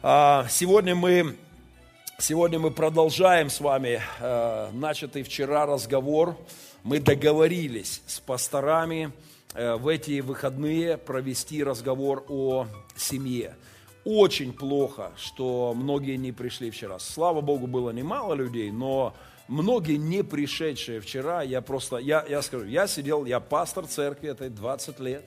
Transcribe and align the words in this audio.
А, 0.00 0.46
сегодня 0.48 0.94
мы, 0.94 1.36
сегодня 2.20 2.60
мы 2.60 2.70
продолжаем 2.70 3.50
с 3.50 3.58
вами 3.58 4.00
э, 4.20 4.70
начатый 4.72 5.24
вчера 5.24 5.66
разговор. 5.66 6.36
Мы 6.84 7.00
договорились 7.00 8.00
с 8.06 8.20
пасторами 8.20 9.10
э, 9.54 9.74
в 9.74 9.88
эти 9.88 10.20
выходные 10.20 10.98
провести 10.98 11.64
разговор 11.64 12.24
о 12.28 12.68
семье. 12.94 13.56
Очень 14.04 14.52
плохо, 14.52 15.10
что 15.16 15.74
многие 15.74 16.14
не 16.14 16.30
пришли 16.30 16.70
вчера. 16.70 17.00
Слава 17.00 17.40
Богу, 17.40 17.66
было 17.66 17.90
немало 17.90 18.34
людей, 18.34 18.70
но 18.70 19.16
многие 19.48 19.96
не 19.96 20.22
пришедшие 20.22 21.00
вчера, 21.00 21.42
я 21.42 21.60
просто, 21.60 21.96
я, 21.96 22.24
я 22.28 22.40
скажу, 22.42 22.66
я 22.66 22.86
сидел, 22.86 23.24
я 23.24 23.40
пастор 23.40 23.88
церкви, 23.88 24.30
это 24.30 24.48
20 24.48 25.00
лет, 25.00 25.24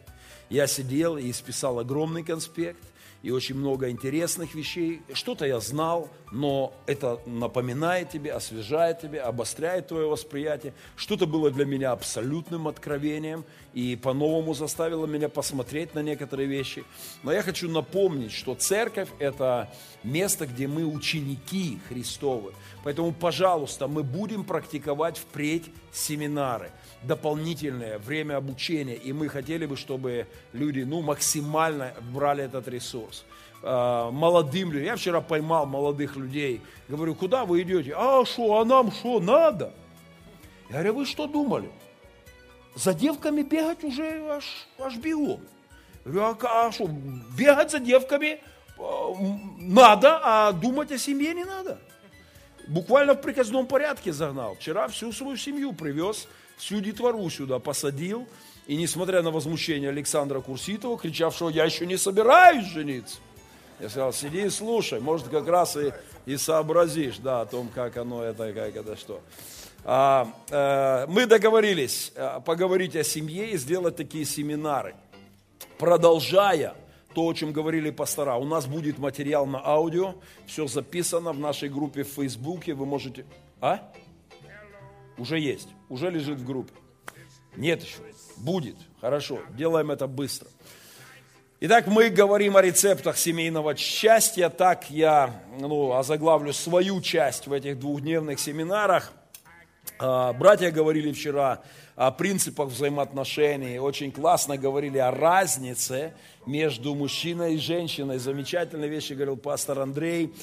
я 0.50 0.66
сидел 0.66 1.18
и 1.18 1.30
списал 1.34 1.80
огромный 1.80 2.24
конспект, 2.24 2.80
и 3.24 3.30
очень 3.30 3.56
много 3.56 3.90
интересных 3.90 4.56
вещей. 4.56 5.02
Что-то 5.14 5.46
я 5.46 5.60
знал, 5.60 6.10
но 6.32 6.74
это 6.88 7.20
напоминает 7.26 8.10
тебе, 8.10 8.34
освежает 8.34 9.02
тебе, 9.02 9.22
обостряет 9.22 9.88
твое 9.88 10.08
восприятие. 10.08 10.74
Что-то 10.96 11.28
было 11.28 11.52
для 11.52 11.66
меня 11.66 11.92
абсолютным 11.92 12.68
откровением 12.68 13.46
и 13.74 13.96
по-новому 13.96 14.54
заставило 14.54 15.06
меня 15.06 15.30
посмотреть 15.30 15.94
на 15.94 16.02
некоторые 16.02 16.48
вещи. 16.48 16.84
Но 17.24 17.32
я 17.32 17.44
хочу 17.44 17.70
напомнить, 17.70 18.32
что 18.32 18.56
церковь– 18.56 19.10
это 19.20 19.72
место, 20.04 20.48
где 20.48 20.68
мы 20.68 20.86
ученики 20.86 21.80
Христовы. 21.90 22.54
Поэтому, 22.84 23.12
пожалуйста, 23.12 23.88
мы 23.88 24.04
будем 24.04 24.44
практиковать 24.44 25.18
впредь 25.18 25.66
семинары, 25.92 26.72
дополнительное 27.04 27.98
время 28.00 28.38
обучения. 28.38 28.96
И 28.96 29.14
мы 29.14 29.30
хотели 29.30 29.66
бы, 29.66 29.76
чтобы 29.76 30.28
люди 30.54 30.82
ну, 30.82 31.02
максимально 31.02 31.94
брали 32.14 32.44
этот 32.44 32.68
ресурс 32.68 33.26
а, 33.64 34.12
молодым 34.12 34.72
людям. 34.72 34.86
Я 34.86 34.96
вчера 34.96 35.22
поймал 35.22 35.66
молодых 35.66 36.16
людей. 36.16 36.62
Говорю, 36.88 37.16
куда 37.16 37.46
вы 37.46 37.62
идете? 37.62 37.94
А 37.96 38.24
что, 38.26 38.60
а 38.60 38.66
нам 38.66 38.92
что, 38.92 39.20
надо? 39.20 39.74
Я 40.70 40.76
говорю, 40.76 40.94
вы 40.96 41.06
что 41.06 41.28
думали? 41.28 41.70
За 42.76 42.94
девками 42.94 43.42
бегать 43.42 43.84
уже 43.84 44.24
аж, 44.30 44.68
аж 44.80 44.96
бегом. 44.98 45.42
Я 46.06 46.12
говорю, 46.12 46.38
а, 46.44 46.68
а 46.68 46.72
что, 46.72 46.88
бегать 47.38 47.72
за 47.72 47.80
девками 47.80 48.40
а, 48.78 49.14
надо, 49.60 50.20
а 50.24 50.52
думать 50.52 50.92
о 50.92 50.98
семье 50.98 51.34
не 51.34 51.44
надо 51.44 51.80
буквально 52.72 53.14
в 53.14 53.22
приказном 53.22 53.68
порядке 53.68 54.14
загнал. 54.14 54.56
Вчера 54.56 54.88
всю 54.88 55.12
свою 55.12 55.38
семью 55.38 55.74
привез, 55.74 56.28
всю 56.62 56.80
детвору 56.80 57.28
сюда 57.30 57.60
посадил. 57.60 58.28
И 58.68 58.76
несмотря 58.76 59.24
на 59.24 59.32
возмущение 59.32 59.90
Александра 59.90 60.40
Курситова, 60.40 60.98
кричавшего, 60.98 61.50
я 61.50 61.66
еще 61.66 61.88
не 61.88 61.98
собираюсь 61.98 62.68
жениться. 62.68 63.18
Я 63.80 63.90
сказал, 63.90 64.14
сиди 64.14 64.46
и 64.46 64.50
слушай, 64.50 65.00
может, 65.00 65.28
как 65.28 65.48
раз 65.48 65.76
и, 65.76 65.92
и 66.28 66.38
сообразишь, 66.38 67.18
да, 67.18 67.42
о 67.42 67.46
том, 67.48 67.68
как 67.74 67.98
оно 67.98 68.24
это, 68.24 68.54
как 68.54 68.76
это 68.76 68.96
что. 68.96 69.22
А, 69.84 70.32
а, 70.52 71.08
мы 71.08 71.26
договорились 71.26 72.14
а, 72.16 72.40
поговорить 72.40 72.96
о 72.96 73.04
семье 73.04 73.50
и 73.50 73.58
сделать 73.58 73.96
такие 73.96 74.24
семинары, 74.24 74.94
продолжая 75.80 76.76
то, 77.16 77.28
о 77.28 77.34
чем 77.34 77.52
говорили 77.52 77.90
пастора. 77.90 78.36
У 78.36 78.46
нас 78.46 78.68
будет 78.68 79.00
материал 79.00 79.48
на 79.48 79.66
аудио, 79.66 80.14
все 80.46 80.68
записано 80.68 81.34
в 81.34 81.40
нашей 81.40 81.70
группе 81.70 82.04
в 82.04 82.10
Фейсбуке. 82.10 82.76
Вы 82.76 82.86
можете... 82.86 83.26
А? 83.60 83.92
Уже 85.18 85.40
есть, 85.40 85.68
уже 85.92 86.10
лежит 86.10 86.40
в 86.40 86.46
группе. 86.46 86.74
Нет 87.58 87.84
еще, 87.84 87.98
будет. 88.38 88.78
Хорошо, 89.02 89.40
делаем 89.58 89.92
это 89.92 90.08
быстро. 90.08 90.48
Итак, 91.60 91.86
мы 91.88 92.10
говорим 92.10 92.56
о 92.56 92.62
рецептах 92.62 93.18
семейного 93.18 93.76
счастья. 93.76 94.50
Так 94.50 94.90
я 94.90 95.44
ну, 95.60 95.94
озаглавлю 95.94 96.54
свою 96.54 97.02
часть 97.02 97.46
в 97.46 97.54
этих 97.54 97.78
двухдневных 97.78 98.40
семинарах. 98.40 99.12
А, 100.00 100.34
братья 100.34 100.72
говорили 100.72 101.12
вчера 101.12 101.62
о 101.96 102.12
принципах 102.12 102.70
взаимоотношений, 102.70 103.78
очень 103.78 104.12
классно 104.12 104.58
говорили 104.58 104.98
о 104.98 105.12
разнице 105.12 106.14
между 106.46 106.96
мужчиной 106.96 107.56
и 107.56 107.58
женщиной. 107.58 108.18
Замечательные 108.18 108.90
вещи 108.90 109.14
говорил 109.14 109.38
пастор 109.38 109.80
Андрей. 109.80 110.34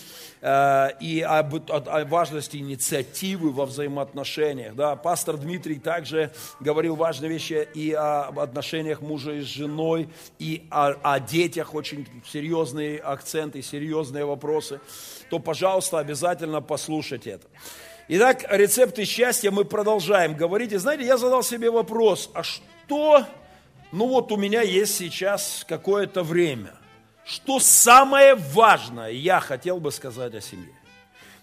Э, 0.40 0.90
и 1.00 1.20
об, 1.20 1.54
о, 1.70 2.04
важности 2.04 2.58
инициативы 2.58 3.50
во 3.50 3.66
взаимоотношениях. 3.66 4.76
Да, 4.76 4.94
пастор 4.94 5.36
Дмитрий 5.36 5.80
также 5.80 6.30
говорил 6.60 6.94
важные 6.94 7.30
вещи 7.30 7.68
и 7.74 7.92
об 7.92 8.38
отношениях 8.38 9.00
мужа 9.00 9.32
и 9.32 9.40
с 9.40 9.46
женой, 9.46 10.08
и 10.38 10.68
о, 10.70 10.94
о 11.02 11.18
детях, 11.18 11.74
очень 11.74 12.06
серьезные 12.30 12.98
акценты, 12.98 13.62
серьезные 13.62 14.24
вопросы. 14.24 14.80
То, 15.30 15.40
пожалуйста, 15.40 15.98
обязательно 15.98 16.60
послушайте 16.60 17.30
это. 17.30 17.48
Итак, 18.10 18.46
рецепты 18.48 19.04
счастья 19.04 19.50
мы 19.50 19.66
продолжаем 19.66 20.34
говорить. 20.34 20.72
И 20.72 20.78
знаете, 20.78 21.04
я 21.04 21.18
задал 21.18 21.42
себе 21.42 21.70
вопрос, 21.70 22.30
а 22.32 22.42
что, 22.42 23.26
ну 23.92 24.06
вот 24.08 24.32
у 24.32 24.38
меня 24.38 24.62
есть 24.62 24.96
сейчас 24.96 25.62
какое-то 25.68 26.22
время, 26.22 26.72
что 27.26 27.60
самое 27.60 28.34
важное 28.34 29.10
я 29.10 29.40
хотел 29.40 29.78
бы 29.78 29.92
сказать 29.92 30.34
о 30.34 30.40
семье? 30.40 30.72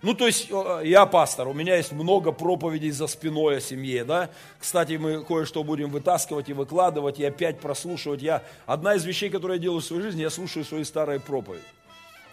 Ну, 0.01 0.15
то 0.15 0.25
есть, 0.25 0.49
я 0.83 1.05
пастор, 1.05 1.47
у 1.47 1.53
меня 1.53 1.75
есть 1.75 1.91
много 1.91 2.31
проповедей 2.31 2.89
за 2.89 3.05
спиной 3.05 3.57
о 3.57 3.61
семье, 3.61 4.03
да. 4.03 4.29
Кстати, 4.59 4.93
мы 4.93 5.23
кое-что 5.23 5.63
будем 5.63 5.91
вытаскивать 5.91 6.49
и 6.49 6.53
выкладывать, 6.53 7.19
и 7.19 7.25
опять 7.25 7.59
прослушивать. 7.59 8.23
Я, 8.23 8.43
одна 8.65 8.95
из 8.95 9.05
вещей, 9.05 9.29
которую 9.29 9.57
я 9.57 9.61
делаю 9.61 9.81
в 9.81 9.85
своей 9.85 10.01
жизни, 10.01 10.21
я 10.21 10.31
слушаю 10.31 10.65
свои 10.65 10.83
старые 10.83 11.19
проповеди. 11.19 11.63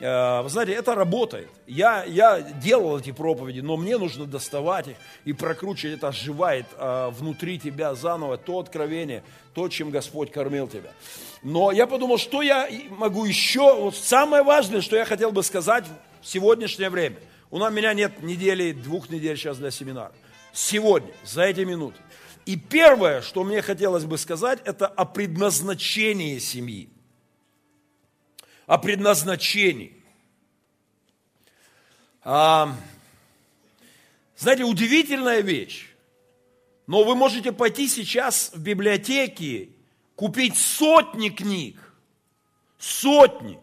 Э, 0.03 0.43
вы 0.43 0.49
знаете, 0.49 0.73
это 0.73 0.97
работает. 0.97 1.49
Я, 1.69 2.03
я 2.05 2.41
делал 2.41 2.99
эти 2.99 3.13
проповеди, 3.13 3.61
но 3.61 3.77
мне 3.77 3.99
нужно 3.99 4.27
доставать 4.27 4.89
их 4.89 4.97
и 5.25 5.33
прокручивать. 5.33 5.99
Это 5.99 6.09
оживает 6.09 6.67
э, 6.77 7.11
внутри 7.11 7.61
тебя 7.61 7.95
заново 7.95 8.37
то 8.37 8.59
откровение, 8.59 9.23
то, 9.55 9.69
чем 9.69 9.91
Господь 9.91 10.33
кормил 10.33 10.67
тебя. 10.67 10.91
Но 11.45 11.71
я 11.71 11.87
подумал, 11.87 12.19
что 12.19 12.43
я 12.43 12.69
могу 12.91 13.25
еще, 13.25 13.77
вот 13.77 13.95
самое 13.95 14.43
важное, 14.43 14.81
что 14.81 14.97
я 14.97 15.05
хотел 15.05 15.31
бы 15.31 15.45
сказать 15.45 15.85
в 16.21 16.27
сегодняшнее 16.27 16.91
время. 16.91 17.19
У 17.53 17.59
меня 17.59 17.95
нет 17.95 18.23
недели, 18.23 18.73
двух 18.73 19.09
недель 19.09 19.37
сейчас 19.37 19.59
для 19.59 19.71
семинара. 19.71 20.13
Сегодня, 20.53 21.13
за 21.25 21.43
эти 21.45 21.61
минуты. 21.61 21.99
И 22.45 22.57
первое, 22.57 23.23
что 23.23 23.45
мне 23.45 23.63
хотелось 23.63 24.05
бы 24.05 24.19
сказать, 24.19 24.59
это 24.65 24.89
о 24.89 25.05
предназначении 25.05 26.41
семьи 26.41 26.92
о 28.67 28.79
предназначении. 28.79 30.03
А, 32.25 32.75
знаете, 34.37 34.65
удивительная 34.65 35.41
вещь. 35.41 35.89
Но 36.87 37.05
вы 37.05 37.15
можете 37.15 37.53
пойти 37.53 37.89
сейчас 37.89 38.51
в 38.53 38.61
библиотеки, 38.61 39.75
купить 40.17 40.57
сотни 40.57 41.29
книг, 41.29 41.77
сотни, 42.79 43.59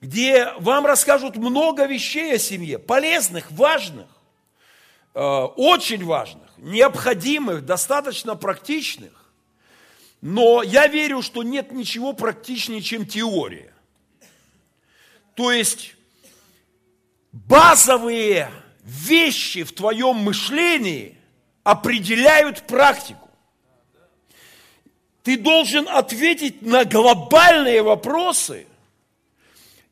где 0.00 0.52
вам 0.58 0.86
расскажут 0.86 1.36
много 1.36 1.86
вещей 1.86 2.34
о 2.34 2.38
семье, 2.38 2.78
полезных, 2.78 3.50
важных, 3.50 4.06
э, 5.14 5.20
очень 5.20 6.04
важных, 6.04 6.50
необходимых, 6.58 7.64
достаточно 7.64 8.36
практичных. 8.36 9.32
Но 10.20 10.62
я 10.62 10.86
верю, 10.86 11.22
что 11.22 11.42
нет 11.42 11.72
ничего 11.72 12.12
практичнее, 12.12 12.82
чем 12.82 13.06
теория. 13.06 13.72
То 15.40 15.52
есть 15.52 15.94
базовые 17.32 18.50
вещи 18.82 19.62
в 19.62 19.72
твоем 19.72 20.16
мышлении 20.16 21.16
определяют 21.62 22.66
практику. 22.66 23.26
Ты 25.22 25.38
должен 25.38 25.88
ответить 25.88 26.60
на 26.60 26.84
глобальные 26.84 27.80
вопросы, 27.82 28.66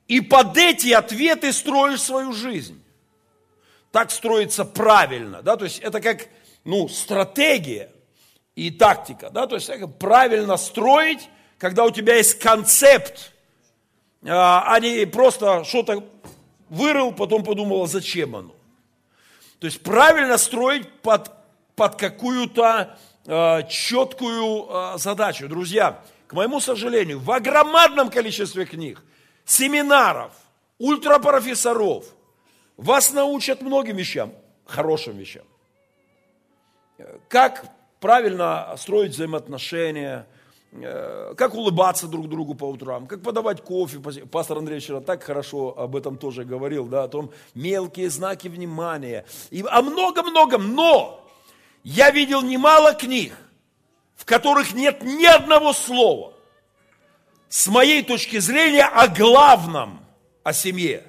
и 0.07 0.21
под 0.21 0.55
эти 0.59 0.89
ответы 0.93 1.55
строишь 1.55 2.03
свою 2.03 2.35
жизнь. 2.35 2.85
Так 3.91 4.11
строится 4.11 4.67
правильно, 4.67 5.41
да, 5.41 5.57
то 5.57 5.65
есть 5.65 5.79
это 5.79 6.03
как, 6.03 6.29
ну, 6.65 6.91
стратегия 6.91 7.91
и 8.55 8.71
тактика, 8.71 9.31
да, 9.31 9.47
то 9.47 9.55
есть 9.55 9.71
правильно 9.99 10.59
строить, 10.59 11.31
когда 11.57 11.87
у 11.87 11.91
тебя 11.91 12.17
есть 12.17 12.39
концепт, 12.39 13.33
а, 14.25 14.65
а 14.67 14.81
не 14.81 15.07
просто 15.07 15.65
что-то 15.65 16.05
вырыл, 16.69 17.13
потом 17.13 17.45
подумал, 17.45 17.83
а 17.83 17.87
зачем 17.87 18.37
оно. 18.37 18.55
То 19.59 19.67
есть 19.67 19.83
правильно 19.83 20.39
строить 20.39 20.91
под, 21.01 21.31
под 21.75 21.97
какую-то 21.97 22.97
э, 23.27 23.69
четкую 23.69 24.67
э, 24.69 24.99
задачу. 24.99 25.49
Друзья, 25.49 26.03
к 26.27 26.33
моему 26.33 26.61
сожалению, 26.61 27.19
в 27.19 27.31
огромном 27.31 28.11
количестве 28.11 28.67
книг, 28.67 29.03
семинаров, 29.45 30.33
ультрапрофессоров 30.79 32.05
вас 32.77 33.13
научат 33.13 33.63
многим 33.63 33.97
вещам, 33.97 34.33
хорошим 34.65 35.17
вещам. 35.17 35.45
Как 37.29 37.65
правильно 38.01 38.75
строить 38.77 39.13
взаимоотношения, 39.13 40.27
как 40.71 41.55
улыбаться 41.55 42.09
друг 42.09 42.29
другу 42.29 42.55
по 42.55 42.65
утрам, 42.65 43.07
как 43.07 43.23
подавать 43.23 43.63
кофе. 43.63 44.01
Пастор 44.31 44.59
Андрей 44.59 44.81
вчера 44.81 45.01
так 45.01 45.23
хорошо 45.23 45.79
об 45.79 45.97
этом 45.97 46.19
тоже 46.19 46.45
говорил, 46.45 46.87
да, 46.87 47.05
о 47.05 47.09
том 47.09 47.31
мелкие 47.55 48.11
знаки 48.11 48.49
внимания. 48.49 49.25
И 49.51 49.65
о 49.67 49.81
многом-многом, 49.81 50.75
но 50.75 51.27
я 51.85 52.11
видел 52.11 52.43
немало 52.43 52.93
книг, 52.93 53.35
в 54.15 54.27
которых 54.27 54.75
нет 54.75 55.03
ни 55.03 55.25
одного 55.25 55.73
слова, 55.73 56.35
с 57.49 57.67
моей 57.69 58.03
точки 58.03 58.39
зрения, 58.39 58.85
о 58.85 59.09
главном, 59.09 60.05
о 60.43 60.53
семье. 60.53 61.03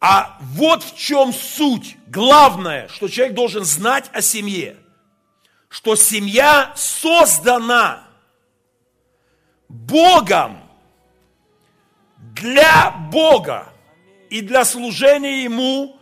А 0.00 0.36
вот 0.40 0.82
в 0.82 0.98
чем 0.98 1.32
суть, 1.32 1.96
главное, 2.08 2.88
что 2.88 3.08
человек 3.08 3.34
должен 3.34 3.64
знать 3.64 4.10
о 4.12 4.20
семье, 4.20 4.76
что 5.74 5.96
семья 5.96 6.72
создана 6.76 8.04
Богом 9.68 10.60
для 12.16 12.92
Бога 13.10 13.72
и 14.30 14.40
для 14.40 14.64
служения 14.64 15.42
Ему 15.42 15.98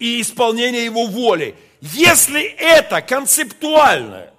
и 0.00 0.20
исполнения 0.20 0.84
Его 0.84 1.06
воли. 1.06 1.56
Если 1.80 2.42
это 2.42 3.00
концептуальное, 3.00 4.34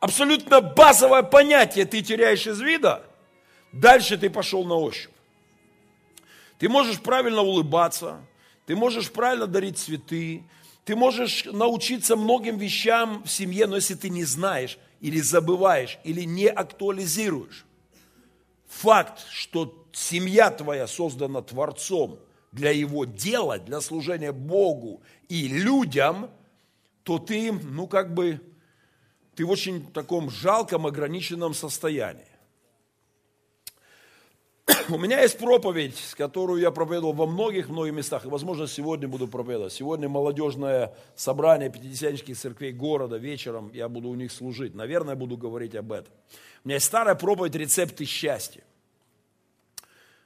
абсолютно 0.00 0.62
базовое 0.62 1.24
понятие 1.24 1.84
ты 1.84 2.00
теряешь 2.00 2.46
из 2.46 2.58
вида, 2.58 3.04
дальше 3.70 4.16
ты 4.16 4.30
пошел 4.30 4.64
на 4.64 4.76
ощупь. 4.76 5.12
Ты 6.58 6.70
можешь 6.70 7.00
правильно 7.00 7.42
улыбаться, 7.42 8.24
ты 8.64 8.76
можешь 8.76 9.12
правильно 9.12 9.46
дарить 9.46 9.76
цветы, 9.76 10.42
ты 10.84 10.96
можешь 10.96 11.44
научиться 11.44 12.16
многим 12.16 12.58
вещам 12.58 13.22
в 13.24 13.30
семье, 13.30 13.66
но 13.66 13.76
если 13.76 13.94
ты 13.94 14.08
не 14.08 14.24
знаешь, 14.24 14.78
или 15.00 15.20
забываешь, 15.20 15.98
или 16.04 16.22
не 16.22 16.48
актуализируешь, 16.48 17.64
факт, 18.66 19.24
что 19.30 19.86
семья 19.92 20.50
твоя 20.50 20.86
создана 20.86 21.42
Творцом 21.42 22.18
для 22.50 22.70
его 22.70 23.04
дела, 23.04 23.58
для 23.58 23.80
служения 23.80 24.32
Богу 24.32 25.02
и 25.28 25.46
людям, 25.48 26.30
то 27.04 27.18
ты, 27.18 27.52
ну 27.52 27.86
как 27.86 28.12
бы, 28.12 28.40
ты 29.34 29.46
в 29.46 29.50
очень 29.50 29.86
таком 29.92 30.30
жалком, 30.30 30.86
ограниченном 30.86 31.54
состоянии. 31.54 32.26
У 34.88 34.98
меня 34.98 35.20
есть 35.20 35.38
проповедь, 35.38 36.14
которую 36.16 36.60
я 36.60 36.70
проповедовал 36.70 37.12
во 37.12 37.26
многих-многих 37.26 37.92
местах, 37.92 38.24
и, 38.24 38.28
возможно, 38.28 38.66
сегодня 38.66 39.06
буду 39.06 39.28
проповедовать. 39.28 39.72
Сегодня 39.72 40.08
молодежное 40.08 40.94
собрание 41.14 41.70
пятидесятнических 41.70 42.36
церквей 42.36 42.72
города, 42.72 43.16
вечером 43.16 43.70
я 43.74 43.88
буду 43.88 44.08
у 44.08 44.14
них 44.14 44.32
служить. 44.32 44.74
Наверное, 44.74 45.14
буду 45.14 45.36
говорить 45.36 45.74
об 45.74 45.92
этом. 45.92 46.12
У 46.64 46.68
меня 46.68 46.76
есть 46.76 46.86
старая 46.86 47.14
проповедь 47.14 47.54
«Рецепты 47.54 48.04
счастья». 48.04 48.62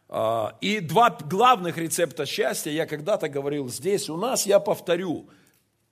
А, 0.09 0.57
и 0.61 0.81
два 0.81 1.11
главных 1.11 1.77
рецепта 1.77 2.25
счастья 2.27 2.71
я 2.71 2.87
когда-то 2.87 3.29
говорил 3.29 3.69
здесь. 3.69 4.09
У 4.09 4.17
нас 4.17 4.47
я 4.47 4.61
повторю. 4.61 5.29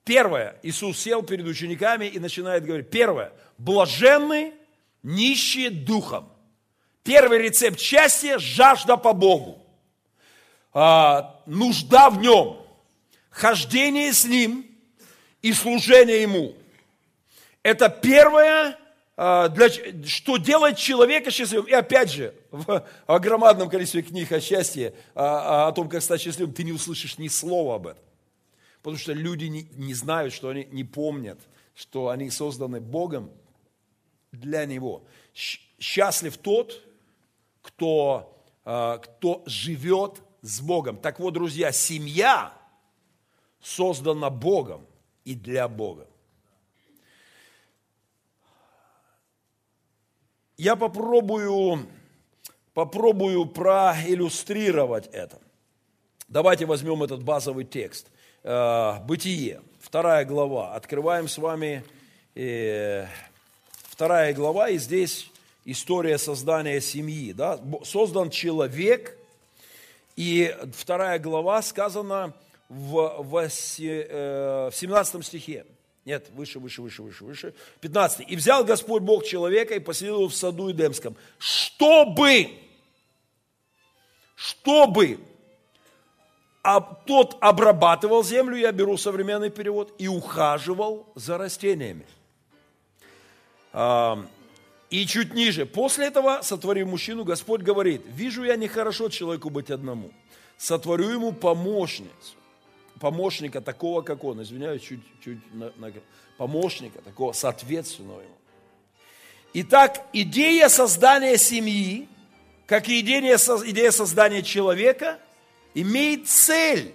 Первое, 0.05 0.57
Иисус 0.63 0.97
сел 0.99 1.21
перед 1.23 1.45
учениками 1.45 2.05
и 2.05 2.19
начинает 2.19 2.63
говорить. 2.63 2.89
Первое, 2.89 3.33
блаженны 3.57 4.53
нищие 5.03 5.69
духом 5.69 6.29
Первый 7.05 7.37
рецепт 7.37 7.79
счастья– 7.79 8.37
жажда 8.39 8.97
по 8.97 9.13
Богу. 9.13 9.61
А, 10.73 11.39
нужда 11.45 12.09
в 12.09 12.17
Нем, 12.19 12.57
хождение 13.29 14.11
с 14.11 14.25
Ним 14.25 14.65
и 15.43 15.53
служение 15.53 16.23
Ему. 16.23 16.55
Это 17.61 17.89
первое, 17.89 18.75
а, 19.15 19.49
для, 19.49 19.69
что 20.07 20.37
делает 20.37 20.77
человека 20.77 21.29
счастливым. 21.29 21.67
И 21.67 21.73
опять 21.73 22.11
же, 22.11 22.33
в 22.49 22.83
громадном 23.07 23.69
количестве 23.69 24.01
книг 24.01 24.31
о 24.31 24.41
счастье, 24.41 24.95
о, 25.13 25.67
о 25.67 25.71
том, 25.73 25.87
как 25.87 26.01
стать 26.01 26.21
счастливым, 26.21 26.55
ты 26.55 26.63
не 26.63 26.71
услышишь 26.71 27.19
ни 27.19 27.27
слова 27.27 27.75
об 27.75 27.85
этом. 27.85 28.03
Потому 28.81 28.97
что 28.97 29.13
люди 29.13 29.45
не, 29.45 29.69
не 29.73 29.93
знают, 29.93 30.33
что 30.33 30.49
они 30.49 30.67
не 30.71 30.83
помнят, 30.83 31.37
что 31.75 32.09
они 32.09 32.31
созданы 32.31 32.81
Богом 32.81 33.29
для 34.31 34.65
Него. 34.65 35.03
Счастлив 35.79 36.35
тот, 36.37 36.81
кто, 37.65 38.37
э, 38.63 38.99
кто 39.01 39.41
живет 39.47 40.21
с 40.41 40.61
Богом. 40.61 40.97
Так 40.97 41.19
вот, 41.19 41.33
друзья, 41.33 41.71
семья 41.71 42.53
создана 43.59 44.29
Богом 44.29 44.85
и 45.23 45.33
для 45.33 45.67
Бога. 45.67 46.07
Я 50.57 50.75
попробую, 50.75 51.87
попробую 52.75 53.47
проиллюстрировать 53.47 55.07
это. 55.07 55.41
Давайте 56.27 56.65
возьмем 56.65 57.01
этот 57.01 57.23
базовый 57.23 57.65
текст. 57.65 58.11
Э, 58.43 58.99
Бытие, 59.05 59.61
вторая 59.79 60.23
глава. 60.23 60.75
Открываем 60.75 61.27
с 61.27 61.39
вами 61.39 61.83
э, 62.35 63.07
вторая 63.89 64.33
глава, 64.35 64.69
и 64.69 64.77
здесь 64.77 65.31
история 65.65 66.17
создания 66.17 66.79
семьи. 66.79 67.33
Да? 67.33 67.59
Создан 67.83 68.29
человек, 68.29 69.17
и 70.15 70.55
вторая 70.73 71.19
глава 71.19 71.61
сказана 71.61 72.33
в, 72.69 73.23
в, 73.23 73.37
э, 73.37 74.69
в 74.71 74.75
17 74.75 75.25
стихе. 75.25 75.65
Нет, 76.05 76.29
выше, 76.35 76.59
выше, 76.59 76.81
выше, 76.83 77.01
выше, 77.01 77.23
выше. 77.23 77.53
15. 77.81 78.29
«И 78.29 78.35
взял 78.35 78.63
Господь 78.63 79.01
Бог 79.01 79.25
человека 79.25 79.73
и 79.73 79.79
поселил 79.79 80.17
его 80.17 80.27
в 80.29 80.35
саду 80.35 80.71
Эдемском, 80.71 81.15
чтобы, 81.39 82.51
чтобы 84.35 85.19
а 86.61 86.81
тот 86.81 87.37
обрабатывал 87.41 88.23
землю, 88.23 88.57
я 88.57 88.71
беру 88.71 88.97
современный 88.97 89.51
перевод, 89.51 89.93
и 89.99 90.07
ухаживал 90.07 91.07
за 91.13 91.37
растениями. 91.37 92.07
И 94.95 95.05
чуть 95.05 95.33
ниже, 95.33 95.65
после 95.65 96.05
этого, 96.05 96.41
сотворив 96.41 96.87
мужчину, 96.87 97.25
Господь 97.25 97.61
говорит, 97.61 98.01
вижу 98.07 98.45
я 98.45 98.55
нехорошо 98.55 99.09
человеку 99.09 99.49
быть 99.49 99.69
одному, 99.69 100.11
сотворю 100.57 101.09
ему 101.09 101.33
помощницу, 101.33 102.35
помощника 103.01 103.59
такого, 103.59 104.03
как 104.03 104.23
он, 104.23 104.41
извиняюсь, 104.41 104.81
чуть, 104.81 105.01
чуть 105.21 105.53
на, 105.53 105.73
на, 105.75 105.91
помощника 106.37 107.01
такого, 107.01 107.33
соответственного 107.33 108.21
ему. 108.21 108.35
Итак, 109.55 110.01
идея 110.13 110.69
создания 110.69 111.37
семьи, 111.37 112.07
как 112.65 112.87
и 112.87 113.01
идея, 113.01 113.35
идея 113.35 113.91
создания 113.91 114.43
человека, 114.43 115.19
имеет 115.73 116.29
цель. 116.29 116.93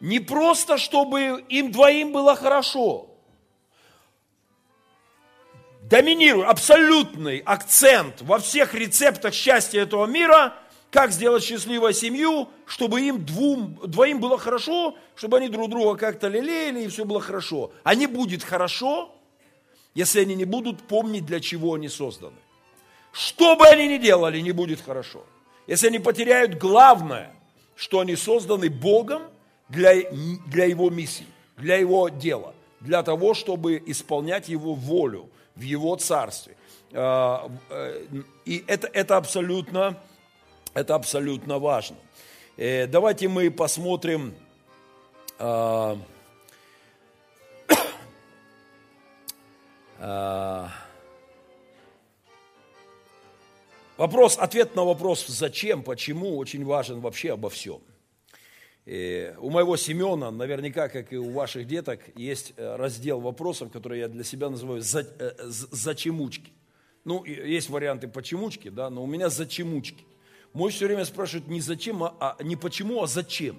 Не 0.00 0.20
просто, 0.20 0.76
чтобы 0.76 1.42
им 1.48 1.72
двоим 1.72 2.12
было 2.12 2.36
хорошо, 2.36 3.08
доминирует, 5.88 6.48
абсолютный 6.48 7.38
акцент 7.38 8.22
во 8.22 8.38
всех 8.38 8.74
рецептах 8.74 9.34
счастья 9.34 9.82
этого 9.82 10.06
мира, 10.06 10.54
как 10.90 11.12
сделать 11.12 11.44
счастливую 11.44 11.92
семью, 11.92 12.48
чтобы 12.64 13.02
им 13.02 13.24
двум, 13.24 13.78
двоим 13.84 14.20
было 14.20 14.38
хорошо, 14.38 14.96
чтобы 15.14 15.38
они 15.38 15.48
друг 15.48 15.70
друга 15.70 15.96
как-то 15.96 16.28
лелеяли, 16.28 16.84
и 16.84 16.88
все 16.88 17.04
было 17.04 17.20
хорошо. 17.20 17.72
А 17.84 17.94
не 17.94 18.06
будет 18.06 18.42
хорошо, 18.42 19.14
если 19.94 20.20
они 20.20 20.34
не 20.34 20.44
будут 20.44 20.82
помнить, 20.82 21.26
для 21.26 21.40
чего 21.40 21.74
они 21.74 21.88
созданы. 21.88 22.36
Что 23.12 23.56
бы 23.56 23.66
они 23.66 23.88
ни 23.88 23.98
делали, 23.98 24.40
не 24.40 24.52
будет 24.52 24.80
хорошо. 24.80 25.24
Если 25.66 25.86
они 25.86 25.98
потеряют 25.98 26.58
главное, 26.58 27.34
что 27.74 28.00
они 28.00 28.16
созданы 28.16 28.70
Богом 28.70 29.22
для, 29.68 29.94
для 30.46 30.64
Его 30.64 30.90
миссии, 30.90 31.26
для 31.56 31.76
Его 31.76 32.08
дела, 32.08 32.54
для 32.80 33.02
того, 33.02 33.34
чтобы 33.34 33.82
исполнять 33.86 34.48
Его 34.48 34.74
волю, 34.74 35.30
в 35.56 35.62
Его 35.62 35.96
Царстве. 35.96 36.56
А, 36.92 37.50
э, 37.70 38.06
и 38.44 38.64
это, 38.66 38.86
это, 38.92 39.16
абсолютно, 39.16 39.98
это 40.74 40.94
абсолютно 40.94 41.58
важно. 41.58 41.96
Э, 42.56 42.86
давайте 42.86 43.28
мы 43.28 43.50
посмотрим 43.50 44.34
а, 45.38 45.98
а, 49.98 50.70
Вопрос, 53.96 54.36
ответ 54.38 54.76
на 54.76 54.84
вопрос 54.84 55.26
«зачем?», 55.26 55.82
«почему?» 55.82 56.36
очень 56.36 56.66
важен 56.66 57.00
вообще 57.00 57.32
обо 57.32 57.48
всем. 57.48 57.80
И 58.86 59.34
у 59.38 59.50
моего 59.50 59.76
Семена, 59.76 60.30
наверняка, 60.30 60.88
как 60.88 61.12
и 61.12 61.16
у 61.16 61.30
ваших 61.32 61.66
деток, 61.66 62.00
есть 62.14 62.54
э, 62.56 62.76
раздел 62.76 63.20
вопросов, 63.20 63.72
который 63.72 63.98
я 63.98 64.08
для 64.08 64.22
себя 64.22 64.48
называю 64.48 64.80
э, 64.80 65.34
«зачемучки». 65.48 66.52
Ну, 67.04 67.24
есть 67.24 67.68
варианты 67.68 68.06
«почемучки», 68.06 68.68
да, 68.68 68.88
но 68.88 69.02
у 69.02 69.06
меня 69.06 69.28
«зачемучки». 69.28 70.04
Мой 70.52 70.70
все 70.70 70.86
время 70.86 71.04
спрашивает 71.04 71.48
не 71.48 71.60
зачем, 71.60 72.02
а, 72.04 72.14
а 72.20 72.36
не 72.42 72.54
почему, 72.54 73.02
а 73.02 73.08
зачем. 73.08 73.58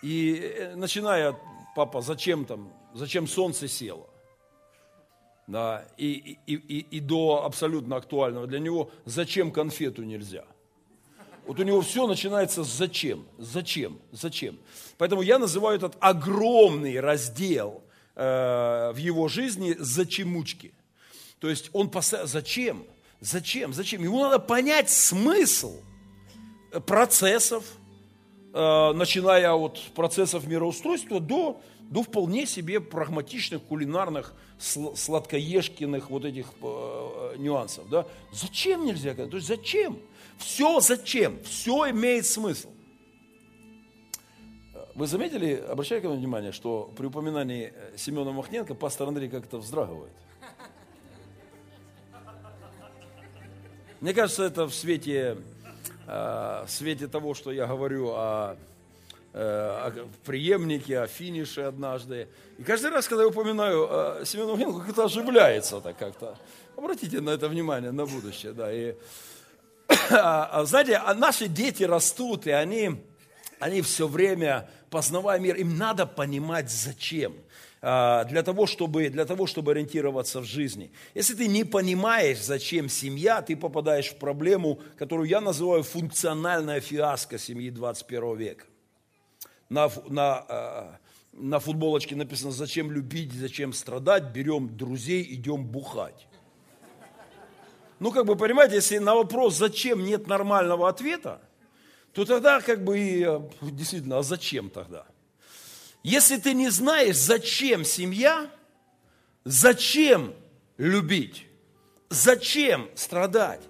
И 0.00 0.36
э, 0.36 0.76
начиная, 0.76 1.36
папа, 1.74 2.00
зачем 2.00 2.44
там, 2.44 2.72
зачем 2.94 3.26
солнце 3.26 3.66
село? 3.66 4.10
да, 5.50 5.84
и, 5.96 6.38
и, 6.46 6.54
и, 6.54 6.78
и 6.78 7.00
до 7.00 7.44
абсолютно 7.44 7.96
актуального 7.96 8.46
для 8.46 8.60
него, 8.60 8.90
зачем 9.04 9.50
конфету 9.50 10.04
нельзя. 10.04 10.44
Вот 11.46 11.58
у 11.58 11.62
него 11.62 11.80
все 11.80 12.06
начинается 12.06 12.64
с 12.64 12.68
зачем, 12.68 13.26
зачем, 13.38 13.98
зачем. 14.12 14.58
Поэтому 14.98 15.22
я 15.22 15.38
называю 15.38 15.76
этот 15.76 15.96
огромный 16.00 17.00
раздел 17.00 17.82
э, 18.14 18.92
в 18.94 18.96
его 18.96 19.28
жизни 19.28 19.74
зачемучки. 19.78 20.72
То 21.38 21.48
есть 21.48 21.70
он 21.72 21.90
постоянно, 21.90 22.28
зачем, 22.28 22.84
зачем, 23.20 23.72
зачем. 23.72 24.02
Ему 24.02 24.20
надо 24.20 24.38
понять 24.38 24.90
смысл 24.90 25.80
процессов, 26.86 27.64
э, 28.52 28.92
начиная 28.92 29.52
от 29.52 29.80
процессов 29.94 30.46
мироустройства 30.46 31.18
до, 31.18 31.60
до 31.80 32.02
вполне 32.02 32.46
себе 32.46 32.80
прагматичных 32.80 33.62
кулинарных 33.62 34.34
сладкоежкиных 34.58 36.10
вот 36.10 36.24
этих 36.24 36.46
э, 36.62 37.34
нюансов. 37.38 37.88
Да? 37.88 38.06
Зачем 38.32 38.84
нельзя? 38.84 39.14
То 39.14 39.36
есть 39.36 39.48
зачем? 39.48 39.98
Все 40.40 40.80
зачем? 40.80 41.38
Все 41.44 41.90
имеет 41.90 42.26
смысл. 42.26 42.70
Вы 44.94 45.06
заметили, 45.06 45.54
обращаю 45.54 46.10
внимание, 46.10 46.52
что 46.52 46.92
при 46.96 47.06
упоминании 47.06 47.72
Семена 47.96 48.32
Махненко 48.32 48.74
пастор 48.74 49.08
Андрей 49.08 49.28
как-то 49.28 49.58
вздрагивает? 49.58 50.12
Мне 54.00 54.14
кажется, 54.14 54.44
это 54.44 54.66
в 54.66 54.74
свете, 54.74 55.36
э, 56.06 56.64
в 56.66 56.70
свете 56.70 57.06
того, 57.06 57.34
что 57.34 57.52
я 57.52 57.66
говорю 57.66 58.12
о, 58.14 58.56
э, 59.34 59.38
о 59.38 60.08
преемнике, 60.24 61.00
о 61.00 61.06
финише 61.06 61.62
однажды. 61.62 62.28
И 62.58 62.62
каждый 62.62 62.90
раз, 62.90 63.06
когда 63.06 63.24
я 63.24 63.28
упоминаю 63.28 63.86
э, 63.90 64.24
Семена 64.24 64.52
Махненко, 64.52 64.86
как-то 64.86 65.04
оживляется 65.04 65.80
так 65.80 65.98
как-то. 65.98 66.36
Обратите 66.76 67.20
на 67.20 67.30
это 67.30 67.48
внимание, 67.48 67.90
на 67.90 68.06
будущее. 68.06 68.52
Да. 68.52 68.72
И, 68.72 68.94
знаете, 70.64 70.96
а 70.96 71.14
наши 71.14 71.46
дети 71.46 71.84
растут, 71.84 72.46
и 72.46 72.50
они, 72.50 72.96
они 73.58 73.82
все 73.82 74.08
время, 74.08 74.68
познавая 74.90 75.38
мир, 75.38 75.56
им 75.56 75.76
надо 75.76 76.06
понимать, 76.06 76.70
зачем 76.70 77.34
для 77.80 78.42
того, 78.44 78.66
чтобы, 78.66 79.08
для 79.08 79.24
того, 79.24 79.46
чтобы 79.46 79.72
ориентироваться 79.72 80.40
в 80.40 80.44
жизни. 80.44 80.92
Если 81.14 81.34
ты 81.34 81.48
не 81.48 81.64
понимаешь, 81.64 82.38
зачем 82.42 82.90
семья, 82.90 83.40
ты 83.40 83.56
попадаешь 83.56 84.10
в 84.10 84.16
проблему, 84.16 84.80
которую 84.98 85.28
я 85.28 85.40
называю 85.40 85.82
функциональная 85.82 86.80
фиаско 86.80 87.38
семьи 87.38 87.70
21 87.70 88.36
века. 88.36 88.64
На, 89.70 89.90
на, 90.08 90.98
на 91.32 91.58
футболочке 91.58 92.16
написано, 92.16 92.50
зачем 92.50 92.92
любить, 92.92 93.32
зачем 93.32 93.72
страдать, 93.72 94.24
берем 94.24 94.76
друзей, 94.76 95.26
идем 95.30 95.64
бухать. 95.64 96.26
Ну, 98.00 98.12
как 98.12 98.24
бы, 98.24 98.34
понимаете, 98.34 98.76
если 98.76 98.96
на 98.96 99.14
вопрос, 99.14 99.56
зачем 99.56 100.02
нет 100.04 100.26
нормального 100.26 100.88
ответа, 100.88 101.42
то 102.14 102.24
тогда 102.24 102.62
как 102.62 102.82
бы 102.82 102.98
и 102.98 103.22
э, 103.22 103.40
действительно, 103.60 104.18
а 104.18 104.22
зачем 104.22 104.70
тогда? 104.70 105.04
Если 106.02 106.38
ты 106.38 106.54
не 106.54 106.70
знаешь, 106.70 107.16
зачем 107.16 107.84
семья, 107.84 108.50
зачем 109.44 110.32
любить, 110.78 111.46
зачем 112.08 112.88
страдать, 112.94 113.60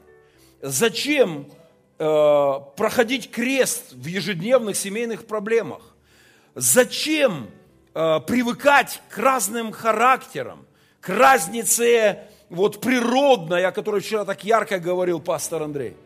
зачем 0.63 1.51
э, 1.99 2.55
проходить 2.77 3.33
крест 3.33 3.93
в 3.93 4.07
ежедневных 4.07 4.77
семейных 4.77 5.27
проблемах, 5.27 5.83
зачем 6.55 7.51
э, 7.95 8.21
привыкать 8.29 9.03
к 9.09 9.19
разным 9.19 9.73
характерам, 9.73 10.67
к 11.01 11.09
разнице 11.09 12.30
вот 12.51 12.81
природной, 12.81 13.65
о 13.65 13.73
которой 13.73 14.01
вчера 14.01 14.25
так 14.25 14.45
ярко 14.45 14.79
говорил 14.79 15.21
пастор 15.21 15.63
Андрей. 15.63 15.97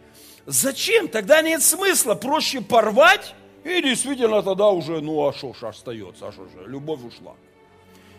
Зачем? 0.47 1.09
Тогда 1.09 1.41
нет 1.41 1.63
смысла. 1.63 2.15
Проще 2.15 2.61
порвать, 2.61 3.35
и 3.65 3.81
действительно 3.81 4.43
тогда 4.43 4.69
уже, 4.69 5.01
ну 5.01 5.27
а 5.27 5.33
что 5.33 5.55
ж 5.55 5.65
остается, 5.65 6.29
а 6.29 6.33
что 6.33 6.45
же, 6.45 6.69
любовь 6.69 7.01
ушла. 7.03 7.35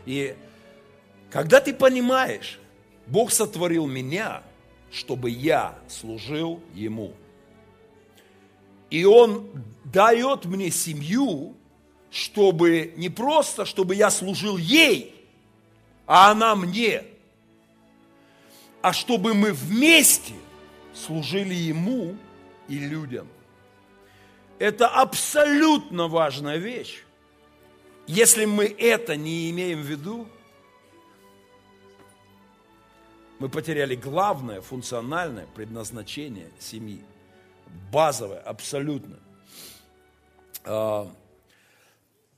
И 0.07 0.35
когда 1.29 1.61
ты 1.61 1.73
понимаешь, 1.73 2.59
Бог 3.05 3.31
сотворил 3.31 3.85
меня, 3.85 4.41
чтобы 4.91 5.29
я 5.29 5.77
служил 5.87 6.59
Ему. 6.73 7.13
И 8.89 9.05
Он 9.05 9.47
дает 9.83 10.45
мне 10.45 10.71
семью, 10.71 11.53
чтобы 12.09 12.93
не 12.97 13.09
просто, 13.09 13.65
чтобы 13.65 13.93
я 13.93 14.09
служил 14.09 14.57
ей, 14.57 15.13
а 16.07 16.31
она 16.31 16.55
мне– 16.55 17.03
а 18.85 18.93
чтобы 18.93 19.33
мы 19.33 19.51
вместе 19.51 20.35
служили 20.93 21.55
Ему 21.55 22.15
и 22.67 22.77
людям. 22.77 23.27
Это 24.59 24.87
абсолютно 24.87 26.07
важная 26.07 26.57
вещь. 26.57 27.03
Если 28.05 28.45
мы 28.45 28.65
это 28.65 29.15
не 29.15 29.49
имеем 29.49 29.81
в 29.81 29.85
виду, 29.85 30.27
мы 33.39 33.49
потеряли 33.49 33.95
главное 33.95 34.61
функциональное 34.61 35.47
предназначение 35.55 36.51
семьи. 36.59 37.03
Базовое, 37.91 38.39
абсолютно. 38.39 39.17
А, 40.63 41.11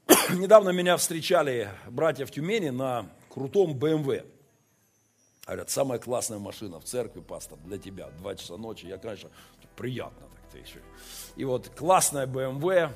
недавно 0.30 0.70
меня 0.70 0.96
встречали 0.96 1.70
братья 1.90 2.26
в 2.26 2.32
Тюмени 2.32 2.70
на 2.70 3.10
крутом 3.28 3.78
БМВ. 3.78 4.37
Говорят, 5.48 5.70
самая 5.70 5.98
классная 5.98 6.40
машина 6.40 6.80
в 6.80 6.84
церкви, 6.84 7.22
пастор, 7.22 7.58
для 7.64 7.78
тебя. 7.78 8.10
Два 8.20 8.36
часа 8.36 8.58
ночи. 8.58 8.86
Я, 8.86 8.98
конечно, 8.98 9.30
приятно 9.78 10.28
так 10.28 10.52
ты 10.52 10.58
еще. 10.60 10.80
И 11.38 11.46
вот 11.46 11.70
классная 11.70 12.28
BMW, 12.28 12.92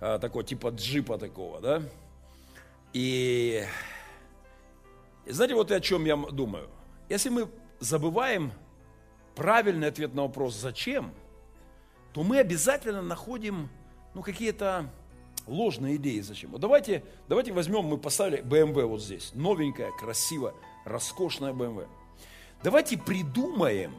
а, 0.00 0.18
такой 0.20 0.44
типа 0.44 0.68
джипа 0.68 1.18
такого, 1.18 1.60
да. 1.60 1.82
И, 2.92 3.64
и 5.26 5.32
знаете, 5.32 5.56
вот 5.56 5.72
о 5.72 5.80
чем 5.80 6.04
я 6.04 6.16
думаю. 6.16 6.68
Если 7.08 7.30
мы 7.30 7.48
забываем 7.80 8.52
правильный 9.34 9.88
ответ 9.88 10.14
на 10.14 10.22
вопрос 10.22 10.54
«зачем?», 10.54 11.12
то 12.12 12.22
мы 12.22 12.38
обязательно 12.38 13.02
находим 13.02 13.68
ну, 14.14 14.22
какие-то 14.22 14.88
ложные 15.46 15.96
идеи 15.96 16.20
зачем. 16.20 16.52
Вот 16.52 16.60
давайте, 16.60 17.04
давайте 17.28 17.52
возьмем, 17.52 17.84
мы 17.84 17.98
поставили 17.98 18.42
BMW 18.42 18.84
вот 18.84 19.02
здесь, 19.02 19.32
новенькая, 19.34 19.90
красивая, 19.98 20.54
роскошная 20.84 21.52
BMW. 21.52 21.86
Давайте 22.62 22.98
придумаем 22.98 23.94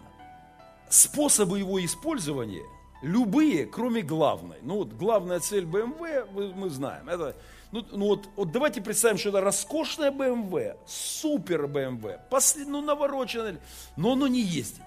способы 0.89 1.59
его 1.59 1.83
использования, 1.83 2.63
любые, 3.01 3.65
кроме 3.65 4.01
главной. 4.01 4.57
Ну 4.61 4.77
вот 4.77 4.89
главная 4.93 5.39
цель 5.39 5.65
BMW, 5.65 6.29
мы, 6.31 6.53
мы 6.53 6.69
знаем, 6.69 7.07
это, 7.07 7.35
ну, 7.71 7.85
ну 7.91 8.05
вот, 8.07 8.27
вот 8.35 8.51
давайте 8.51 8.81
представим, 8.81 9.17
что 9.17 9.29
это 9.29 9.41
роскошная 9.41 10.11
BMW, 10.11 10.77
супер 10.85 11.65
BMW, 11.65 12.19
после, 12.29 12.65
ну 12.65 12.81
навороченная, 12.81 13.59
но 13.95 14.13
оно 14.13 14.27
не 14.27 14.41
ездит. 14.41 14.81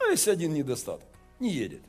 А 0.00 0.10
есть 0.10 0.28
один 0.28 0.54
недостаток, 0.54 1.06
не 1.38 1.50
едет. 1.50 1.82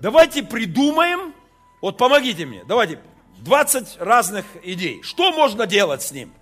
Давайте 0.00 0.42
придумаем, 0.42 1.34
вот 1.80 1.96
помогите 1.96 2.46
мне, 2.46 2.64
давайте, 2.64 3.00
20 3.38 3.98
разных 3.98 4.44
идей. 4.62 5.02
Что 5.02 5.30
можно 5.32 5.66
делать 5.66 6.02
с 6.02 6.12
ним? 6.12 6.32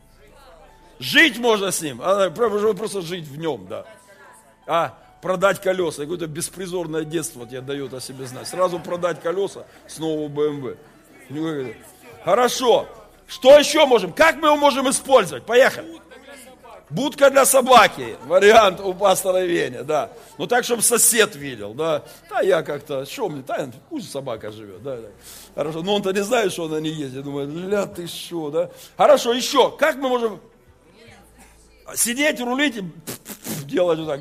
Жить 0.98 1.38
можно 1.38 1.70
с 1.70 1.80
ним. 1.80 1.98
Просто 1.98 3.02
жить 3.02 3.26
в 3.26 3.38
нем, 3.38 3.66
да. 3.68 3.86
А, 4.66 4.98
продать 5.20 5.60
колеса. 5.60 6.02
Какое-то 6.02 6.26
беспризорное 6.26 7.04
детство 7.04 7.46
тебе 7.46 7.60
дает 7.60 7.94
о 7.94 8.00
себе 8.00 8.26
знать. 8.26 8.46
Сразу 8.46 8.78
продать 8.78 9.20
колеса 9.20 9.64
с 9.86 9.98
нового 9.98 10.28
BMW. 10.28 10.76
Хорошо. 12.24 12.86
Что 13.26 13.58
еще 13.58 13.86
можем? 13.86 14.12
Как 14.12 14.36
мы 14.36 14.48
его 14.48 14.56
можем 14.56 14.88
использовать? 14.90 15.44
Поехали. 15.44 16.00
Будка 16.90 17.30
для 17.30 17.46
собаки. 17.46 18.16
Вариант 18.26 18.80
у 18.80 18.92
пастора 18.92 19.44
Веня, 19.44 19.82
да. 19.82 20.10
Ну 20.38 20.46
так, 20.46 20.64
чтобы 20.64 20.82
сосед 20.82 21.34
видел, 21.34 21.72
да. 21.72 22.02
Да 22.28 22.40
я 22.40 22.62
как-то, 22.62 23.06
что 23.06 23.28
мне, 23.28 23.42
да, 23.46 23.70
пусть 23.88 24.10
собака 24.10 24.52
живет, 24.52 24.82
да, 24.82 24.96
да. 24.98 25.08
Хорошо, 25.54 25.82
но 25.82 25.96
он-то 25.96 26.12
не 26.12 26.22
знает, 26.22 26.52
что 26.52 26.66
она 26.66 26.80
не 26.80 26.90
ездит. 26.90 27.24
Думает, 27.24 27.48
ля 27.48 27.86
ты 27.86 28.06
что, 28.06 28.50
да. 28.50 28.70
Хорошо, 28.96 29.32
еще. 29.32 29.70
Как 29.76 29.96
мы 29.96 30.08
можем 30.08 30.40
сидеть, 31.94 32.40
рулить 32.40 32.76
и 32.76 32.84
делать 33.66 33.98
вот 33.98 34.08
так, 34.08 34.20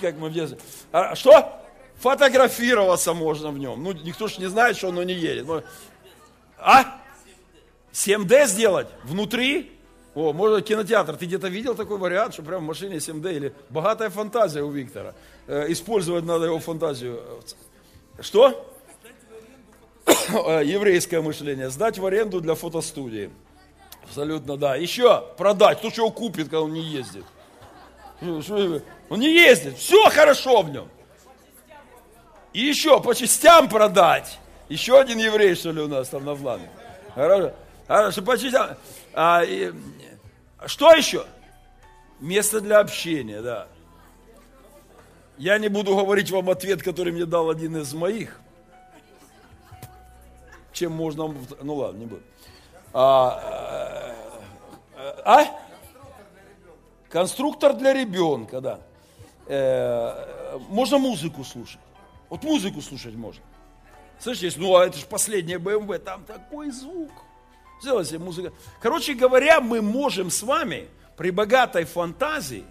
как 0.00 0.16
мы 0.16 0.30
в 0.30 0.32
детстве. 0.32 0.58
А 0.92 1.14
что? 1.14 1.60
Фотографироваться 1.96 3.12
можно 3.12 3.50
в 3.50 3.58
нем. 3.58 3.82
Ну, 3.82 3.92
никто 3.92 4.26
же 4.26 4.40
не 4.40 4.48
знает, 4.48 4.76
что 4.76 4.88
оно 4.88 5.02
не 5.02 5.12
едет. 5.12 5.46
А? 6.58 7.00
7D 7.92 8.46
сделать 8.46 8.88
внутри? 9.04 9.72
О, 10.14 10.32
может 10.32 10.66
кинотеатр. 10.66 11.16
Ты 11.16 11.26
где-то 11.26 11.48
видел 11.48 11.74
такой 11.74 11.98
вариант, 11.98 12.34
что 12.34 12.42
прям 12.42 12.64
в 12.64 12.66
машине 12.66 12.96
7D 12.96 13.36
или 13.36 13.54
богатая 13.68 14.10
фантазия 14.10 14.62
у 14.62 14.70
Виктора. 14.70 15.14
Э, 15.46 15.70
использовать 15.70 16.24
надо 16.24 16.46
его 16.46 16.58
фантазию. 16.58 17.22
Что? 18.20 18.66
Еврейское 20.06 21.20
мышление. 21.20 21.70
Сдать 21.70 21.98
в 21.98 22.06
аренду 22.06 22.40
для 22.40 22.54
фотостудии. 22.54 23.30
Абсолютно, 24.04 24.56
да. 24.56 24.76
Еще 24.76 25.24
продать. 25.36 25.78
Кто 25.78 25.90
что 25.90 26.02
его 26.02 26.10
купит, 26.10 26.44
когда 26.44 26.62
он 26.62 26.72
не 26.72 26.82
ездит? 26.82 27.24
Он 28.20 29.18
не 29.18 29.32
ездит. 29.32 29.78
Все 29.78 30.10
хорошо 30.10 30.62
в 30.62 30.70
нем. 30.70 30.88
И 32.52 32.60
еще 32.60 33.00
по 33.00 33.14
частям 33.14 33.68
продать. 33.68 34.38
Еще 34.68 34.98
один 34.98 35.18
еврей, 35.18 35.54
что 35.54 35.72
ли, 35.72 35.80
у 35.80 35.88
нас 35.88 36.08
там 36.08 36.24
на 36.24 36.34
плане. 36.34 36.68
Хорошо. 37.14 37.52
Хорошо, 37.86 38.22
по 38.22 38.38
частям. 38.38 38.76
А, 39.12 39.42
и, 39.44 39.72
что 40.66 40.92
еще? 40.92 41.26
Место 42.20 42.60
для 42.60 42.78
общения, 42.78 43.40
да. 43.40 43.66
Я 45.38 45.58
не 45.58 45.68
буду 45.68 45.96
говорить 45.96 46.30
вам 46.30 46.50
ответ, 46.50 46.82
который 46.82 47.12
мне 47.12 47.24
дал 47.24 47.48
один 47.48 47.76
из 47.78 47.92
моих. 47.94 48.38
Чем 50.72 50.92
можно... 50.92 51.34
Ну 51.62 51.74
ладно, 51.74 51.98
не 51.98 52.06
буду. 52.06 52.22
А, 52.92 53.69
а? 55.24 55.44
Конструктор 57.08 57.74
для 57.74 57.92
ребенка, 57.92 58.60
да. 58.60 58.80
Э, 59.46 60.58
можно 60.68 60.98
музыку 60.98 61.42
слушать. 61.42 61.80
Вот 62.28 62.44
музыку 62.44 62.80
слушать 62.80 63.14
можно. 63.16 63.42
Слышите, 64.20 64.60
ну 64.60 64.76
а 64.76 64.86
это 64.86 64.96
же 64.96 65.06
последняя 65.06 65.56
BMW, 65.56 65.98
там 65.98 66.22
такой 66.24 66.70
звук. 66.70 67.10
Сделайте 67.80 68.18
музыку. 68.18 68.54
Короче 68.80 69.14
говоря, 69.14 69.60
мы 69.60 69.82
можем 69.82 70.30
с 70.30 70.44
вами 70.44 70.86
при 71.16 71.30
богатой 71.30 71.84
фантазии, 71.84 72.64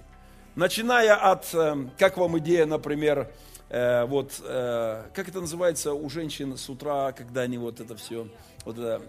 начиная 0.55 1.15
от, 1.15 1.53
э, 1.53 1.75
как 1.97 2.15
вам 2.15 2.39
идея, 2.39 2.65
например, 2.65 3.29
э, 3.69 4.05
вот, 4.05 4.41
как 4.41 5.27
это 5.27 5.41
называется 5.41 5.93
у 5.93 6.09
женщин 6.09 6.57
с 6.57 6.69
утра, 6.69 7.11
когда 7.11 7.41
они 7.41 7.57
вот 7.57 7.81
это 7.81 7.97
все, 7.97 8.29
вот 8.63 8.77
это, 8.77 9.01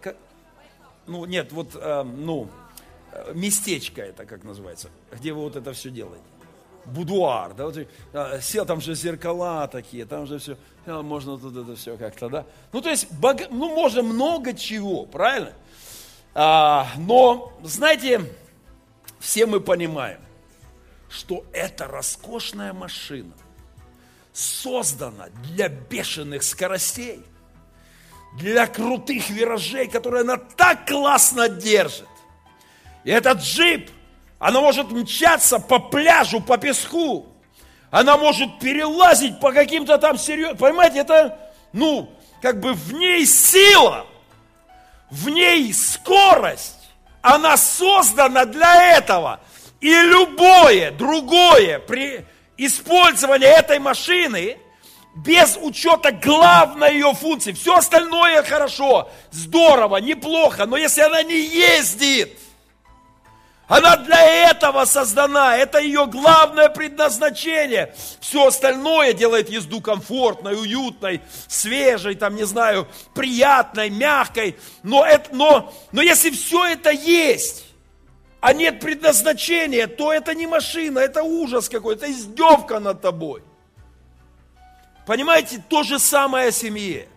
как, 0.00 0.16
ну 1.06 1.24
нет, 1.24 1.52
вот, 1.52 1.74
ну, 1.74 2.48
местечко 3.34 4.02
это 4.02 4.24
как 4.24 4.44
называется, 4.44 4.88
где 5.12 5.32
вы 5.32 5.42
вот 5.42 5.56
это 5.56 5.72
все 5.72 5.90
делаете. 5.90 6.24
Будуар, 6.84 7.54
да, 7.54 7.66
вот, 7.66 7.76
а, 8.12 8.40
сел, 8.40 8.66
там 8.66 8.80
же 8.80 8.94
зеркала 8.94 9.68
такие, 9.68 10.04
там 10.04 10.26
же 10.26 10.38
все, 10.38 10.56
а, 10.84 11.02
можно 11.02 11.38
тут 11.38 11.56
это 11.56 11.76
все 11.76 11.96
как-то, 11.96 12.28
да. 12.28 12.46
Ну, 12.72 12.80
то 12.80 12.90
есть, 12.90 13.10
бог, 13.12 13.36
ну, 13.50 13.72
можно 13.72 14.02
много 14.02 14.52
чего, 14.52 15.06
правильно? 15.06 15.52
А, 16.34 16.88
но, 16.96 17.52
знаете, 17.62 18.22
все 19.20 19.46
мы 19.46 19.60
понимаем, 19.60 20.20
что 21.08 21.44
эта 21.52 21.86
роскошная 21.86 22.72
машина 22.72 23.34
создана 24.32 25.28
для 25.44 25.68
бешеных 25.68 26.42
скоростей, 26.42 27.22
для 28.38 28.66
крутых 28.66 29.28
виражей, 29.30 29.88
которые 29.88 30.22
она 30.22 30.36
так 30.36 30.86
классно 30.86 31.48
держит. 31.48 32.08
И 33.04 33.10
этот 33.10 33.40
джип, 33.40 33.90
она 34.38 34.60
может 34.60 34.90
мчаться 34.90 35.58
по 35.58 35.78
пляжу, 35.78 36.40
по 36.40 36.56
песку. 36.56 37.26
Она 37.90 38.16
может 38.16 38.58
перелазить 38.58 39.38
по 39.38 39.52
каким-то 39.52 39.98
там 39.98 40.16
серьезным... 40.16 40.56
Понимаете, 40.56 41.00
это, 41.00 41.38
ну, 41.72 42.10
как 42.40 42.58
бы 42.60 42.72
в 42.72 42.92
ней 42.94 43.26
сила, 43.26 44.06
в 45.10 45.28
ней 45.28 45.72
скорость. 45.74 46.78
Она 47.20 47.56
создана 47.56 48.46
для 48.46 48.96
этого. 48.96 49.40
И 49.80 49.90
любое 49.90 50.90
другое 50.92 51.78
при 51.80 52.24
использовании 52.56 53.48
этой 53.48 53.78
машины 53.78 54.56
без 55.14 55.56
учета 55.60 56.12
главной 56.12 56.94
ее 56.94 57.12
функции. 57.14 57.52
Все 57.52 57.76
остальное 57.76 58.42
хорошо, 58.42 59.10
здорово, 59.30 59.98
неплохо, 59.98 60.66
но 60.66 60.76
если 60.76 61.02
она 61.02 61.22
не 61.22 61.38
ездит, 61.38 62.38
она 63.68 63.96
для 63.96 64.50
этого 64.50 64.84
создана, 64.84 65.56
это 65.56 65.78
ее 65.78 66.06
главное 66.06 66.68
предназначение. 66.68 67.94
Все 68.20 68.48
остальное 68.48 69.14
делает 69.14 69.48
езду 69.48 69.80
комфортной, 69.80 70.60
уютной, 70.60 71.22
свежей, 71.48 72.14
там, 72.14 72.34
не 72.34 72.44
знаю, 72.44 72.86
приятной, 73.14 73.88
мягкой. 73.88 74.56
Но, 74.82 75.06
это, 75.06 75.34
но, 75.34 75.72
но 75.90 76.02
если 76.02 76.28
все 76.30 76.66
это 76.66 76.90
есть, 76.90 77.64
а 78.40 78.52
нет 78.52 78.80
предназначения, 78.80 79.86
то 79.86 80.12
это 80.12 80.34
не 80.34 80.46
машина, 80.46 80.98
это 80.98 81.22
ужас 81.22 81.70
какой-то, 81.70 82.10
издевка 82.10 82.78
над 82.78 83.00
тобой. 83.00 83.42
Понимаете, 85.06 85.62
то 85.68 85.82
же 85.82 85.98
самое 85.98 86.48
о 86.48 86.52
семье. 86.52 87.08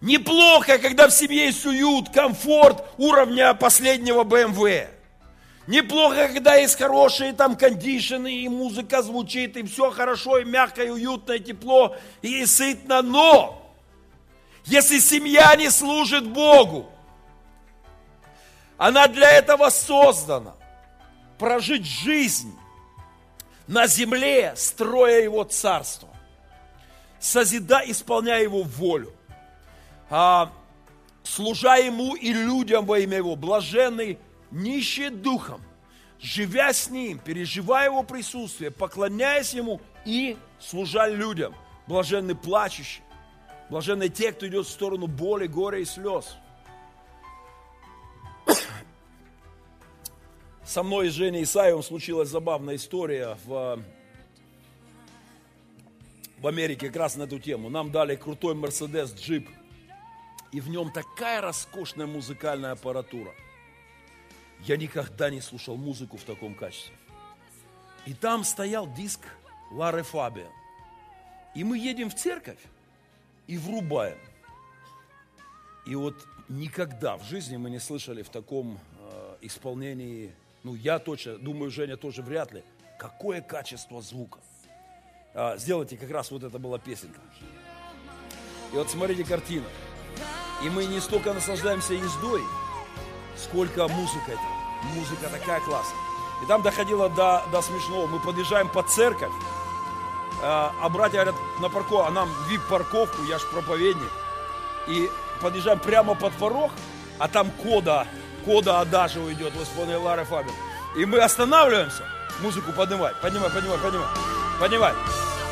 Неплохо, 0.00 0.78
когда 0.78 1.08
в 1.08 1.10
семье 1.10 1.46
есть 1.46 1.64
уют, 1.66 2.10
комфорт 2.10 2.84
уровня 2.96 3.52
последнего 3.54 4.24
BMW. 4.24 4.88
Неплохо, 5.66 6.28
когда 6.28 6.56
есть 6.56 6.76
хорошие 6.76 7.32
там 7.32 7.56
кондишены, 7.56 8.42
и 8.42 8.48
музыка 8.48 9.02
звучит, 9.02 9.56
и 9.56 9.62
все 9.62 9.90
хорошо, 9.90 10.38
и 10.38 10.44
мягко, 10.44 10.82
и 10.82 10.90
уютно, 10.90 11.32
и 11.32 11.40
тепло, 11.40 11.96
и 12.22 12.44
сытно. 12.46 13.02
Но, 13.02 13.72
если 14.64 14.98
семья 14.98 15.54
не 15.56 15.70
служит 15.70 16.26
Богу, 16.26 16.90
она 18.78 19.06
для 19.06 19.30
этого 19.30 19.68
создана. 19.68 20.54
Прожить 21.38 21.86
жизнь 21.86 22.54
на 23.70 23.86
земле, 23.86 24.52
строя 24.56 25.22
Его 25.22 25.44
царство. 25.44 26.08
Созида, 27.20 27.82
исполняя 27.86 28.42
Его 28.42 28.62
волю 28.62 29.12
а, 30.10 30.50
служа 31.22 31.76
Ему 31.76 32.16
и 32.16 32.32
людям 32.32 32.84
во 32.84 32.98
имя 32.98 33.18
Его, 33.18 33.36
блаженный, 33.36 34.18
нищий 34.50 35.08
духом, 35.08 35.62
живя 36.18 36.72
с 36.72 36.90
Ним, 36.90 37.20
переживая 37.20 37.86
Его 37.86 38.02
присутствие, 38.02 38.72
поклоняясь 38.72 39.54
Ему 39.54 39.80
и 40.04 40.36
служа 40.58 41.06
людям, 41.06 41.54
блаженны 41.86 42.34
плачущие, 42.34 43.04
блаженны 43.68 44.08
те, 44.08 44.32
кто 44.32 44.48
идет 44.48 44.66
в 44.66 44.70
сторону 44.70 45.06
боли, 45.06 45.46
горя 45.46 45.78
и 45.78 45.84
слез. 45.84 46.36
Со 50.64 50.82
мной 50.82 51.08
и 51.08 51.10
Женей 51.10 51.42
Исаевым 51.44 51.82
случилась 51.82 52.28
забавная 52.28 52.76
история 52.76 53.36
в, 53.44 53.82
в 56.38 56.46
Америке 56.46 56.88
как 56.88 56.96
раз 56.96 57.16
на 57.16 57.24
эту 57.24 57.38
тему. 57.38 57.68
Нам 57.68 57.90
дали 57.90 58.16
крутой 58.16 58.54
Мерседес, 58.54 59.14
джип– 59.14 59.48
и 60.52 60.60
в 60.60 60.68
нем 60.68 60.90
такая 60.90 61.40
роскошная 61.40 62.06
музыкальная 62.06 62.72
аппаратура. 62.72 63.32
Я 64.60 64.76
никогда 64.76 65.30
не 65.30 65.40
слушал 65.40 65.76
музыку 65.76 66.16
в 66.16 66.24
таком 66.24 66.54
качестве. 66.54 66.94
И 68.06 68.14
там 68.14 68.44
стоял 68.44 68.92
диск 68.92 69.20
Лары 69.70 70.02
Фабио. 70.02 70.48
И 71.54 71.64
мы 71.64 71.78
едем 71.78 72.10
в 72.10 72.14
церковь 72.14 72.58
и 73.46 73.58
врубаем. 73.58 74.18
И 75.86 75.94
вот 75.94 76.14
никогда 76.48 77.16
в 77.16 77.24
жизни 77.24 77.56
мы 77.56 77.70
не 77.70 77.78
слышали 77.78 78.22
в 78.22 78.28
таком 78.28 78.78
э, 78.98 79.36
исполнении, 79.42 80.34
ну 80.62 80.74
я 80.74 80.98
точно, 80.98 81.38
думаю, 81.38 81.70
Женя 81.70 81.96
тоже 81.96 82.22
вряд 82.22 82.52
ли, 82.52 82.62
какое 82.98 83.40
качество 83.40 84.02
звука. 84.02 84.40
А, 85.34 85.56
сделайте, 85.56 85.96
как 85.96 86.10
раз 86.10 86.30
вот 86.30 86.42
это 86.42 86.58
была 86.58 86.78
песенка. 86.78 87.20
И 88.72 88.76
вот 88.76 88.90
смотрите 88.90 89.24
картину. 89.24 89.64
И 90.62 90.68
мы 90.68 90.84
не 90.84 91.00
столько 91.00 91.32
наслаждаемся 91.32 91.94
ездой, 91.94 92.42
сколько 93.36 93.88
музыкой. 93.88 94.36
Музыка 94.94 95.28
такая 95.30 95.60
классная. 95.60 96.00
И 96.42 96.46
там 96.46 96.62
доходило 96.62 97.08
до, 97.08 97.42
до 97.52 97.62
смешного. 97.62 98.06
Мы 98.06 98.20
подъезжаем 98.20 98.68
под 98.68 98.88
церковь, 98.88 99.32
а, 100.42 100.72
а 100.80 100.88
братья 100.88 101.24
говорят, 101.24 101.34
на 101.60 101.68
парковку, 101.68 102.06
а 102.06 102.10
нам 102.10 102.28
вип-парковку, 102.48 103.22
я 103.24 103.38
ж 103.38 103.42
проповедник. 103.50 104.10
И 104.88 105.08
подъезжаем 105.40 105.78
прямо 105.78 106.14
под 106.14 106.32
порог, 106.34 106.70
а 107.18 107.28
там 107.28 107.50
кода, 107.62 108.06
кода 108.44 108.80
Адажева 108.80 109.32
идет 109.32 109.52
в 109.54 109.62
исполнении 109.62 110.02
Лары 110.02 110.24
Фабин. 110.24 110.52
И 110.96 111.04
мы 111.04 111.18
останавливаемся, 111.18 112.02
музыку 112.40 112.72
поднимай, 112.72 113.12
поднимай, 113.20 113.50
поднимай, 113.50 113.78
поднимай, 113.78 114.08
поднимай. 114.58 114.92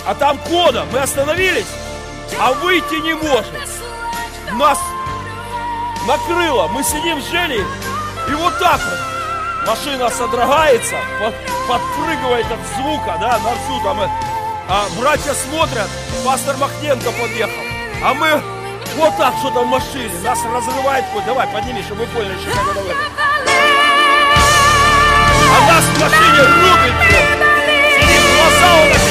А 0.06 0.14
там 0.14 0.38
кода, 0.38 0.84
мы 0.92 0.98
остановились, 0.98 1.66
а 2.40 2.52
выйти 2.52 2.94
не 2.94 3.14
можем. 3.14 3.54
Нас 4.58 4.78
накрыло. 6.06 6.68
Мы 6.68 6.82
сидим 6.82 7.20
с 7.20 7.30
Женей, 7.30 7.62
и 8.28 8.34
вот 8.34 8.58
так 8.58 8.80
вот 8.80 9.68
машина 9.68 10.08
содрогается, 10.10 10.96
под, 11.20 11.34
подпрыгивает 11.68 12.46
от 12.46 12.60
звука, 12.76 13.18
да, 13.20 13.38
на 13.38 13.50
всю 13.54 13.84
там. 13.84 14.00
Э, 14.00 14.08
а 14.68 14.86
братья 14.98 15.34
смотрят, 15.34 15.88
пастор 16.24 16.56
Махненко 16.56 17.10
подъехал, 17.12 17.62
а 18.02 18.14
мы 18.14 18.57
вот 18.98 19.16
так 19.16 19.34
что-то 19.38 19.60
в 19.62 19.66
машине, 19.66 20.10
нас 20.24 20.38
разрывает. 20.44 21.04
Давай, 21.24 21.46
подними, 21.48 21.82
чтобы 21.82 22.04
вы 22.04 22.06
поняли, 22.08 22.38
что 22.38 22.50
это 22.50 22.74
говорит. 22.74 22.96
А 25.50 25.72
нас 25.72 25.84
в 25.84 26.00
машине 26.00 26.42
рубит. 26.42 26.94
Сидим, 27.94 28.22
глаза 28.34 28.68
у 28.74 28.88
нас 28.88 29.04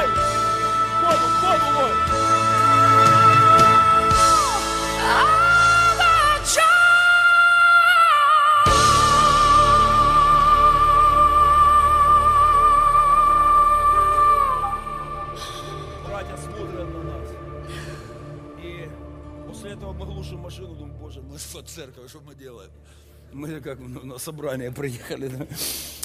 Мы 23.33 23.61
как 23.61 23.79
на 23.79 24.19
собрание 24.19 24.73
приехали. 24.73 25.29
Да? 25.29 25.47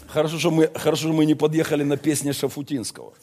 Хорошо, 0.07 0.37
что 0.39 0.51
мы, 0.51 0.69
хорошо, 0.75 1.03
что 1.03 1.13
мы 1.13 1.25
не 1.25 1.35
подъехали 1.35 1.83
на 1.83 1.97
песни 1.97 2.31
Шафутинского. 2.31 3.13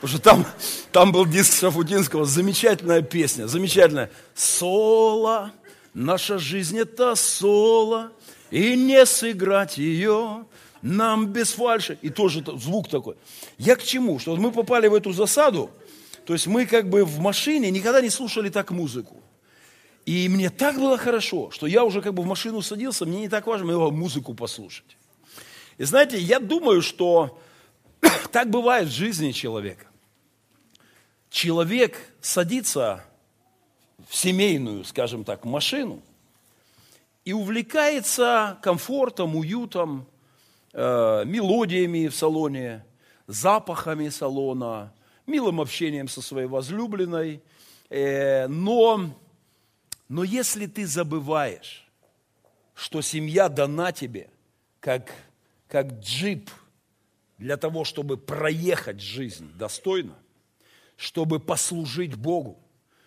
Потому 0.00 0.08
что 0.08 0.20
там, 0.20 0.46
там 0.92 1.10
был 1.10 1.26
диск 1.26 1.58
Шафутинского, 1.58 2.24
замечательная 2.24 3.02
песня, 3.02 3.46
замечательная. 3.46 4.10
Соло, 4.34 5.50
наша 5.92 6.38
жизнь 6.38 6.78
это 6.78 7.16
соло, 7.16 8.12
и 8.50 8.76
не 8.76 9.04
сыграть 9.06 9.76
ее 9.78 10.46
нам 10.82 11.26
без 11.26 11.52
фальши. 11.52 11.98
И 12.02 12.10
тоже 12.10 12.44
звук 12.56 12.88
такой. 12.88 13.16
Я 13.56 13.74
к 13.74 13.82
чему? 13.82 14.18
Что 14.20 14.36
мы 14.36 14.52
попали 14.52 14.86
в 14.86 14.94
эту 14.94 15.12
засаду, 15.12 15.70
то 16.26 16.32
есть 16.32 16.46
мы 16.46 16.66
как 16.66 16.88
бы 16.88 17.04
в 17.04 17.18
машине 17.18 17.70
никогда 17.70 18.00
не 18.00 18.10
слушали 18.10 18.50
так 18.50 18.70
музыку. 18.70 19.20
И 20.08 20.26
мне 20.30 20.48
так 20.48 20.76
было 20.76 20.96
хорошо, 20.96 21.50
что 21.50 21.66
я 21.66 21.84
уже 21.84 22.00
как 22.00 22.14
бы 22.14 22.22
в 22.22 22.26
машину 22.26 22.62
садился, 22.62 23.04
мне 23.04 23.20
не 23.20 23.28
так 23.28 23.46
важно 23.46 23.72
его 23.72 23.90
музыку 23.90 24.32
послушать. 24.32 24.96
И 25.76 25.84
знаете, 25.84 26.18
я 26.18 26.40
думаю, 26.40 26.80
что 26.80 27.38
так 28.32 28.48
бывает 28.48 28.88
в 28.88 28.90
жизни 28.90 29.32
человека 29.32 29.84
человек 31.28 31.98
садится 32.22 33.04
в 34.08 34.16
семейную, 34.16 34.82
скажем 34.84 35.24
так, 35.24 35.44
машину 35.44 36.00
и 37.26 37.34
увлекается 37.34 38.56
комфортом, 38.62 39.36
уютом, 39.36 40.06
э, 40.72 41.24
мелодиями 41.26 42.08
в 42.08 42.16
салоне, 42.16 42.82
запахами 43.26 44.08
салона, 44.08 44.90
милым 45.26 45.60
общением 45.60 46.08
со 46.08 46.22
своей 46.22 46.46
возлюбленной. 46.46 47.42
Э, 47.90 48.46
но, 48.48 49.10
но 50.08 50.24
если 50.24 50.66
ты 50.66 50.86
забываешь, 50.86 51.86
что 52.74 53.02
семья 53.02 53.48
дана 53.48 53.92
тебе 53.92 54.30
как, 54.80 55.12
как 55.68 56.00
джип 56.00 56.50
для 57.38 57.56
того, 57.56 57.84
чтобы 57.84 58.16
проехать 58.16 59.00
жизнь 59.00 59.52
достойно– 59.56 60.16
чтобы 60.98 61.38
послужить 61.38 62.16
Богу, 62.16 62.58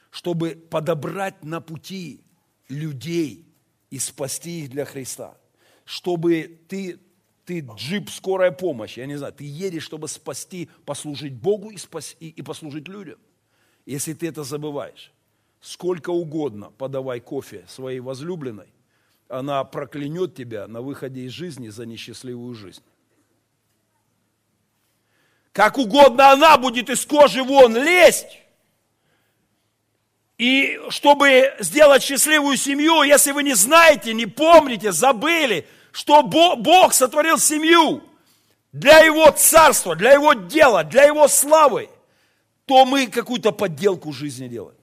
чтобы 0.09 0.51
подобрать 0.51 1.43
на 1.43 1.59
пути 1.59 2.21
людей 2.69 3.45
и 3.89 3.99
спасти 3.99 4.61
их 4.61 4.69
для 4.69 4.85
Христа. 4.85 5.37
Чтобы 5.83 6.61
ты, 6.69 7.01
ты 7.43 7.59
джип 7.75 8.09
скорая 8.09 8.51
помощь, 8.51 8.97
я 8.97 9.05
не 9.05 9.17
знаю, 9.17 9.33
ты 9.33 9.43
едешь, 9.43 9.83
чтобы 9.83 10.07
спасти, 10.07 10.69
послужить 10.85 11.33
Богу 11.33 11.69
и, 11.69 11.77
спас, 11.77 12.15
и, 12.21 12.29
и 12.29 12.41
послужить 12.41 12.87
людям. 12.87 13.19
Если 13.85 14.13
ты 14.13 14.27
это 14.29 14.45
забываешь, 14.45 15.11
сколько 15.61 16.09
угодно 16.09 16.71
подавай 16.77 17.19
кофе 17.19 17.65
своей 17.67 17.99
возлюбленной, 17.99 18.73
она 19.29 19.63
проклянет 19.63 20.35
тебя 20.35 20.67
на 20.67 20.81
выходе 20.81 21.21
из 21.21 21.31
жизни 21.31 21.69
за 21.69 21.85
несчастливую 21.85 22.53
жизнь. 22.55 22.83
Как 25.53 25.77
угодно 25.77 26.31
она 26.31 26.57
будет 26.57 26.89
из 26.89 27.05
кожи 27.05 27.43
вон 27.43 27.75
лезть. 27.75 28.39
И 30.37 30.79
чтобы 30.89 31.53
сделать 31.59 32.01
счастливую 32.01 32.57
семью, 32.57 33.03
если 33.03 33.31
вы 33.31 33.43
не 33.43 33.53
знаете, 33.53 34.13
не 34.13 34.25
помните, 34.25 34.91
забыли, 34.91 35.67
что 35.91 36.23
Бог 36.23 36.93
сотворил 36.93 37.37
семью 37.37 38.01
для 38.71 38.99
Его 38.99 39.29
царства, 39.31 39.95
для 39.95 40.13
Его 40.13 40.33
дела, 40.33 40.83
для 40.83 41.03
Его 41.03 41.27
славы, 41.27 41.89
то 42.65 42.85
мы 42.85 43.07
какую-то 43.07 43.51
подделку 43.51 44.11
жизни 44.11 44.47
делаем. 44.47 44.80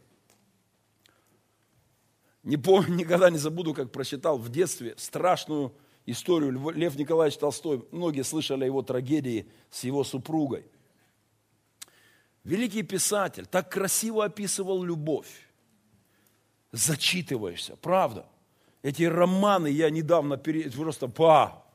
Не 2.49 2.57
помню, 2.57 2.95
никогда 2.95 3.29
не 3.29 3.37
забуду, 3.37 3.75
как 3.75 3.93
прочитал 3.93 4.39
в 4.39 4.49
детстве 4.49 4.95
страшную 4.97 5.75
историю. 6.07 6.71
Лев 6.71 6.97
Николаевич 6.97 7.39
Толстой, 7.39 7.87
многие 7.93 8.23
слышали 8.25 8.65
о 8.65 8.67
его 8.67 8.81
трагедии 8.81 9.47
с 9.71 9.85
его 9.85 10.03
супругой. 10.03 10.65
Великий 12.45 12.83
писатель 12.83 13.45
так 13.45 13.71
красиво 13.71 14.25
описывал 14.25 14.83
любовь. 14.83 15.29
Зачитываешься, 16.73 17.77
правда. 17.77 18.27
Эти 18.83 19.03
романы 19.03 19.69
я 19.69 19.91
недавно 19.91 20.39
пере... 20.39 20.71
просто 20.71 21.07
па, 21.07 21.67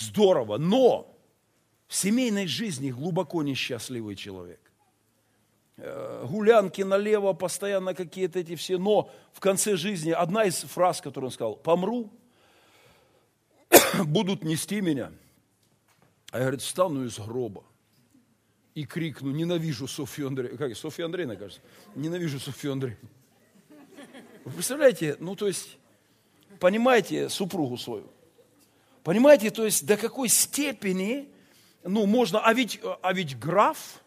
здорово. 0.00 0.58
Но 0.58 1.12
в 1.88 1.96
семейной 1.96 2.46
жизни 2.46 2.92
глубоко 2.92 3.42
несчастливый 3.42 4.14
человек. 4.14 4.60
Э, 5.78 6.24
гулянки 6.26 6.80
налево, 6.80 7.34
постоянно 7.34 7.94
какие-то 7.94 8.38
эти 8.38 8.54
все. 8.56 8.78
Но 8.78 9.10
в 9.32 9.40
конце 9.40 9.76
жизни 9.76 10.10
одна 10.10 10.44
из 10.44 10.60
фраз, 10.62 11.00
которую 11.00 11.28
он 11.28 11.32
сказал, 11.32 11.56
помру, 11.56 12.10
будут 14.06 14.42
нести 14.42 14.80
меня. 14.80 15.12
А 16.30 16.38
я, 16.38 16.44
говорит, 16.44 16.62
встану 16.62 17.04
из 17.04 17.18
гроба 17.18 17.62
и 18.74 18.84
крикну, 18.84 19.30
ненавижу 19.30 19.86
Софью 19.86 20.28
Андреевну. 20.28 20.58
Как, 20.58 20.76
Софью 20.76 21.06
Андреевну, 21.06 21.36
кажется? 21.36 21.62
Ненавижу 21.94 22.40
Софью 22.40 22.72
Андреевну. 22.72 23.08
Вы 24.44 24.52
представляете, 24.52 25.16
ну 25.18 25.34
то 25.34 25.46
есть, 25.46 25.76
понимаете 26.58 27.28
супругу 27.28 27.76
свою? 27.76 28.10
Понимаете, 29.02 29.50
то 29.50 29.64
есть 29.64 29.86
до 29.86 29.96
какой 29.96 30.28
степени, 30.28 31.28
ну 31.84 32.06
можно, 32.06 32.40
а 32.40 32.52
ведь, 32.54 32.80
а 33.02 33.12
ведь 33.12 33.38
граф, 33.38 34.02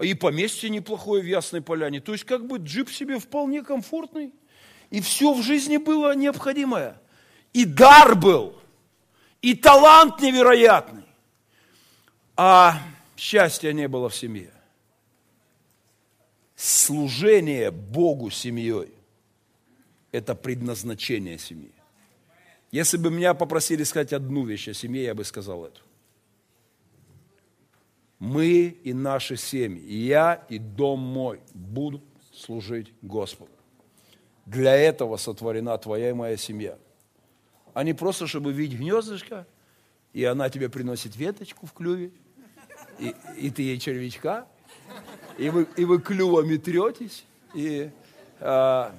и 0.00 0.14
поместье 0.14 0.68
неплохое 0.68 1.22
в 1.22 1.26
Ясной 1.26 1.62
Поляне, 1.62 2.00
то 2.00 2.12
есть 2.12 2.24
как 2.24 2.46
бы 2.46 2.58
джип 2.58 2.90
себе 2.90 3.18
вполне 3.18 3.62
комфортный, 3.62 4.32
и 4.90 5.00
все 5.00 5.32
в 5.32 5.42
жизни 5.42 5.78
было 5.78 6.14
необходимое. 6.14 7.00
И 7.52 7.64
дар 7.64 8.14
был, 8.14 8.54
и 9.40 9.54
талант 9.54 10.20
невероятный. 10.20 11.04
А 12.36 12.78
счастья 13.16 13.72
не 13.72 13.88
было 13.88 14.10
в 14.10 14.14
семье. 14.14 14.52
Служение 16.54 17.70
Богу 17.70 18.30
семьей– 18.30 18.92
это 20.12 20.34
предназначение 20.34 21.38
семьи. 21.38 21.72
Если 22.70 22.98
бы 22.98 23.10
меня 23.10 23.32
попросили 23.32 23.84
сказать 23.84 24.12
одну 24.12 24.44
вещь 24.44 24.68
о 24.68 24.74
семье, 24.74 25.04
я 25.04 25.14
бы 25.14 25.24
сказал 25.24 25.64
эту. 25.64 25.80
Мы 28.18 28.68
и 28.82 28.94
наши 28.94 29.36
семьи, 29.36 29.82
и 29.82 30.06
я, 30.06 30.44
и 30.48 30.58
дом 30.58 31.00
мой 31.00 31.40
будут 31.52 32.02
служить 32.32 32.92
Господу. 33.02 33.50
Для 34.46 34.74
этого 34.74 35.16
сотворена 35.16 35.76
твоя 35.76 36.10
и 36.10 36.12
моя 36.12 36.36
семья. 36.36 36.78
А 37.74 37.82
не 37.84 37.92
просто, 37.92 38.26
чтобы 38.26 38.52
видеть 38.52 38.78
гнездышко, 38.78 39.46
и 40.14 40.24
она 40.24 40.48
тебе 40.48 40.70
приносит 40.70 41.14
веточку 41.16 41.66
в 41.66 41.72
клюве, 41.72 42.10
и, 42.98 43.14
и 43.36 43.50
ты 43.50 43.62
ей 43.62 43.78
червячка, 43.78 44.46
и 45.36 45.50
вы, 45.50 45.68
и 45.76 45.84
вы 45.84 46.00
клювами 46.00 46.56
третесь, 46.56 47.26
и 47.54 47.90
а... 48.40 48.94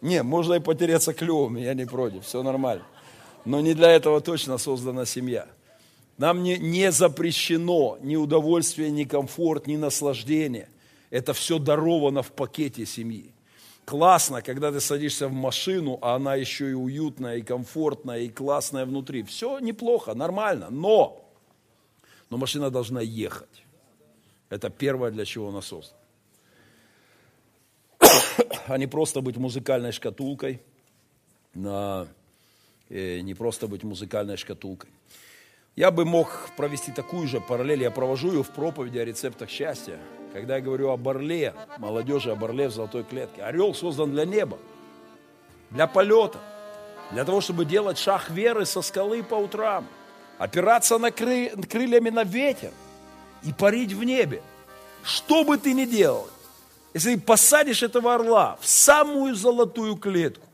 не, 0.00 0.24
можно 0.24 0.54
и 0.54 0.60
потереться 0.60 1.14
клювами, 1.14 1.60
я 1.60 1.74
не 1.74 1.84
против, 1.84 2.24
все 2.24 2.42
нормально. 2.42 2.84
Но 3.44 3.60
не 3.60 3.74
для 3.74 3.90
этого 3.90 4.20
точно 4.20 4.58
создана 4.58 5.06
семья. 5.06 5.46
Нам 6.18 6.42
не, 6.42 6.58
не 6.58 6.92
запрещено 6.92 7.98
ни 8.02 8.16
удовольствие, 8.16 8.90
ни 8.90 9.04
комфорт, 9.04 9.66
ни 9.66 9.76
наслаждение. 9.76 10.68
Это 11.10 11.32
все 11.32 11.58
даровано 11.58 12.22
в 12.22 12.32
пакете 12.32 12.84
семьи 12.86 13.32
классно, 13.90 14.40
когда 14.40 14.70
ты 14.70 14.80
садишься 14.80 15.26
в 15.26 15.32
машину, 15.32 15.98
а 16.00 16.14
она 16.14 16.36
еще 16.36 16.70
и 16.70 16.74
уютная, 16.74 17.38
и 17.38 17.42
комфортная, 17.42 18.20
и 18.20 18.28
классная 18.28 18.86
внутри. 18.86 19.24
Все 19.24 19.58
неплохо, 19.58 20.14
нормально, 20.14 20.70
но, 20.70 21.28
но 22.30 22.36
машина 22.36 22.70
должна 22.70 23.00
ехать. 23.00 23.64
Это 24.48 24.70
первое, 24.70 25.10
для 25.10 25.24
чего 25.24 25.48
она 25.48 25.60
создана. 25.60 25.98
А 28.68 28.78
не 28.78 28.86
просто 28.86 29.20
быть 29.20 29.36
музыкальной 29.36 29.90
шкатулкой, 29.90 30.62
на, 31.54 32.06
не 32.90 33.34
просто 33.34 33.68
быть 33.68 33.84
музыкальной 33.84 34.36
шкатулкой. 34.36 34.90
Я 35.76 35.90
бы 35.90 36.04
мог 36.04 36.50
провести 36.56 36.92
такую 36.92 37.28
же 37.28 37.40
параллель, 37.40 37.82
я 37.82 37.90
провожу 37.90 38.32
ее 38.32 38.42
в 38.42 38.50
проповеди 38.50 38.98
о 38.98 39.04
рецептах 39.04 39.48
счастья. 39.48 39.98
Когда 40.32 40.56
я 40.56 40.60
говорю 40.60 40.90
об 40.90 41.08
орле, 41.08 41.54
молодежи 41.78 42.30
об 42.30 42.44
орле 42.44 42.68
в 42.68 42.72
золотой 42.72 43.04
клетке, 43.04 43.42
орел 43.42 43.74
создан 43.74 44.10
для 44.10 44.24
неба, 44.24 44.58
для 45.70 45.86
полета, 45.86 46.38
для 47.12 47.24
того, 47.24 47.40
чтобы 47.40 47.64
делать 47.64 47.98
шаг 47.98 48.30
веры 48.30 48.66
со 48.66 48.82
скалы 48.82 49.22
по 49.22 49.34
утрам, 49.34 49.86
опираться 50.38 50.98
на 50.98 51.10
кры, 51.10 51.50
крыльями 51.68 52.10
на 52.10 52.24
ветер 52.24 52.72
и 53.42 53.52
парить 53.52 53.92
в 53.92 54.04
небе. 54.04 54.42
Что 55.02 55.44
бы 55.44 55.56
ты 55.56 55.72
ни 55.72 55.84
делал, 55.84 56.28
если 56.92 57.16
посадишь 57.16 57.82
этого 57.82 58.14
орла 58.14 58.58
в 58.60 58.66
самую 58.66 59.34
золотую 59.34 59.96
клетку, 59.96 60.46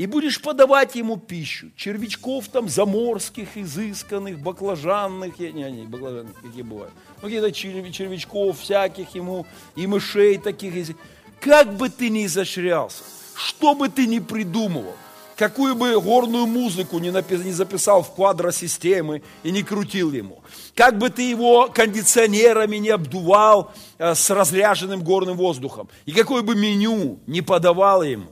и 0.00 0.06
будешь 0.06 0.40
подавать 0.40 0.94
ему 0.94 1.18
пищу. 1.18 1.70
Червячков 1.76 2.48
там 2.48 2.70
заморских, 2.70 3.58
изысканных, 3.58 4.38
баклажанных, 4.38 5.38
я, 5.38 5.52
не, 5.52 5.70
не, 5.70 5.82
баклажанных 5.84 6.40
какие 6.40 6.62
бывают. 6.62 6.94
Ну, 7.16 7.24
какие-то 7.24 7.52
червячков 7.52 8.58
всяких 8.58 9.14
ему, 9.14 9.44
и 9.76 9.86
мышей 9.86 10.38
таких. 10.38 10.96
Как 11.38 11.74
бы 11.74 11.90
ты 11.90 12.08
ни 12.08 12.24
изощрялся, 12.24 13.02
что 13.34 13.74
бы 13.74 13.90
ты 13.90 14.06
ни 14.06 14.20
придумывал, 14.20 14.96
какую 15.36 15.74
бы 15.74 16.00
горную 16.00 16.46
музыку 16.46 16.98
не, 16.98 17.10
напис, 17.10 17.44
не 17.44 17.52
записал 17.52 18.02
в 18.02 18.14
квадросистемы 18.14 19.20
и 19.42 19.50
не 19.50 19.62
крутил 19.62 20.12
ему, 20.12 20.40
как 20.74 20.96
бы 20.96 21.10
ты 21.10 21.28
его 21.28 21.68
кондиционерами 21.68 22.78
не 22.78 22.88
обдувал 22.88 23.70
э, 23.98 24.14
с 24.14 24.30
разряженным 24.30 25.04
горным 25.04 25.36
воздухом, 25.36 25.90
и 26.06 26.12
какое 26.12 26.40
бы 26.40 26.54
меню 26.54 27.18
не 27.26 27.42
подавал 27.42 28.02
ему, 28.02 28.28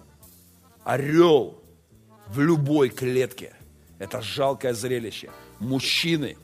орел 0.83 1.58
в 2.31 2.41
любой 2.41 2.88
клетке– 2.88 3.55
это 3.99 4.21
жалкое 4.23 4.75
зрелище. 4.75 5.31
Мужчины 5.59 6.37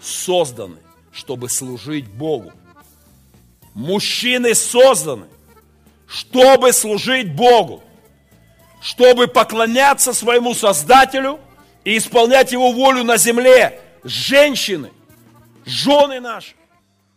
созданы, 0.00 0.78
чтобы 1.12 1.48
служить 1.48 2.08
Богу. 2.08 2.52
Мужчины 3.74 4.54
созданы, 4.54 5.26
чтобы 6.06 6.72
служить 6.72 7.34
Богу 7.34 7.82
чтобы 8.86 9.26
поклоняться 9.26 10.12
своему 10.12 10.54
Создателю 10.54 11.40
и 11.84 11.98
исполнять 11.98 12.52
Его 12.52 12.70
волю 12.70 13.02
на 13.02 13.16
земле. 13.16 13.80
Женщины, 14.04 14.92
жены 15.64 16.20
наши, 16.20 16.54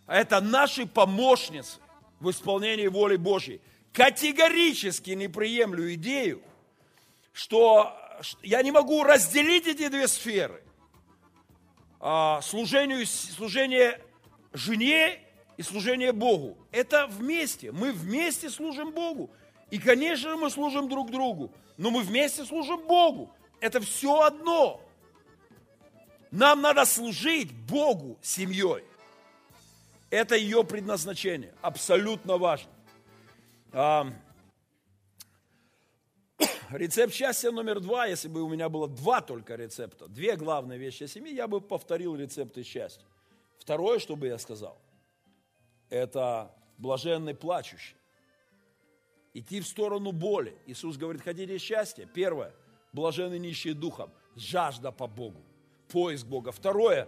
это 0.07 0.41
наши 0.41 0.87
помощницы 0.87 1.77
в 2.19 2.31
исполнении 2.31 2.87
воли 2.87 3.17
Божьей. 3.17 3.61
Категорически 3.93 5.11
не 5.11 5.27
приемлю 5.27 5.93
идею, 5.93 6.41
что 7.39 7.95
я 8.43 8.61
не 8.61 8.71
могу 8.71 9.01
разделить 9.03 9.65
эти 9.65 9.87
две 9.87 10.09
сферы. 10.09 10.61
А, 12.01 12.41
служению, 12.41 13.05
служение 13.05 14.01
жене 14.51 15.21
и 15.55 15.63
служение 15.63 16.11
Богу. 16.11 16.57
Это 16.71 17.07
вместе. 17.07 17.71
Мы 17.71 17.93
вместе 17.93 18.49
служим 18.49 18.91
Богу. 18.91 19.29
И, 19.71 19.79
конечно, 19.79 20.35
мы 20.35 20.49
служим 20.49 20.89
друг 20.89 21.11
другу, 21.11 21.53
но 21.77 21.91
мы 21.91 22.01
вместе 22.01 22.43
служим 22.43 22.85
Богу. 22.85 23.33
Это 23.61 23.79
все 23.79 24.19
одно. 24.21 24.81
Нам 26.31 26.61
надо 26.61 26.83
служить 26.83 27.53
Богу 27.53 28.17
семьей. 28.21 28.83
Это 30.09 30.35
ее 30.35 30.65
предназначение. 30.65 31.53
Абсолютно 31.61 32.37
важно. 32.37 32.69
Рецепт 36.71 37.13
счастья 37.13 37.51
номер 37.51 37.79
два, 37.79 38.05
если 38.05 38.27
бы 38.27 38.41
у 38.41 38.49
меня 38.49 38.69
было 38.69 38.87
два 38.87 39.21
только 39.21 39.55
рецепта, 39.55 40.07
две 40.07 40.35
главные 40.35 40.79
вещи 40.79 41.03
о 41.03 41.07
семье, 41.07 41.33
я 41.33 41.47
бы 41.47 41.61
повторил 41.61 42.15
рецепты 42.15 42.63
счастья. 42.63 43.05
Второе, 43.59 43.99
что 43.99 44.15
бы 44.15 44.27
я 44.27 44.37
сказал, 44.37 44.79
это 45.89 46.55
блаженный 46.77 47.35
плачущий 47.35 47.95
идти 49.33 49.61
в 49.61 49.67
сторону 49.67 50.11
боли. 50.11 50.55
Иисус 50.65 50.97
говорит, 50.97 51.21
хотите 51.21 51.57
счастья? 51.57 52.05
Первое, 52.05 52.53
блаженны 52.93 53.37
нищие 53.37 53.73
духом, 53.73 54.11
жажда 54.35 54.91
по 54.91 55.07
Богу, 55.07 55.41
поиск 55.89 56.25
Бога. 56.25 56.51
Второе, 56.51 57.07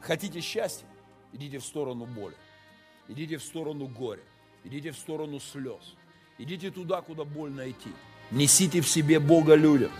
хотите 0.00 0.40
счастья? 0.40 0.86
Идите 1.32 1.58
в 1.58 1.64
сторону 1.64 2.06
боли, 2.06 2.36
идите 3.08 3.38
в 3.38 3.42
сторону 3.42 3.88
горя, 3.88 4.22
идите 4.62 4.92
в 4.92 4.98
сторону 4.98 5.40
слез, 5.40 5.96
идите 6.38 6.70
туда, 6.70 7.02
куда 7.02 7.24
больно 7.24 7.68
идти. 7.68 7.90
Несите 8.30 8.80
в 8.80 8.88
себе 8.88 9.18
Бога 9.20 9.54
людям. 9.54 9.90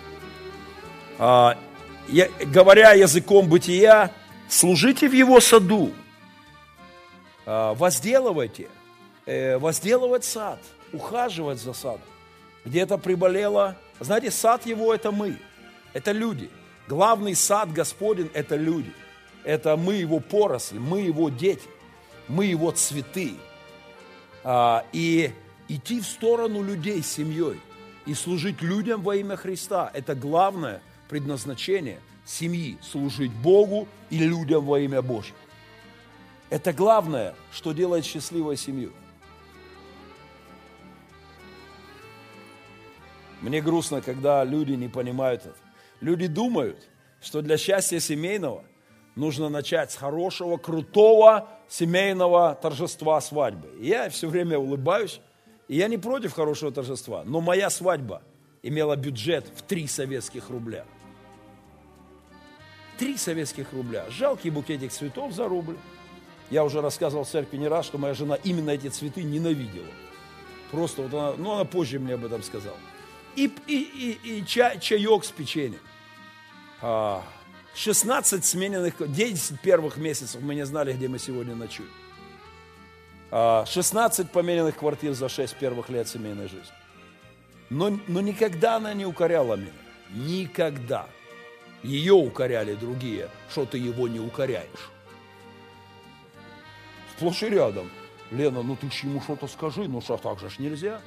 А, 1.18 1.56
я, 2.08 2.28
говоря 2.46 2.92
языком 2.92 3.48
бытия, 3.48 4.10
служите 4.48 5.08
в 5.08 5.12
Его 5.12 5.40
саду, 5.40 5.92
а, 7.46 7.74
возделывайте, 7.74 8.68
э, 9.26 9.58
возделывать 9.58 10.24
сад– 10.24 10.58
ухаживать 10.94 11.60
за 11.60 11.72
садом. 11.72 12.00
Где-то 12.64 12.96
приболело. 12.96 13.76
Знаете, 14.00 14.30
сад 14.30 14.64
его– 14.64 14.94
это 14.94 15.10
мы, 15.10 15.37
это 15.92 16.12
люди. 16.12 16.48
Главный 16.88 17.34
сад 17.34 17.72
Господень– 17.72 18.30
это 18.34 18.56
люди. 18.56 18.92
Это 19.42 19.76
мы 19.76 19.94
его 19.94 20.20
поросль, 20.20 20.78
мы 20.78 21.02
его 21.02 21.28
дети, 21.28 21.68
мы 22.28 22.46
его 22.46 22.70
цветы. 22.70 23.34
А, 24.42 24.84
и 24.92 25.32
идти 25.68 26.00
в 26.00 26.06
сторону 26.06 26.62
людей 26.62 27.02
с 27.02 27.12
семьей 27.12 27.60
и 28.07 28.14
служить 28.14 28.62
людям 28.62 29.03
во 29.03 29.17
имя 29.17 29.37
Христа– 29.37 29.90
это 29.95 30.14
главное 30.14 30.83
предназначение 31.09 32.01
семьи– 32.25 32.79
служить 32.83 33.33
Богу 33.33 33.88
и 34.11 34.19
людям 34.19 34.64
во 34.64 34.79
имя 34.81 35.03
Божье. 35.03 35.35
Это 36.51 36.73
главное, 36.73 37.35
что 37.53 37.73
делает 37.73 38.05
счастливой 38.05 38.57
семью– 38.57 38.93
Мне 43.45 43.61
грустно, 43.61 44.01
когда 44.01 44.43
люди 44.43 44.73
не 44.73 44.88
понимают 44.88 45.43
это. 45.43 45.55
Люди 46.01 46.29
думают, 46.29 46.88
что 47.21 47.43
для 47.43 47.59
счастья 47.59 48.01
семейного 48.01 48.64
нужно 49.17 49.51
начать 49.51 49.93
с 49.93 49.97
хорошего, 49.97 50.57
крутого 50.57 51.51
семейного 51.69 52.55
торжества 52.55 53.21
свадьбы. 53.21 53.69
И 53.79 53.88
я 53.88 54.09
все 54.09 54.29
время 54.29 54.57
улыбаюсь, 54.59 55.21
и 55.68 55.77
я 55.77 55.88
не 55.88 55.98
против 55.98 56.33
хорошего 56.33 56.72
торжества, 56.72 57.24
но 57.24 57.40
моя 57.40 57.70
свадьба 57.70 58.22
имела 58.62 58.96
бюджет 58.96 59.46
в 59.57 59.62
три 59.62 59.87
советских 59.87 60.50
рубля. 60.50 60.85
Три 62.98 63.16
советских 63.16 63.72
рубля. 63.72 64.07
Жалкий 64.11 64.50
букетик 64.50 64.92
цветов 64.92 65.33
за 65.33 65.48
рубль. 65.48 65.77
Я 66.50 66.64
уже 66.64 66.81
рассказывал 66.81 67.24
в 67.24 67.29
церкви 67.29 67.57
не 67.57 67.68
раз, 67.68 67.87
что 67.87 67.98
моя 67.98 68.14
жена 68.14 68.37
именно 68.44 68.70
эти 68.70 68.88
цветы 68.88 69.22
ненавидела. 69.22 69.87
Просто 70.70 71.03
вот 71.03 71.12
она, 71.12 71.33
ну 71.37 71.53
она 71.53 71.64
позже 71.64 71.98
мне 71.98 72.14
об 72.14 72.24
этом 72.24 72.42
сказала 72.42 72.77
и, 73.37 73.53
и, 73.66 74.18
и, 74.22 74.38
и 74.38 74.46
чай, 74.46 74.79
чаек 74.81 75.24
с 75.24 75.31
печеньем. 75.31 75.81
16 77.74 78.40
а, 78.40 78.42
смененных, 78.42 78.94
10 78.98 79.61
первых 79.61 79.96
месяцев 79.96 80.40
мы 80.42 80.55
не 80.55 80.66
знали, 80.66 80.92
где 80.92 81.09
мы 81.09 81.18
сегодня 81.18 81.55
ночуем. 81.55 81.90
16 83.35 84.27
а, 84.27 84.29
помененных 84.29 84.77
квартир 84.77 85.12
за 85.12 85.29
6 85.29 85.57
первых 85.57 85.88
лет 85.88 86.07
семейной 86.07 86.49
жизни. 86.49 86.73
Но, 87.68 87.99
но 88.07 88.20
никогда 88.20 88.77
она 88.77 88.94
не 88.94 89.05
укоряла 89.07 89.57
меня. 89.57 89.73
Никогда. 90.11 91.07
Ее 91.83 92.12
укоряли 92.12 92.75
другие, 92.75 93.29
что 93.51 93.66
ты 93.66 93.79
его 93.79 94.07
не 94.07 94.20
укоряешь. 94.20 94.90
Сплошь 97.16 97.42
и 97.42 97.49
рядом. 97.49 97.90
Лена, 98.31 98.62
ну 98.62 98.77
ты 98.77 98.87
ему 99.03 99.20
что-то 99.20 99.49
скажи, 99.49 99.88
ну 99.88 100.01
что 100.01 100.16
так 100.16 100.38
же 100.38 100.49
ж 100.49 100.61
нельзя. 100.61 101.01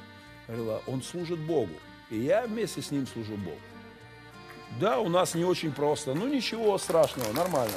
Говорила, 0.46 0.82
он 0.86 1.02
служит 1.02 1.38
Богу. 1.38 1.72
И 2.10 2.18
я 2.18 2.46
вместе 2.46 2.82
с 2.82 2.90
ним 2.90 3.06
служу 3.06 3.36
Богу. 3.36 3.58
Да, 4.78 4.98
у 4.98 5.08
нас 5.08 5.34
не 5.34 5.44
очень 5.44 5.72
просто, 5.72 6.14
но 6.14 6.28
ничего 6.28 6.76
страшного, 6.76 7.32
нормально. 7.32 7.74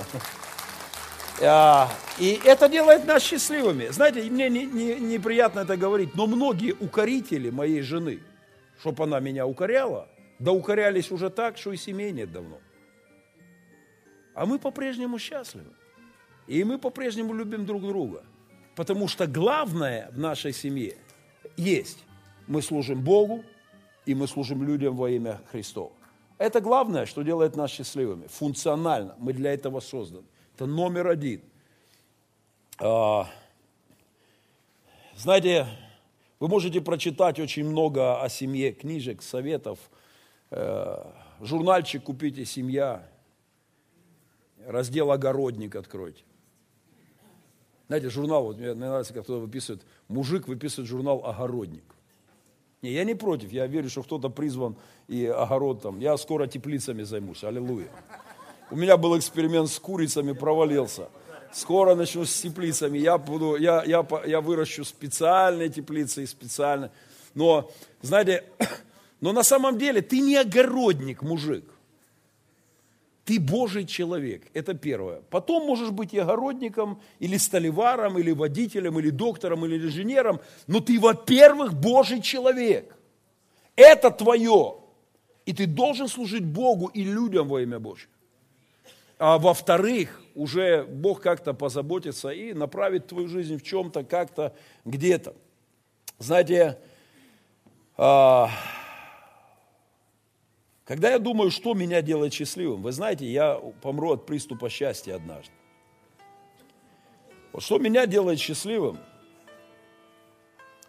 А, 1.41 1.89
и 2.19 2.39
это 2.43 2.67
делает 2.67 3.05
нас 3.05 3.23
счастливыми. 3.23 3.87
Знаете, 3.87 4.23
мне 4.29 4.49
не, 4.49 4.65
не, 4.65 4.95
неприятно 4.95 5.61
это 5.61 5.77
говорить, 5.77 6.15
но 6.15 6.27
многие 6.27 6.73
укорители 6.73 7.49
моей 7.49 7.81
жены, 7.81 8.19
чтобы 8.79 9.03
она 9.03 9.19
меня 9.19 9.47
укоряла, 9.47 10.07
да 10.39 10.51
укорялись 10.51 11.11
уже 11.11 11.29
так, 11.29 11.57
что 11.57 11.71
и 11.71 11.77
семей 11.77 12.11
нет 12.11 12.31
давно. 12.31 12.59
А 14.33 14.45
мы 14.45 14.59
по-прежнему 14.59 15.19
счастливы. 15.19 15.71
И 16.47 16.63
мы 16.63 16.77
по-прежнему 16.77 17.33
любим 17.33 17.65
друг 17.65 17.81
друга. 17.83 18.23
Потому 18.75 19.07
что 19.07 19.27
главное 19.27 20.09
в 20.11 20.19
нашей 20.19 20.53
семье 20.53 20.97
есть. 21.57 21.99
Мы 22.47 22.61
служим 22.61 23.01
Богу, 23.03 23.43
и 24.05 24.15
мы 24.15 24.27
служим 24.27 24.63
людям 24.63 24.95
во 24.95 25.09
имя 25.09 25.41
Христова. 25.51 25.91
Это 26.37 26.59
главное, 26.59 27.05
что 27.05 27.21
делает 27.21 27.55
нас 27.55 27.69
счастливыми. 27.69 28.27
Функционально. 28.27 29.15
Мы 29.19 29.33
для 29.33 29.53
этого 29.53 29.79
созданы. 29.79 30.25
Это 30.61 30.69
номер 30.69 31.07
один. 31.07 31.41
А, 32.77 33.27
знаете, 35.15 35.65
вы 36.39 36.49
можете 36.49 36.81
прочитать 36.81 37.39
очень 37.39 37.65
много 37.65 38.21
о 38.21 38.29
семье, 38.29 38.71
книжек, 38.71 39.23
советов. 39.23 39.79
Э, 40.51 41.03
журнальчик 41.39 42.03
купите 42.03 42.45
«Семья», 42.45 43.09
раздел 44.67 45.11
«Огородник» 45.11 45.75
откройте. 45.75 46.21
Знаете, 47.87 48.11
журнал, 48.11 48.43
вот 48.43 48.59
мне 48.59 48.75
нравится, 48.75 49.15
как 49.15 49.23
кто-то 49.23 49.41
выписывает, 49.41 49.81
мужик 50.09 50.47
выписывает 50.47 50.87
журнал 50.87 51.25
«Огородник». 51.25 51.85
Не, 52.83 52.91
я 52.91 53.03
не 53.03 53.15
против, 53.15 53.51
я 53.51 53.65
верю, 53.65 53.89
что 53.89 54.03
кто-то 54.03 54.29
призван 54.29 54.75
и 55.07 55.25
огород 55.25 55.81
там. 55.81 55.99
Я 55.99 56.15
скоро 56.17 56.45
теплицами 56.45 57.01
займусь, 57.01 57.43
аллилуйя. 57.43 57.89
У 58.71 58.75
меня 58.75 58.97
был 58.97 59.17
эксперимент 59.17 59.69
с 59.69 59.77
курицами, 59.77 60.31
провалился. 60.31 61.09
Скоро 61.53 61.95
начну 61.95 62.25
с 62.25 62.41
теплицами. 62.41 62.97
Я, 62.97 63.17
буду, 63.17 63.57
я, 63.57 63.83
я, 63.83 64.05
я 64.25 64.41
выращу 64.41 64.85
специальные 64.85 65.69
теплицы 65.69 66.23
и 66.23 66.25
специально. 66.25 66.89
Но, 67.35 67.69
знаете, 68.01 68.45
Но 69.21 69.33
на 69.33 69.43
самом 69.43 69.77
деле 69.77 70.01
ты 70.01 70.19
не 70.19 70.35
огородник, 70.35 71.21
мужик. 71.21 71.63
Ты 73.23 73.39
Божий 73.39 73.85
человек, 73.85 74.47
это 74.53 74.73
первое. 74.73 75.21
Потом 75.29 75.67
можешь 75.67 75.91
быть 75.91 76.11
и 76.13 76.17
огородником, 76.17 76.99
или 77.19 77.37
столеваром, 77.37 78.17
или 78.17 78.31
водителем, 78.31 78.99
или 78.99 79.11
доктором, 79.11 79.63
или 79.63 79.77
инженером, 79.77 80.41
но 80.65 80.79
ты, 80.79 80.99
во-первых, 80.99 81.75
Божий 81.75 82.19
человек. 82.19 82.95
Это 83.75 84.09
твое. 84.09 84.77
И 85.45 85.53
ты 85.53 85.67
должен 85.67 86.07
служить 86.07 86.43
Богу 86.43 86.87
и 86.87 87.03
людям 87.03 87.47
во 87.47 87.61
имя 87.61 87.79
Божье. 87.79 88.09
А 89.21 89.37
во-вторых, 89.37 90.19
уже 90.33 90.83
Бог 90.83 91.21
как-то 91.21 91.53
позаботится 91.53 92.29
и 92.29 92.53
направит 92.53 93.05
твою 93.05 93.27
жизнь 93.27 93.57
в 93.57 93.61
чем-то, 93.61 94.03
как-то, 94.03 94.55
где-то. 94.83 95.35
Знаете, 96.17 96.79
а, 97.97 98.49
когда 100.85 101.11
я 101.11 101.19
думаю, 101.19 101.51
что 101.51 101.75
меня 101.75 102.01
делает 102.01 102.33
счастливым, 102.33 102.81
вы 102.81 102.91
знаете, 102.93 103.27
я 103.27 103.61
помру 103.83 104.13
от 104.13 104.25
приступа 104.25 104.71
счастья 104.71 105.13
однажды. 105.13 105.53
Вот 107.51 107.61
что 107.61 107.77
меня 107.77 108.07
делает 108.07 108.39
счастливым, 108.39 108.97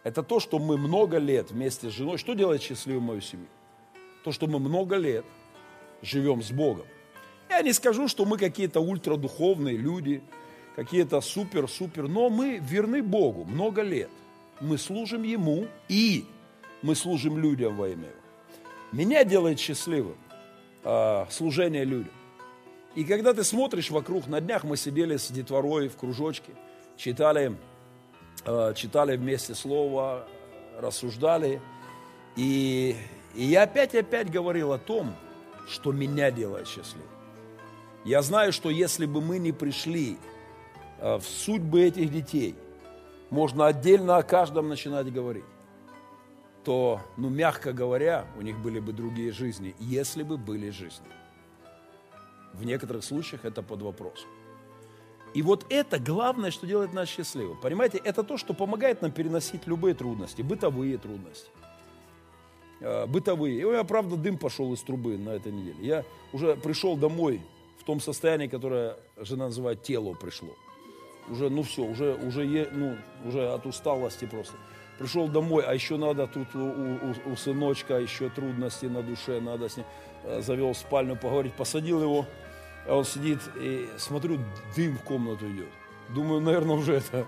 это 0.05 0.23
то, 0.23 0.41
что 0.41 0.59
мы 0.59 0.79
много 0.79 1.19
лет 1.19 1.51
вместе 1.51 1.91
с 1.91 1.93
женой. 1.93 2.17
Что 2.17 2.33
делает 2.33 2.63
счастливым 2.63 3.03
мою 3.03 3.21
семью? 3.21 3.49
То, 4.25 4.33
что 4.33 4.47
мы 4.47 4.59
много 4.59 4.97
лет 4.97 5.27
живем 6.01 6.43
с 6.43 6.51
Богом. 6.51 6.87
Я 7.53 7.61
не 7.61 7.75
скажу, 7.75 8.09
что 8.09 8.25
мы 8.25 8.39
какие-то 8.39 8.81
ультрадуховные 8.81 9.77
люди, 9.77 10.23
какие-то 10.75 11.21
супер-супер, 11.21 12.09
но 12.09 12.31
мы 12.31 12.57
верны 12.57 13.03
Богу 13.03 13.45
много 13.45 13.83
лет. 13.83 14.09
Мы 14.61 14.79
служим 14.79 15.23
Ему 15.23 15.67
и 15.87 16.25
мы 16.81 16.95
служим 16.95 17.37
людям 17.37 17.77
во 17.77 17.89
имя 17.89 18.05
Его. 18.05 18.23
Меня 18.93 19.25
делает 19.25 19.61
счастливым 19.61 20.17
э, 20.83 21.27
служение 21.29 21.85
людям. 21.85 22.13
И 22.95 23.05
когда 23.05 23.35
ты 23.35 23.45
смотришь 23.45 23.91
вокруг, 23.91 24.29
на 24.29 24.41
днях 24.41 24.65
мы 24.65 24.79
сидели 24.79 25.19
с 25.19 25.31
детворой 25.31 25.89
в 25.89 25.97
кружочке, 25.97 26.53
читали, 26.97 27.55
э, 28.47 28.73
читали 28.75 29.15
вместе 29.15 29.55
слово, 29.55 30.27
рассуждали. 30.79 31.61
И, 32.35 32.97
и 33.35 33.45
я 33.45 33.65
опять 33.65 33.93
и 33.95 33.99
опять 33.99 34.31
говорил 34.31 34.73
о 34.73 34.79
том, 34.79 35.15
что 35.69 35.93
меня 35.93 36.31
делает 36.31 36.67
счастливым. 36.67 37.12
Я 38.05 38.23
знаю, 38.23 38.53
что 38.53 38.71
если 38.71 39.07
бы 39.07 39.21
мы 39.21 39.39
не 39.39 39.53
пришли 39.53 40.19
э, 40.99 41.17
в 41.17 41.25
судьбы 41.25 41.83
этих 41.83 42.11
детей, 42.11 42.55
можно 43.31 43.67
отдельно 43.67 44.17
о 44.17 44.23
каждом 44.23 44.69
начинать 44.69 45.13
говорить 45.13 45.45
то, 46.65 47.01
ну, 47.17 47.29
мягко 47.29 47.73
говоря, 47.73 48.27
у 48.37 48.43
них 48.43 48.59
были 48.59 48.81
бы 48.81 48.93
другие 48.93 49.33
жизни, 49.33 49.75
если 49.79 50.23
бы 50.23 50.37
были 50.37 50.71
жизни. 50.71 51.07
В 52.53 52.65
некоторых 52.65 53.05
случаях 53.05 53.45
это 53.45 53.63
под 53.63 53.83
вопрос. 53.83 54.27
И 55.35 55.43
вот 55.43 55.65
это 55.71 55.99
главное, 55.99 56.51
что 56.51 56.67
делает 56.67 56.93
нас 56.93 57.09
счастливым. 57.09 57.59
Понимаете, 57.61 57.99
это 58.05 58.23
то, 58.23 58.37
что 58.37 58.53
помогает 58.53 59.01
нам 59.01 59.11
переносить 59.11 59.67
любые 59.67 59.95
трудности, 59.95 60.43
бытовые 60.43 60.99
трудности. 60.99 61.49
Э, 62.81 63.07
бытовые. 63.07 63.59
И 63.59 63.65
у 63.65 63.71
меня, 63.71 63.85
правда, 63.85 64.17
дым 64.17 64.37
пошел 64.37 64.73
из 64.75 64.83
трубы 64.83 65.17
на 65.17 65.31
этой 65.31 65.51
неделе. 65.51 65.79
Я 65.81 66.05
уже 66.33 66.55
пришел 66.57 66.97
домой 66.97 67.41
в 67.83 67.85
том 67.85 68.01
состоянии, 68.01 68.47
которое 68.47 68.97
жена 69.17 69.47
называет 69.47 69.83
тело 69.83 70.15
пришло. 70.15 70.55
Уже, 71.29 71.51
ну 71.51 71.63
все, 71.63 71.83
уже, 71.83 72.15
уже, 72.15 72.69
ну, 72.73 72.97
уже 73.25 73.49
от 73.49 73.67
усталости 73.67 74.25
просто 74.25 74.55
пришел 74.99 75.27
домой, 75.29 75.65
а 75.67 75.75
еще 75.75 75.97
надо 75.97 76.27
тут 76.29 76.55
у, 76.55 76.61
у, 76.61 77.33
у 77.33 77.37
сыночка 77.37 77.99
еще 77.99 78.29
трудности 78.29 78.87
на 78.87 79.03
душе, 79.03 79.41
надо 79.41 79.69
с 79.69 79.77
ним, 79.77 79.87
э, 80.25 80.41
завел 80.43 80.73
в 80.73 80.77
спальню 80.77 81.17
поговорить, 81.17 81.55
посадил 81.55 82.01
его, 82.03 82.27
а 82.87 82.97
он 82.97 83.05
сидит 83.05 83.41
и 83.57 83.89
смотрю, 83.99 84.39
дым 84.77 84.97
в 84.97 85.03
комнату 85.03 85.51
идет. 85.51 85.69
Думаю, 86.09 86.41
наверное, 86.41 86.77
уже 86.77 86.95
это 86.95 87.27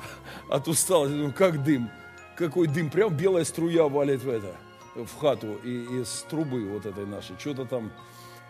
от 0.48 0.68
усталости. 0.68 1.14
Думаю, 1.14 1.32
как 1.32 1.64
дым? 1.64 1.90
Какой 2.36 2.68
дым? 2.68 2.90
Прям 2.90 3.16
белая 3.16 3.44
струя 3.44 3.88
валит 3.88 4.22
в 4.22 4.28
это, 4.28 4.54
в 4.94 5.18
хату 5.18 5.56
и, 5.64 6.00
из 6.00 6.26
трубы 6.28 6.64
вот 6.68 6.86
этой 6.86 7.06
нашей. 7.06 7.36
Что-то 7.38 7.64
там, 7.64 7.90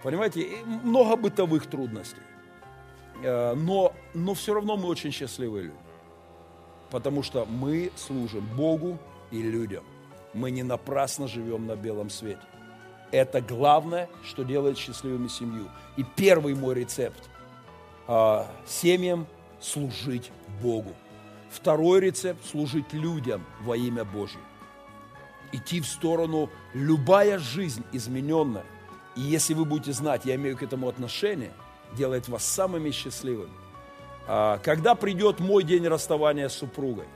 понимаете, 0.03 0.59
много 0.65 1.17
бытовых 1.17 1.67
трудностей. 1.67 2.23
Э, 3.23 3.55
но, 3.55 3.93
но 4.15 4.35
все 4.35 4.55
равно 4.55 4.77
мы 4.77 4.89
очень 4.89 5.13
счастливые 5.13 5.65
люди 5.65 5.87
потому 6.91 7.23
что 7.23 7.45
мы 7.45 7.91
служим 7.97 8.47
Богу 8.57 8.99
и 9.31 9.43
людям. 9.43 9.85
Мы 10.35 10.51
не 10.51 10.63
напрасно 10.63 11.29
живем 11.29 11.67
на 11.67 11.77
белом 11.77 12.11
свете. 12.11 12.41
Это 13.11 13.41
главное, 13.41 14.09
что 14.25 14.43
делает 14.43 14.79
счастливыми 14.79 15.29
семью. 15.29 15.69
И 15.97 16.05
первый 16.17 16.55
мой 16.55 16.75
рецепт 16.75 17.29
а, 18.07 18.47
семьям 18.67 19.27
служить 19.61 20.31
Богу. 20.63 20.93
Второй 21.51 22.01
рецепт– 22.01 22.45
служить 22.51 22.93
людям 22.93 23.45
во 23.63 23.77
имя 23.77 24.05
Божье. 24.05 24.41
Идти 25.53 25.81
в 25.81 25.87
сторону, 25.87 26.51
любая 26.75 27.39
жизнь 27.39 27.85
измененная. 27.93 28.65
И 29.17 29.21
если 29.21 29.55
вы 29.55 29.65
будете 29.65 29.93
знать, 29.93 30.25
я 30.25 30.35
имею 30.35 30.57
к 30.57 30.63
этому 30.63 30.89
отношение, 30.89 31.53
делает 31.97 32.29
вас 32.29 32.45
самыми 32.45 32.91
счастливыми. 32.91 33.53
А, 34.29 34.59
когда 34.59 34.95
придет 34.95 35.41
мой 35.41 35.65
день 35.65 35.87
расставания 35.87 36.49
с 36.49 36.55
супругой, 36.55 37.07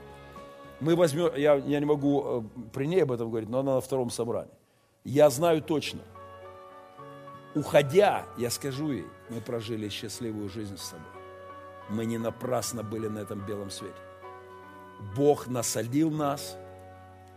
мы 0.79 0.95
возьмем, 0.95 1.35
я, 1.35 1.55
я 1.55 1.79
не 1.79 1.85
могу 1.85 2.23
э, 2.23 2.41
при 2.73 2.87
ней 2.87 3.03
об 3.03 3.11
этом 3.11 3.29
говорить, 3.29 3.49
но 3.49 3.59
она 3.59 3.75
на 3.75 3.81
втором 3.81 4.09
собрании. 4.09 4.53
Я 5.03 5.29
знаю 5.29 5.61
точно, 5.61 6.01
уходя, 7.53 8.25
я 8.37 8.49
скажу 8.49 8.91
ей, 8.91 9.05
мы 9.29 9.41
прожили 9.41 9.89
счастливую 9.89 10.49
жизнь 10.49 10.77
с 10.77 10.81
собой. 10.81 11.05
Мы 11.89 12.05
не 12.05 12.17
напрасно 12.17 12.81
были 12.83 13.07
на 13.07 13.19
этом 13.19 13.45
белом 13.45 13.69
свете. 13.69 13.93
Бог 15.15 15.47
насадил 15.47 16.09
нас, 16.09 16.57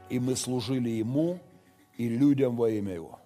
и 0.08 0.18
мы 0.18 0.36
служили 0.36 0.88
Ему 0.88 1.40
и 1.96 2.08
людям 2.08 2.56
во 2.56 2.70
имя 2.70 2.94
Его. 2.94 3.18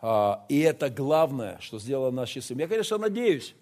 А, 0.00 0.44
и 0.48 0.60
это 0.60 0.90
главное, 0.90 1.58
что 1.60 1.78
сделало 1.78 2.10
нас 2.10 2.28
счастливыми. 2.28 2.62
Я, 2.62 2.68
конечно, 2.68 2.98
надеюсь, 2.98 3.54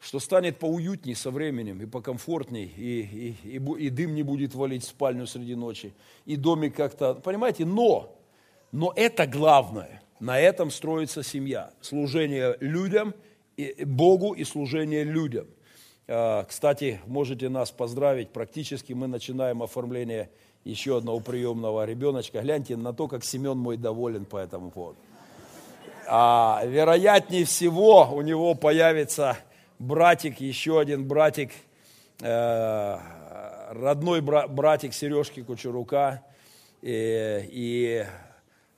что 0.00 0.18
станет 0.18 0.58
поуютней 0.58 1.14
со 1.14 1.30
временем 1.30 1.80
и 1.80 1.86
покомфортней, 1.86 2.64
и, 2.76 3.36
и, 3.44 3.56
и, 3.56 3.84
и 3.86 3.90
дым 3.90 4.14
не 4.14 4.22
будет 4.22 4.54
валить 4.54 4.84
в 4.84 4.88
спальню 4.88 5.26
среди 5.26 5.54
ночи, 5.54 5.94
и 6.26 6.36
домик 6.36 6.74
как-то, 6.74 7.14
понимаете, 7.14 7.64
но, 7.64 8.18
но 8.72 8.92
это 8.96 9.26
главное, 9.26 10.02
на 10.18 10.38
этом 10.40 10.70
строится 10.70 11.22
семья, 11.22 11.72
служение 11.80 12.56
людям, 12.60 13.14
и, 13.56 13.84
Богу 13.84 14.32
и 14.32 14.44
служение 14.44 15.04
людям. 15.04 15.46
А, 16.08 16.44
кстати, 16.44 17.00
можете 17.06 17.48
нас 17.48 17.70
поздравить, 17.70 18.30
практически 18.30 18.92
мы 18.92 19.06
начинаем 19.06 19.62
оформление 19.62 20.30
еще 20.64 20.98
одного 20.98 21.20
приемного 21.20 21.84
ребеночка. 21.84 22.40
Гляньте 22.40 22.76
на 22.76 22.92
то, 22.92 23.08
как 23.08 23.24
Семен 23.24 23.58
мой 23.58 23.76
доволен 23.76 24.24
по 24.24 24.36
этому 24.36 24.70
поводу. 24.70 24.98
А, 26.06 26.62
вероятнее 26.64 27.44
всего 27.44 28.08
у 28.12 28.22
него 28.22 28.54
появится 28.54 29.38
братик, 29.78 30.40
еще 30.40 30.80
один 30.80 31.06
братик, 31.06 31.52
э, 32.20 32.98
родной 33.70 34.20
братик 34.20 34.94
Сережки 34.94 35.42
Кучерука. 35.42 36.22
И, 36.82 37.48
и 37.50 38.06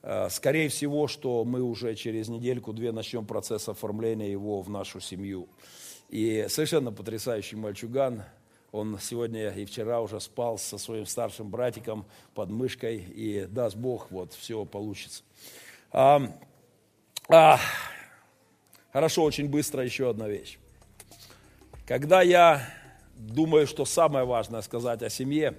э, 0.03 0.29
скорее 0.29 0.69
всего, 0.69 1.07
что 1.07 1.43
мы 1.43 1.61
уже 1.61 1.95
через 1.95 2.27
недельку-две 2.27 2.91
начнем 2.91 3.25
процесс 3.25 3.67
оформления 3.69 4.31
его 4.31 4.61
в 4.61 4.69
нашу 4.69 4.99
семью. 4.99 5.47
И 6.09 6.45
совершенно 6.49 6.91
потрясающий 6.91 7.55
мальчуган. 7.55 8.23
Он 8.71 8.99
сегодня 8.99 9.49
и 9.51 9.65
вчера 9.65 10.01
уже 10.01 10.19
спал 10.19 10.57
со 10.57 10.77
своим 10.77 11.05
старшим 11.05 11.49
братиком 11.49 12.05
под 12.33 12.49
мышкой, 12.49 12.97
и 12.97 13.45
даст 13.49 13.77
Бог, 13.77 14.11
вот 14.11 14.33
все 14.33 14.65
получится. 14.65 15.23
А, 17.27 17.59
хорошо, 18.93 19.23
очень 19.23 19.49
быстро 19.49 19.83
еще 19.83 20.09
одна 20.09 20.27
вещь. 20.27 20.59
Когда 21.87 22.21
я 22.21 22.67
думаю, 23.15 23.65
что 23.65 23.85
самое 23.85 24.25
важное 24.25 24.61
сказать 24.61 25.01
о 25.01 25.09
семье, 25.09 25.57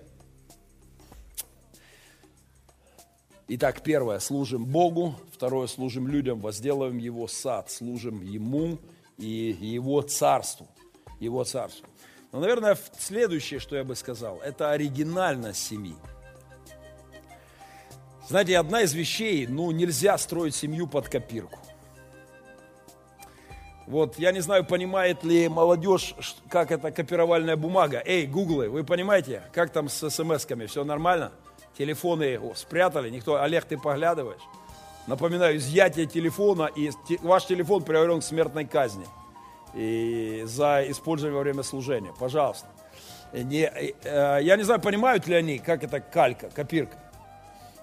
Итак, 3.49 3.83
первое, 3.83 4.19
служим 4.19 4.65
Богу, 4.65 5.15
второе, 5.33 5.69
служим 5.69 6.09
людям, 6.09 6.41
возделываем 6.41 6.99
Его 6.99 7.29
сад, 7.29 7.71
служим 7.71 8.21
Ему 8.21 8.81
и 9.19 9.57
Его 9.61 10.03
царству, 10.03 10.67
Его 11.21 11.45
царству. 11.45 11.87
Но, 12.33 12.41
наверное, 12.41 12.77
следующее, 12.99 13.61
что 13.61 13.77
я 13.77 13.85
бы 13.85 13.95
сказал, 13.95 14.41
это 14.41 14.73
оригинальность 14.73 15.65
семьи. 15.65 15.95
Знаете, 18.29 18.59
одна 18.59 18.83
из 18.83 18.93
вещей, 18.93 19.47
ну, 19.47 19.71
нельзя 19.71 20.19
строить 20.19 20.55
семью 20.55 20.89
под 20.89 21.09
копирку. 21.09 21.61
Вот, 23.87 24.19
я 24.19 24.33
не 24.33 24.41
знаю, 24.41 24.65
понимает 24.65 25.23
ли 25.23 25.49
молодежь, 25.49 26.17
как 26.49 26.73
это 26.73 26.91
копировальная 26.91 27.57
бумага. 27.57 28.03
Эй, 28.05 28.27
гуглы, 28.27 28.69
вы 28.69 28.83
понимаете, 28.83 29.43
как 29.53 29.71
там 29.71 29.89
с 29.89 30.03
смс-ками, 30.11 30.67
все 30.67 30.83
нормально? 30.83 31.31
Телефоны 31.79 32.37
о, 32.41 32.55
спрятали, 32.57 33.11
никто, 33.11 33.41
Олег, 33.41 33.65
ты 33.65 33.79
поглядываешь? 33.79 34.43
Напоминаю, 35.07 35.59
изъятие 35.59 36.07
телефона, 36.07 36.69
и 36.75 36.91
ваш 37.23 37.47
телефон 37.47 37.85
приговорен 37.85 38.21
к 38.21 38.25
смертной 38.25 38.65
казни 38.65 39.07
и 39.73 40.43
за 40.47 40.85
использование 40.89 41.37
во 41.37 41.43
время 41.43 41.63
служения. 41.63 42.13
Пожалуйста. 42.19 42.67
Не, 43.33 43.71
э, 43.71 44.39
я 44.43 44.57
не 44.57 44.65
знаю, 44.65 44.81
понимают 44.81 45.29
ли 45.29 45.37
они, 45.37 45.59
как 45.59 45.85
это 45.85 46.01
калька, 46.01 46.49
копирка. 46.51 46.99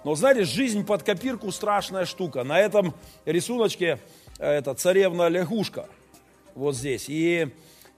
Но 0.04 0.16
знаете, 0.16 0.44
жизнь 0.44 0.86
под 0.86 1.04
копирку 1.04 1.52
страшная 1.52 2.06
штука. 2.06 2.44
На 2.44 2.60
этом 2.60 2.94
рисуночке 3.26 4.00
э, 4.40 4.50
это 4.50 4.74
царевна 4.74 5.30
лягушка. 5.30 5.88
Вот 6.56 6.76
здесь. 6.76 7.06
И 7.08 7.50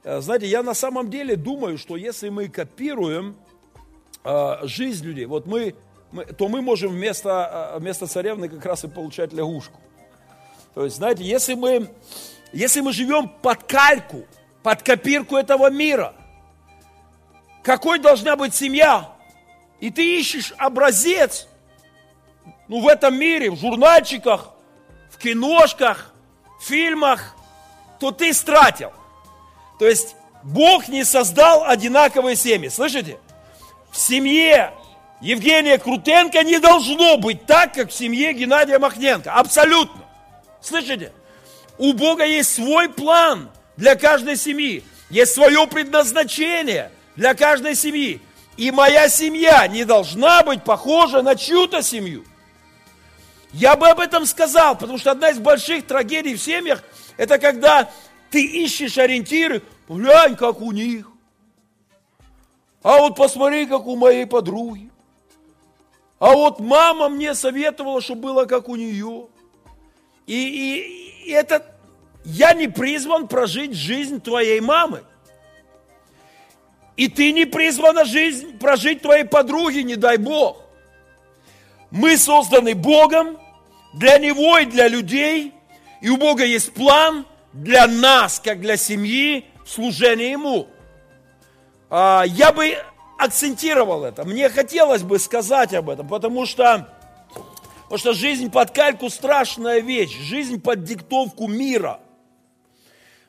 э, 0.04 0.22
знаете, 0.22 0.48
я 0.48 0.64
на 0.64 0.74
самом 0.74 1.10
деле 1.10 1.36
думаю, 1.36 1.78
что 1.78 1.96
если 1.96 2.30
мы 2.30 2.50
копируем 2.50 3.36
жизнь 4.64 5.06
людей, 5.06 5.26
вот 5.26 5.46
мы, 5.46 5.76
мы 6.12 6.26
то 6.26 6.48
мы 6.48 6.64
можем 6.64 6.94
вместо, 6.94 7.76
вместо 7.78 8.08
царевны 8.08 8.50
как 8.50 8.66
раз 8.66 8.84
и 8.84 8.88
получать 8.88 9.34
лягушку. 9.34 9.80
То 10.74 10.84
есть, 10.84 10.96
знаете, 10.96 11.24
если 11.24 11.54
мы, 11.54 11.92
если 12.52 12.82
мы 12.82 12.92
живем 12.92 13.30
под 13.30 13.62
кальку, 13.66 14.26
под 14.64 14.82
копирку 14.82 15.36
этого 15.36 15.70
мира– 15.70 16.16
какой 17.66 17.98
должна 17.98 18.36
быть 18.36 18.54
семья, 18.54 19.10
и 19.80 19.90
ты 19.90 20.20
ищешь 20.20 20.54
образец, 20.58 21.48
ну, 22.68 22.82
в 22.82 22.88
этом 22.88 23.18
мире, 23.18 23.52
в 23.52 23.58
журнальчиках, 23.58 24.50
в 25.12 25.18
киношках, 25.18 26.14
в 26.60 26.66
фильмах, 26.66 27.36
то 28.00 28.12
ты 28.12 28.34
стратил. 28.34 28.92
То 29.80 29.88
есть 29.88 30.16
Бог 30.44 30.88
не 30.88 31.04
создал 31.04 31.64
одинаковые 31.64 32.36
семьи. 32.36 32.70
Слышите? 32.70 33.18
В 33.92 33.98
семье 33.98 34.74
Евгения 35.22 35.78
Крутенко 35.78 36.44
не 36.44 36.60
должно 36.60 37.18
быть 37.18 37.46
так, 37.46 37.74
как 37.74 37.90
в 37.90 37.94
семье 37.94 38.34
Геннадия 38.34 38.80
Махненко. 38.80 39.32
Абсолютно. 39.32 40.04
Слышите? 40.62 41.14
У 41.78 41.94
Бога 41.94 42.26
есть 42.26 42.54
свой 42.54 42.90
план 42.90 43.50
для 43.78 43.96
каждой 43.96 44.38
семьи. 44.38 44.84
Есть 45.10 45.34
свое 45.34 45.68
предназначение 45.68 46.92
для 47.16 47.34
каждой 47.34 47.76
семьи. 47.76 48.22
И 48.58 48.72
моя 48.72 49.10
семья 49.10 49.68
не 49.68 49.84
должна 49.84 50.44
быть 50.44 50.64
похожа 50.64 51.22
на 51.22 51.36
чью-то 51.36 51.82
семью. 51.82 52.26
Я 53.56 53.78
бы 53.78 53.88
об 53.88 54.02
этом 54.02 54.26
сказал, 54.26 54.78
потому 54.78 54.98
что 54.98 55.12
одна 55.12 55.30
из 55.30 55.40
больших 55.40 55.88
трагедий 55.88 56.36
в 56.36 56.42
семьях, 56.42 56.84
это 57.16 57.38
когда 57.38 57.90
ты 58.30 58.44
ищешь 58.44 58.98
ориентиры, 58.98 59.64
глянь, 59.88 60.36
как 60.36 60.60
у 60.60 60.74
них. 60.74 61.10
А 62.84 63.00
вот 63.00 63.16
посмотри, 63.16 63.66
как 63.66 63.88
у 63.88 63.96
моей 63.96 64.26
подруги. 64.26 64.90
А 66.20 66.34
вот 66.34 66.60
мама 66.60 67.08
мне 67.08 67.34
советовала, 67.34 68.02
чтобы 68.02 68.24
было 68.24 68.44
как 68.44 68.68
у 68.68 68.76
нее. 68.76 69.28
И, 70.28 70.34
и, 70.36 71.30
и 71.30 71.32
это 71.32 71.66
я 72.26 72.54
не 72.54 72.68
призван 72.68 73.30
прожить 73.30 73.74
жизнь 73.74 74.20
твоей 74.20 74.60
мамы. 74.60 75.02
И 76.98 77.08
ты 77.08 77.32
не 77.32 77.46
призвана 77.46 78.04
жизнь 78.04 78.58
прожить 78.58 79.02
твоей 79.02 79.24
подруги, 79.24 79.80
не 79.80 79.96
дай 79.96 80.18
Бог. 80.18 80.62
Мы 81.90 82.18
созданы 82.18 82.76
Богом 82.76 83.38
для 83.96 84.18
Него 84.18 84.58
и 84.60 84.66
для 84.66 84.88
людей. 84.88 85.54
И 86.02 86.10
у 86.10 86.18
Бога 86.18 86.46
есть 86.46 86.74
план 86.74 87.26
для 87.54 87.88
нас, 87.88 88.40
как 88.44 88.62
для 88.62 88.78
семьи, 88.78 89.46
служения 89.66 90.32
Ему. 90.32 90.68
А, 91.90 92.24
я 92.28 92.52
бы 92.52 92.78
акцентировал 93.18 94.04
это. 94.04 94.24
Мне 94.26 94.50
хотелось 94.50 95.04
бы 95.04 95.18
сказать 95.20 95.74
об 95.74 95.90
этом, 95.90 96.08
потому 96.08 96.46
что, 96.46 96.88
потому 97.84 97.98
что 97.98 98.14
жизнь 98.14 98.52
под 98.52 98.72
кальку 98.72 99.10
страшная 99.10 99.80
вещь. 99.80 100.16
Жизнь 100.18 100.62
под 100.62 100.84
диктовку 100.84 101.48
мира. 101.48 102.00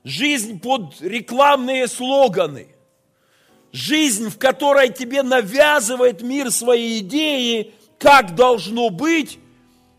Жизнь 0.04 0.60
под 0.60 1.00
рекламные 1.00 1.88
слоганы– 1.88 2.68
жизнь, 3.76 4.30
в 4.30 4.38
которой 4.38 4.88
тебе 4.92 5.22
навязывает 5.22 6.22
мир 6.22 6.50
свои 6.50 6.98
идеи, 6.98 7.74
как 7.98 8.34
должно 8.34 8.90
быть, 8.90 9.38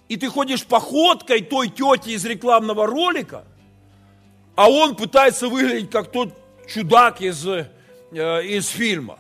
и 0.10 0.18
ты 0.18 0.30
ходишь 0.30 0.66
походкой 0.66 1.42
той 1.42 1.70
тети 1.70 2.10
из 2.10 2.26
рекламного 2.26 2.88
ролика, 2.88 3.44
а 4.56 4.70
он 4.70 4.96
пытается 4.96 5.50
выглядеть 5.50 5.92
как 5.92 6.12
тот 6.12 6.34
чудак 6.68 7.22
из, 7.22 7.46
э, 7.46 7.68
из 8.12 8.68
фильма. 8.68 9.20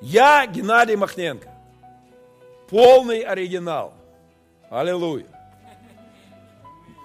Я 0.00 0.46
Геннадий 0.46 0.96
Махненко. 0.96 1.48
Полный 2.68 3.20
оригинал. 3.20 3.94
Аллилуйя. 4.68 5.26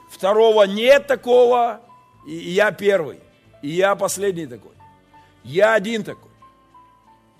Второго 0.09 0.63
нет 0.63 1.07
такого, 1.07 1.81
и 2.27 2.33
я 2.33 2.71
первый. 2.71 3.19
И 3.61 3.69
я 3.69 3.95
последний 3.95 4.47
такой. 4.47 4.73
Я 5.43 5.75
один 5.75 6.03
такой. 6.03 6.31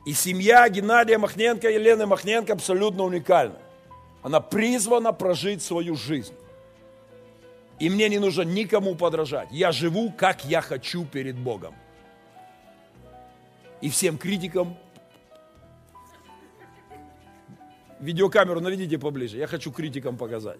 И 0.05 0.13
семья 0.13 0.67
Геннадия 0.69 1.17
Махненко 1.17 1.69
и 1.69 1.77
Лены 1.77 2.05
Махненко 2.05 2.53
абсолютно 2.53 3.03
уникальна. 3.03 3.57
Она 4.23 4.39
призвана 4.39 5.13
прожить 5.13 5.61
свою 5.61 5.95
жизнь. 5.95 6.33
И 7.79 7.89
мне 7.89 8.09
не 8.09 8.19
нужно 8.19 8.43
никому 8.43 8.95
подражать. 8.95 9.47
Я 9.51 9.71
живу, 9.71 10.11
как 10.11 10.45
я 10.45 10.61
хочу 10.61 11.05
перед 11.05 11.35
Богом. 11.35 11.73
И 13.81 13.89
всем 13.89 14.17
критикам 14.17 14.77
видеокамеру 17.99 18.59
наведите 18.59 18.99
поближе. 18.99 19.37
Я 19.37 19.47
хочу 19.47 19.71
критикам 19.71 20.17
показать. 20.17 20.59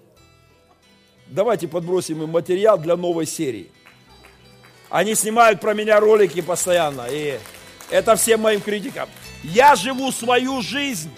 Давайте 1.28 1.68
подбросим 1.68 2.24
им 2.24 2.30
материал 2.30 2.78
для 2.78 2.96
новой 2.96 3.26
серии. 3.26 3.72
Они 4.90 5.16
снимают 5.16 5.62
про 5.62 5.74
меня 5.74 6.00
ролики 6.00 6.42
постоянно. 6.42 7.08
И 7.10 7.40
это 7.90 8.16
всем 8.16 8.42
моим 8.42 8.62
критикам. 8.62 9.08
Я 9.44 9.76
живу 9.76 10.12
свою 10.12 10.62
жизнь. 10.62 11.12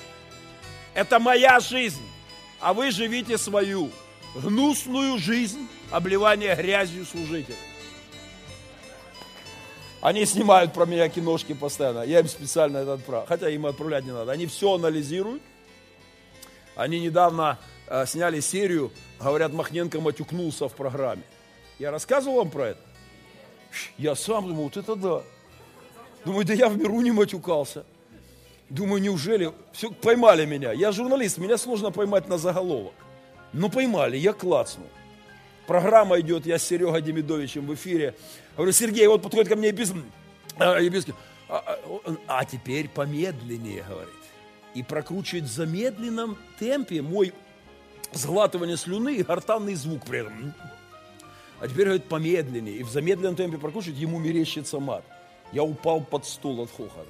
Это 0.93 1.19
моя 1.19 1.59
жизнь. 1.59 2.01
А 2.63 2.73
вы 2.73 2.91
живите 2.91 3.37
свою 3.37 3.91
гнусную 4.35 5.17
жизнь 5.17 5.67
обливания 5.91 6.55
грязью 6.55 7.03
служителей. 7.05 7.57
Они 9.99 10.25
снимают 10.25 10.73
про 10.73 10.85
меня 10.85 11.09
киношки 11.09 11.53
постоянно. 11.53 12.03
Я 12.03 12.21
им 12.21 12.27
специально 12.29 12.77
это 12.77 12.93
отправил. 12.93 13.25
Хотя 13.27 13.49
им 13.49 13.65
отправлять 13.65 14.05
не 14.05 14.13
надо. 14.13 14.31
Они 14.31 14.45
все 14.45 14.75
анализируют. 14.75 15.41
Они 16.77 17.01
недавно 17.01 17.59
э, 17.87 18.05
сняли 18.05 18.39
серию, 18.39 18.93
говорят, 19.19 19.51
Махненко 19.51 19.99
матюкнулся 19.99 20.69
в 20.69 20.73
программе. 20.73 21.23
Я 21.79 21.91
рассказывал 21.91 22.37
вам 22.37 22.49
про 22.49 22.67
это? 22.69 22.81
Я 23.97 24.15
сам 24.15 24.47
думаю, 24.47 24.63
вот 24.63 24.77
это 24.77 24.95
да. 24.95 25.21
Думаю, 26.23 26.45
да 26.45 26.53
я 26.53 26.69
в 26.69 26.77
миру 26.77 27.01
не 27.01 27.11
матюкался. 27.11 27.83
Думаю, 28.73 29.03
неужели? 29.03 29.51
Все, 29.71 29.91
поймали 29.91 30.45
меня. 30.45 30.71
Я 30.71 30.91
журналист, 30.91 31.37
меня 31.37 31.57
сложно 31.57 31.91
поймать 31.91 32.27
на 32.27 32.39
заголовок. 32.39 32.95
Но 33.53 33.69
поймали, 33.69 34.17
я 34.17 34.33
клацнул. 34.33 34.87
Программа 35.67 36.19
идет, 36.21 36.47
я 36.47 36.57
с 36.57 36.63
Серегой 36.63 37.03
Демидовичем 37.03 37.67
в 37.67 37.73
эфире. 37.75 38.15
Говорю, 38.57 38.71
Сергей, 38.71 39.05
вот 39.05 39.21
подходит 39.21 39.47
ко 39.47 39.55
мне. 39.55 39.69
А, 40.57 40.79
епископ 40.79 41.15
а, 41.49 41.77
а, 41.85 42.15
а 42.39 42.45
теперь 42.45 42.89
помедленнее, 42.89 43.83
говорит. 43.87 44.09
И 44.73 44.81
прокручивает 44.81 45.45
в 45.45 45.51
замедленном 45.51 46.35
темпе 46.57 47.03
мой 47.03 47.31
сглатывание 48.11 48.75
слюны 48.75 49.17
и 49.17 49.23
гортанный 49.23 49.75
звук 49.75 50.03
при 50.05 50.21
этом 50.21 50.55
а 51.59 51.67
теперь, 51.67 51.85
говорит, 51.85 52.05
помедленнее. 52.05 52.77
И 52.77 52.83
в 52.83 52.89
замедленном 52.89 53.35
темпе 53.35 53.59
прокушать, 53.59 53.93
ему 53.93 54.17
мерещится 54.17 54.79
мат. 54.79 55.05
Я 55.51 55.61
упал 55.61 56.01
под 56.01 56.25
стул 56.25 56.59
от 56.61 56.71
хохота. 56.71 57.07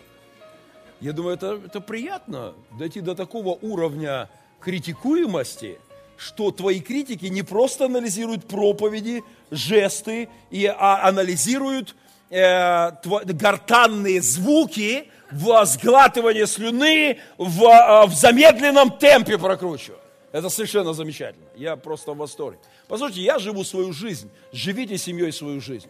Я 1.04 1.12
думаю, 1.12 1.36
это, 1.36 1.60
это 1.66 1.82
приятно, 1.82 2.54
дойти 2.80 3.02
до 3.02 3.14
такого 3.14 3.58
уровня 3.62 4.30
критикуемости, 4.62 5.78
что 6.16 6.50
твои 6.52 6.80
критики 6.80 7.26
не 7.26 7.44
просто 7.44 7.88
анализируют 7.88 8.48
проповеди, 8.48 9.22
жесты, 9.52 10.30
и, 10.50 10.66
а 10.66 11.06
анализируют 11.06 11.98
э, 12.30 12.92
тво, 13.04 13.22
гортанные 13.26 14.22
звуки 14.22 15.10
в 15.30 15.66
сглатывании 15.66 16.46
слюны 16.46 17.20
в, 17.38 17.64
э, 17.64 18.08
в 18.08 18.14
замедленном 18.14 18.92
темпе 18.92 19.38
прокручивают. 19.38 20.02
Это 20.32 20.48
совершенно 20.48 20.94
замечательно. 20.94 21.48
Я 21.58 21.76
просто 21.76 22.14
в 22.14 22.18
восторге. 22.18 22.60
Послушайте, 22.88 23.24
я 23.24 23.40
живу 23.40 23.66
свою 23.66 23.92
жизнь. 23.92 24.30
Живите 24.54 24.98
семьей 24.98 25.34
свою 25.34 25.60
жизнь. 25.60 25.90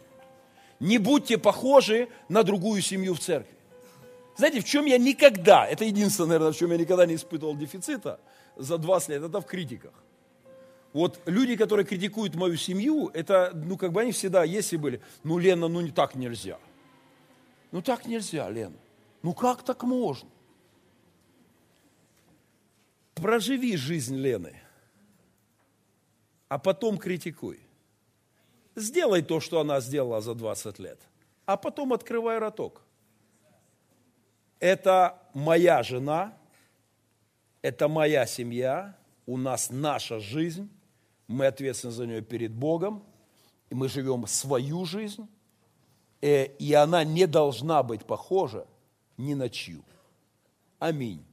Не 0.79 0.97
будьте 0.97 1.37
похожи 1.37 2.07
на 2.29 2.41
другую 2.41 2.81
семью 2.81 3.13
в 3.13 3.19
церкви. 3.19 3.53
Знаете, 4.35 4.61
в 4.61 4.65
чем 4.65 4.85
я 4.85 4.97
никогда, 4.97 5.67
это 5.67 5.85
единственное, 5.85 6.29
наверное, 6.29 6.53
в 6.53 6.57
чем 6.57 6.71
я 6.71 6.77
никогда 6.77 7.05
не 7.05 7.15
испытывал 7.15 7.55
дефицита 7.55 8.19
за 8.55 8.77
20 8.77 9.09
лет, 9.09 9.23
это 9.23 9.41
в 9.41 9.45
критиках. 9.45 9.93
Вот 10.91 11.19
люди, 11.25 11.55
которые 11.55 11.85
критикуют 11.85 12.35
мою 12.35 12.55
семью, 12.55 13.09
это, 13.13 13.51
ну, 13.53 13.77
как 13.77 13.91
бы 13.91 14.01
они 14.01 14.11
всегда, 14.11 14.43
если 14.43 14.77
были, 14.77 15.01
ну, 15.23 15.39
Лена, 15.39 15.67
ну, 15.67 15.81
не 15.81 15.91
так 15.91 16.15
нельзя. 16.15 16.59
Ну, 17.71 17.81
так 17.81 18.05
нельзя, 18.05 18.49
Лена. 18.49 18.77
Ну, 19.23 19.33
как 19.33 19.63
так 19.63 19.83
можно? 19.83 20.29
Проживи 23.15 23.77
жизнь 23.77 24.17
Лены. 24.17 24.59
а 26.49 26.59
потом 26.59 26.99
критикуй. 26.99 27.59
Сделай 28.75 29.23
то, 29.23 29.39
что 29.39 29.59
она 29.59 29.79
сделала 29.79 30.21
за 30.21 30.35
20 30.35 30.77
лет, 30.79 30.99
а 31.47 31.57
потом 31.57 31.93
открывай 31.93 32.37
роток. 32.37 32.83
Это 34.63 35.19
моя 35.33 35.83
жена, 35.83 36.33
это 37.61 37.89
моя 37.89 38.25
семья, 38.25 38.95
у 39.25 39.35
нас 39.35 39.69
наша 39.69 40.21
жизнь, 40.21 40.69
мы 41.27 41.47
ответственны 41.47 41.91
за 41.91 42.07
нее 42.07 42.21
перед 42.21 42.53
Богом, 42.53 43.03
и 43.69 43.75
мы 43.75 43.89
живем 43.89 44.25
свою 44.25 44.85
жизнь, 44.85 45.27
э, 46.21 46.45
и 46.45 46.73
она 46.75 47.03
не 47.03 47.27
должна 47.27 47.83
быть 47.83 48.05
похожа 48.05 48.65
ни 49.17 49.33
на 49.33 49.49
чью. 49.49 49.83
Аминь. 50.79 51.25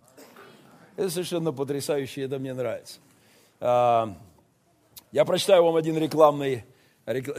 Это 0.97 1.09
совершенно 1.11 1.53
потрясающе, 1.53 2.22
это 2.22 2.41
мне 2.41 2.53
нравится. 2.53 2.99
А, 3.61 4.12
я 5.12 5.24
прочитаю 5.24 5.62
вам 5.62 5.76
один 5.76 5.97
рекламный 5.97 6.64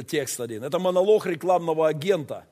текст 0.08 0.40
один. 0.40 0.64
Это 0.64 0.80
монолог 0.80 1.26
рекламного 1.26 1.90
агента 1.90 2.46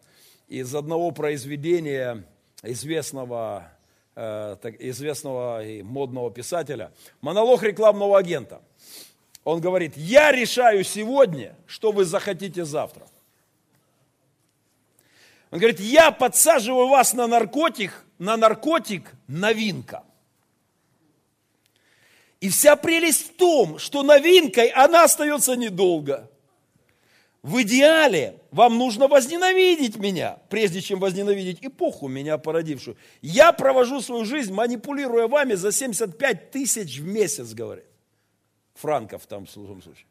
из 0.50 0.76
одного 0.76 1.12
произведения 1.12 2.26
известного, 2.64 3.72
э, 4.16 4.58
известного 4.80 5.66
и 5.66 5.82
модного 5.82 6.32
писателя. 6.32 6.92
Монолог 7.22 7.64
рекламного 7.64 8.18
агента. 8.18 8.62
Он 9.44 9.62
говорит, 9.62 9.96
я 9.96 10.32
решаю 10.32 10.84
сегодня, 10.84 11.56
что 11.66 11.92
вы 11.92 12.06
захотите 12.06 12.66
завтра. 12.66 13.08
Он 15.52 15.60
говорит, 15.60 15.80
я 15.80 16.12
подсаживаю 16.12 16.90
вас 16.90 17.14
на 17.14 17.26
наркотик, 17.26 18.06
на 18.20 18.38
наркотик 18.38 19.12
новинка. 19.28 20.04
И 22.40 22.50
вся 22.50 22.76
прелесть 22.76 23.30
в 23.30 23.36
том, 23.36 23.80
что 23.80 24.04
новинкой 24.04 24.68
она 24.68 25.04
остается 25.04 25.56
недолго. 25.56 26.29
В 27.42 27.62
идеале 27.62 28.42
вам 28.52 28.78
нужно 28.78 29.08
возненавидеть 29.08 29.98
меня, 29.98 30.40
прежде 30.50 30.82
чем 30.82 31.00
возненавидеть 31.00 31.60
эпоху, 31.62 32.10
меня 32.10 32.38
породившую. 32.38 32.98
Я 33.22 33.54
провожу 33.54 34.02
свою 34.02 34.26
жизнь, 34.26 34.54
манипулируя 34.54 35.28
вами 35.28 35.54
за 35.54 35.72
75 35.72 36.52
тысяч 36.52 37.00
в 37.00 37.06
месяц, 37.06 37.54
говорит. 37.54 37.86
Франков 38.76 39.26
там 39.26 39.46
в 39.46 39.50
случае. 39.50 40.06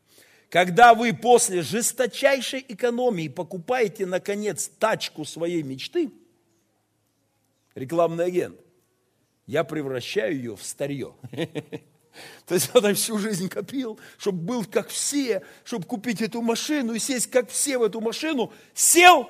Когда 0.48 0.94
вы 0.94 1.12
после 1.12 1.60
жесточайшей 1.60 2.64
экономии 2.66 3.28
покупаете, 3.28 4.06
наконец, 4.06 4.70
тачку 4.78 5.26
своей 5.26 5.62
мечты, 5.62 6.10
рекламный 7.74 8.24
агент, 8.26 8.58
я 9.46 9.64
превращаю 9.64 10.34
ее 10.34 10.56
в 10.56 10.62
старье. 10.62 11.14
То 12.46 12.54
есть 12.54 12.74
он 12.74 12.94
всю 12.94 13.18
жизнь 13.18 13.48
копил, 13.48 13.98
чтобы 14.18 14.38
был 14.38 14.64
как 14.64 14.88
все, 14.88 15.42
чтобы 15.64 15.86
купить 15.86 16.20
эту 16.20 16.42
машину 16.42 16.94
и 16.94 16.98
сесть 16.98 17.30
как 17.30 17.50
все 17.50 17.78
в 17.78 17.82
эту 17.82 18.00
машину. 18.00 18.52
Сел, 18.74 19.28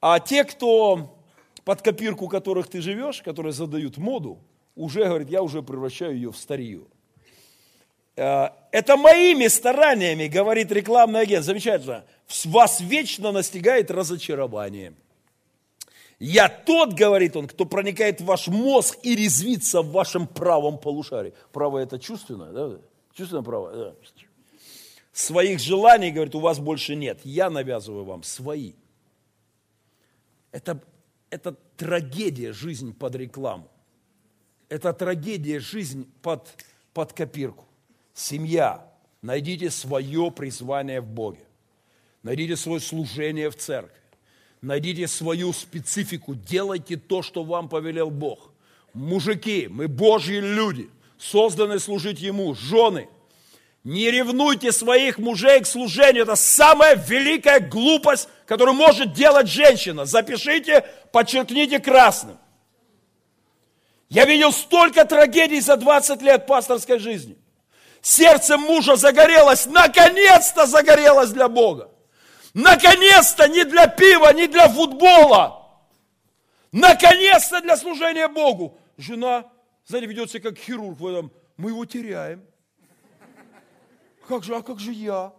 а 0.00 0.20
те, 0.20 0.44
кто 0.44 1.16
под 1.64 1.82
копирку 1.82 2.28
которых 2.28 2.68
ты 2.68 2.80
живешь, 2.80 3.22
которые 3.22 3.52
задают 3.52 3.98
моду, 3.98 4.38
уже 4.74 5.04
говорят, 5.04 5.28
я 5.28 5.42
уже 5.42 5.62
превращаю 5.62 6.14
ее 6.14 6.32
в 6.32 6.36
старье. 6.36 6.82
Э, 8.16 8.48
это 8.72 8.96
моими 8.96 9.46
стараниями, 9.46 10.26
говорит 10.26 10.72
рекламный 10.72 11.20
агент, 11.20 11.44
замечательно, 11.44 12.04
вас 12.44 12.80
вечно 12.80 13.32
настигает 13.32 13.90
разочарование. 13.90 14.94
Я 16.20 16.50
тот, 16.50 16.92
говорит 16.92 17.34
он, 17.34 17.48
кто 17.48 17.64
проникает 17.64 18.20
в 18.20 18.26
ваш 18.26 18.46
мозг 18.48 18.98
и 19.02 19.16
резвится 19.16 19.80
в 19.80 19.90
вашем 19.90 20.26
правом 20.28 20.78
полушарии. 20.78 21.32
Правое 21.50 21.84
это 21.84 21.98
чувственное, 21.98 22.52
да? 22.52 22.78
Чувственное 23.14 23.42
право, 23.42 23.72
да. 23.72 23.94
Своих 25.12 25.60
желаний, 25.60 26.10
говорит, 26.10 26.34
у 26.34 26.40
вас 26.40 26.58
больше 26.58 26.94
нет. 26.94 27.20
Я 27.24 27.48
навязываю 27.48 28.04
вам 28.04 28.22
свои. 28.22 28.74
Это, 30.52 30.82
это 31.30 31.56
трагедия 31.78 32.52
жизнь 32.52 32.94
под 32.94 33.14
рекламу. 33.16 33.70
Это 34.68 34.92
трагедия 34.92 35.58
жизнь 35.58 36.06
под, 36.20 36.48
под 36.92 37.14
копирку. 37.14 37.64
Семья. 38.12 38.86
Найдите 39.22 39.70
свое 39.70 40.30
призвание 40.30 41.00
в 41.00 41.06
Боге. 41.06 41.46
Найдите 42.22 42.56
свое 42.56 42.80
служение 42.80 43.48
в 43.48 43.56
церкви. 43.56 43.99
Найдите 44.62 45.08
свою 45.08 45.52
специфику, 45.52 46.34
делайте 46.34 46.96
то, 46.96 47.22
что 47.22 47.44
вам 47.44 47.68
повелел 47.68 48.10
Бог. 48.10 48.50
Мужики, 48.92 49.68
мы 49.70 49.88
Божьи 49.88 50.38
люди, 50.38 50.90
созданы 51.18 51.78
служить 51.78 52.20
Ему, 52.20 52.54
жены. 52.54 53.08
Не 53.84 54.10
ревнуйте 54.10 54.72
своих 54.72 55.18
мужей 55.18 55.60
к 55.60 55.66
служению, 55.66 56.24
это 56.24 56.36
самая 56.36 56.94
великая 56.94 57.60
глупость, 57.60 58.28
которую 58.44 58.74
может 58.74 59.14
делать 59.14 59.48
женщина. 59.48 60.04
Запишите, 60.04 60.84
подчеркните 61.12 61.78
красным. 61.78 62.36
Я 64.10 64.26
видел 64.26 64.52
столько 64.52 65.06
трагедий 65.06 65.60
за 65.60 65.76
20 65.76 66.20
лет 66.20 66.46
пасторской 66.46 66.98
жизни. 66.98 67.38
Сердце 68.02 68.58
мужа 68.58 68.96
загорелось, 68.96 69.64
наконец-то 69.64 70.66
загорелось 70.66 71.30
для 71.30 71.48
Бога. 71.48 71.90
Наконец-то 72.54 73.48
не 73.48 73.64
для 73.64 73.86
пива, 73.86 74.32
не 74.32 74.46
для 74.46 74.68
футбола. 74.68 75.68
Наконец-то 76.72 77.60
для 77.60 77.76
служения 77.76 78.28
Богу. 78.28 78.78
Жена, 78.96 79.50
знаете, 79.86 80.06
ведет 80.06 80.30
себя 80.30 80.50
как 80.50 80.58
хирург 80.58 80.98
в 80.98 81.06
этом. 81.06 81.32
Мы 81.56 81.70
его 81.70 81.84
теряем. 81.84 82.44
Как 84.26 84.44
же, 84.44 84.56
а 84.56 84.62
как 84.62 84.78
же 84.78 84.92
я? 84.92 85.32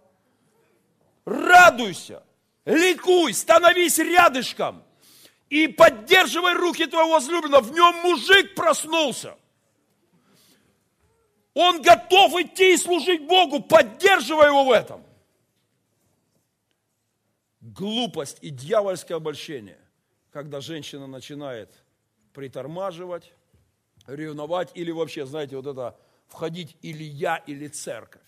Радуйся, 1.24 2.22
ликуй, 2.64 3.32
становись 3.32 3.98
рядышком 3.98 4.82
и 5.48 5.68
поддерживай 5.68 6.54
руки 6.54 6.86
твоего 6.86 7.12
возлюбленного. 7.12 7.62
В 7.62 7.72
нем 7.72 7.94
мужик 8.02 8.54
проснулся. 8.54 9.36
Он 11.54 11.80
готов 11.80 12.34
идти 12.40 12.74
и 12.74 12.76
служить 12.76 13.26
Богу, 13.26 13.60
поддерживай 13.60 14.48
его 14.48 14.64
в 14.64 14.72
этом 14.72 15.04
глупость 17.74 18.38
и 18.42 18.50
дьявольское 18.50 19.16
обольщение, 19.16 19.78
когда 20.30 20.60
женщина 20.60 21.06
начинает 21.06 21.72
притормаживать, 22.32 23.32
ревновать 24.06 24.70
или 24.74 24.90
вообще, 24.90 25.26
знаете, 25.26 25.56
вот 25.56 25.66
это 25.66 25.98
входить 26.26 26.76
или 26.82 27.04
я, 27.04 27.36
или 27.36 27.68
церковь. 27.68 28.22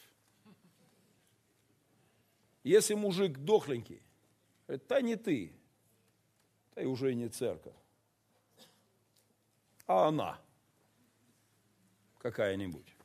Если 2.63 2.95
мужик 2.95 3.39
дохленький, 3.39 4.03
говорит, 4.67 4.87
да 4.89 5.01
не 5.01 5.17
ты, 5.17 5.53
да 6.75 6.83
и 6.83 6.87
уже 6.87 7.13
и 7.13 7.15
не 7.15 7.29
церковь, 7.29 7.75
а 9.87 10.09
она 10.09 10.41
какая-нибудь. 12.19 12.97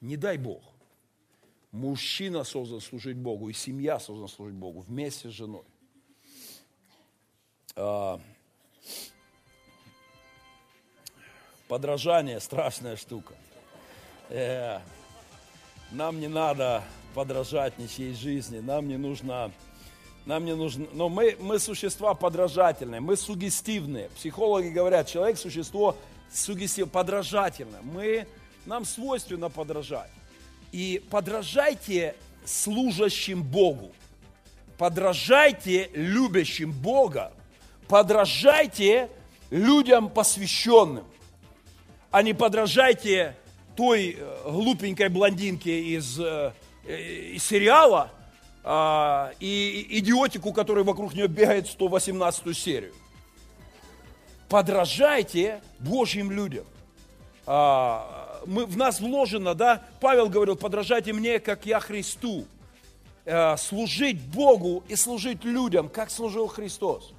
Не 0.00 0.16
дай 0.16 0.36
Бог. 0.36 0.75
Мужчина 1.76 2.42
создан 2.42 2.80
служить 2.80 3.18
Богу, 3.18 3.50
и 3.50 3.52
семья 3.52 4.00
создана 4.00 4.28
служить 4.28 4.54
Богу 4.54 4.80
вместе 4.80 5.28
с 5.28 5.32
женой. 5.32 5.64
А, 7.74 8.18
подражание– 11.68 12.40
страшная 12.40 12.96
штука. 12.96 13.34
Э, 14.30 14.80
нам 15.92 16.18
не 16.18 16.28
надо 16.28 16.82
подражать 17.14 17.78
ничьей 17.78 18.14
жизни, 18.14 18.60
нам 18.60 18.88
не 18.88 18.96
нужно, 18.96 19.52
нам 20.24 20.46
не 20.46 20.56
нужно, 20.56 20.86
но 20.94 21.10
мы, 21.10 21.36
мы 21.38 21.58
существа 21.58 22.14
подражательные, 22.14 23.02
мы 23.02 23.18
сугестивные. 23.18 24.08
Психологи 24.16 24.68
говорят, 24.68 25.08
человек– 25.08 25.36
существо 25.38 25.94
сугестивное, 26.32 26.90
подражательное. 26.90 27.82
Мы, 27.82 28.26
нам 28.64 28.86
свойственно 28.86 29.50
подражать. 29.50 30.10
И 30.76 31.02
подражайте 31.10 32.14
служащим 32.44 33.42
Богу, 33.42 33.92
подражайте 34.76 35.88
любящим 35.94 36.70
Бога, 36.70 37.32
подражайте 37.88 39.08
людям 39.48 40.10
посвященным, 40.10 41.06
а 42.10 42.22
не 42.22 42.34
подражайте 42.34 43.34
той 43.74 44.18
э, 44.18 44.50
глупенькой 44.50 45.08
блондинке 45.08 45.80
из, 45.80 46.20
э, 46.20 46.52
из 46.86 47.42
сериала 47.42 48.10
а, 48.62 49.32
и 49.40 49.86
идиотику, 49.88 50.52
который 50.52 50.84
вокруг 50.84 51.14
нее 51.14 51.26
бегает 51.26 51.68
118 51.68 52.54
серию. 52.54 52.92
Подражайте 54.50 55.62
Божьим 55.78 56.30
людям. 56.30 56.66
Мы, 58.46 58.66
в 58.66 58.76
нас 58.76 59.00
вложено, 59.00 59.54
да, 59.54 59.82
Павел 60.00 60.28
говорил, 60.28 60.56
подражайте 60.56 61.12
мне, 61.12 61.40
как 61.40 61.66
я 61.66 61.80
Христу. 61.80 62.46
Э, 63.24 63.56
служить 63.56 64.20
Богу 64.20 64.84
и 64.88 64.94
служить 64.94 65.44
людям, 65.44 65.88
как 65.88 66.10
служил 66.10 66.46
Христос. 66.46 67.12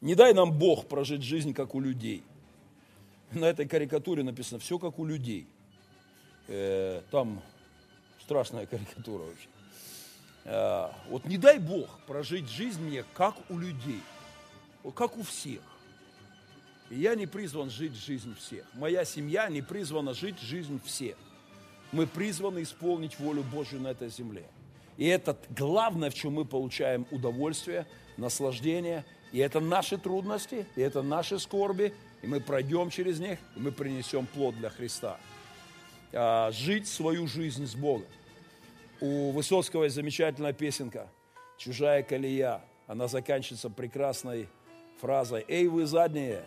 Не 0.00 0.16
дай 0.16 0.34
нам 0.34 0.52
Бог 0.52 0.88
прожить 0.88 1.22
жизнь, 1.22 1.54
как 1.54 1.74
у 1.74 1.80
людей. 1.80 2.24
На 3.30 3.46
этой 3.46 3.66
карикатуре 3.66 4.22
написано, 4.22 4.58
все 4.58 4.78
как 4.78 4.98
у 4.98 5.04
людей. 5.04 5.46
Э, 6.48 7.02
там 7.12 7.40
страшная 8.20 8.66
карикатура 8.66 9.22
вообще. 9.22 9.48
Э, 10.44 10.88
вот 11.08 11.24
не 11.24 11.38
дай 11.38 11.60
Бог 11.60 12.00
прожить 12.06 12.50
жизнь 12.50 12.82
мне, 12.82 13.04
как 13.14 13.36
у 13.48 13.56
людей, 13.56 14.02
как 14.96 15.16
у 15.16 15.22
всех. 15.22 15.62
Я 16.90 17.14
не 17.14 17.26
призван 17.26 17.70
жить 17.70 17.94
жизнь 17.94 18.34
всех. 18.36 18.66
Моя 18.74 19.04
семья 19.04 19.48
не 19.48 19.62
призвана 19.62 20.14
жить 20.14 20.38
жизнь 20.40 20.80
всех. 20.84 21.16
Мы 21.92 22.06
призваны 22.06 22.62
исполнить 22.62 23.18
волю 23.18 23.42
Божью 23.42 23.80
на 23.80 23.88
этой 23.88 24.10
земле. 24.10 24.46
И 24.96 25.06
это 25.06 25.36
главное, 25.50 26.10
в 26.10 26.14
чем 26.14 26.34
мы 26.34 26.44
получаем 26.44 27.06
удовольствие, 27.10 27.86
наслаждение. 28.16 29.04
И 29.32 29.38
это 29.38 29.60
наши 29.60 29.98
трудности, 29.98 30.66
и 30.76 30.80
это 30.80 31.02
наши 31.02 31.38
скорби, 31.38 31.94
и 32.22 32.26
мы 32.26 32.40
пройдем 32.40 32.90
через 32.90 33.18
них, 33.18 33.38
и 33.56 33.60
мы 33.60 33.72
принесем 33.72 34.26
плод 34.26 34.56
для 34.56 34.70
Христа. 34.70 35.18
А, 36.12 36.52
жить 36.52 36.86
свою 36.86 37.26
жизнь 37.26 37.66
с 37.66 37.74
Богом. 37.74 38.06
У 39.00 39.32
Высоцкого 39.32 39.84
есть 39.84 39.96
замечательная 39.96 40.52
песенка 40.52 41.08
«Чужая 41.58 42.02
колея». 42.02 42.62
Она 42.86 43.08
заканчивается 43.08 43.70
прекрасной 43.70 44.48
фразой 45.00 45.44
«Эй, 45.48 45.66
вы 45.66 45.86
задние, 45.86 46.44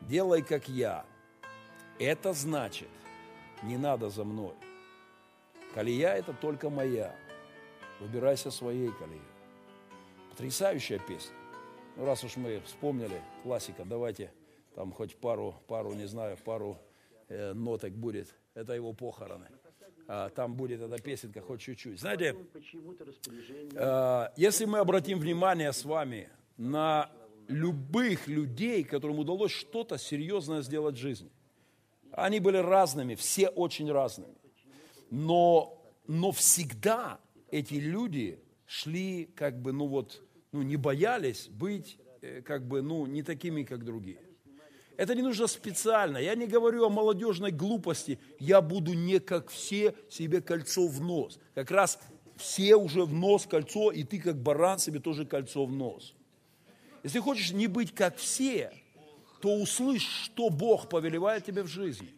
делай, 0.00 0.42
как 0.42 0.68
я». 0.68 1.04
Это 1.98 2.32
значит, 2.32 2.88
не 3.62 3.76
надо 3.76 4.08
за 4.08 4.24
мной. 4.24 4.54
Колея– 5.74 6.14
это 6.16 6.32
только 6.32 6.70
моя. 6.70 7.14
Выбирайся 8.00 8.50
своей 8.50 8.90
колеей. 8.92 9.20
Потрясающая 10.30 11.00
песня. 11.00 11.34
Ну, 11.96 12.04
раз 12.04 12.22
уж 12.22 12.36
мы 12.36 12.60
вспомнили, 12.60 13.20
классика, 13.42 13.84
давайте 13.84 14.30
там 14.76 14.92
хоть 14.92 15.16
пару, 15.16 15.56
пару, 15.66 15.92
не 15.94 16.06
знаю, 16.06 16.36
пару 16.44 16.78
э, 17.28 17.52
ноток 17.52 17.92
будет. 17.92 18.32
Это 18.54 18.74
его 18.74 18.92
похороны. 18.92 19.48
А, 20.06 20.30
там 20.30 20.54
будет 20.54 20.80
эта 20.80 21.02
песенка 21.02 21.40
хоть 21.40 21.60
чуть-чуть. 21.60 22.00
Знаете, 22.00 22.36
э, 23.74 24.28
если 24.36 24.64
мы 24.66 24.78
обратим 24.78 25.18
внимание 25.18 25.72
с 25.72 25.84
вами 25.84 26.30
на 26.56 27.10
любых 27.48 28.28
людей, 28.28 28.84
которым 28.84 29.18
удалось 29.18 29.52
что-то 29.52 29.98
серьезное 29.98 30.62
сделать 30.62 30.96
в 30.96 31.00
жизни, 31.00 31.30
они 32.12 32.40
были 32.40 32.58
разными, 32.58 33.14
все 33.14 33.48
очень 33.48 33.90
разными. 33.90 34.34
Но, 35.10 35.82
но 36.06 36.32
всегда 36.32 37.18
эти 37.50 37.74
люди 37.74 38.40
шли 38.66 39.26
как 39.34 39.60
бы, 39.60 39.72
ну 39.72 39.86
вот, 39.86 40.22
ну 40.52 40.62
не 40.62 40.76
боялись 40.76 41.48
быть 41.48 41.98
э, 42.20 42.42
как 42.42 42.66
бы, 42.66 42.82
ну 42.82 43.06
не 43.06 43.22
такими, 43.22 43.62
как 43.62 43.84
другие. 43.84 44.20
Это 44.98 45.14
не 45.14 45.22
нужно 45.22 45.46
специально. 45.46 46.18
Я 46.18 46.34
не 46.34 46.48
говорю 46.48 46.84
о 46.84 46.90
молодежной 46.90 47.52
глупости. 47.52 48.18
Я 48.40 48.60
буду 48.60 48.94
не 48.94 49.20
как 49.20 49.48
все 49.48 49.94
себе 50.10 50.42
кольцо 50.42 50.88
в 50.88 51.00
нос. 51.00 51.38
Как 51.54 51.70
раз 51.70 52.00
все 52.36 52.74
уже 52.74 53.04
в 53.04 53.12
нос 53.14 53.46
кольцо, 53.46 53.92
и 53.92 54.02
ты 54.02 54.18
как 54.18 54.42
баран 54.42 54.80
себе 54.80 54.98
тоже 54.98 55.24
кольцо 55.24 55.64
в 55.66 55.72
нос. 55.72 56.16
Если 57.02 57.20
хочешь 57.20 57.52
не 57.52 57.66
быть 57.66 57.94
как 57.94 58.16
все, 58.16 58.72
то 59.40 59.54
услышь, 59.54 60.06
что 60.24 60.50
Бог 60.50 60.88
повелевает 60.88 61.44
тебе 61.44 61.62
в 61.62 61.68
жизни. 61.68 62.12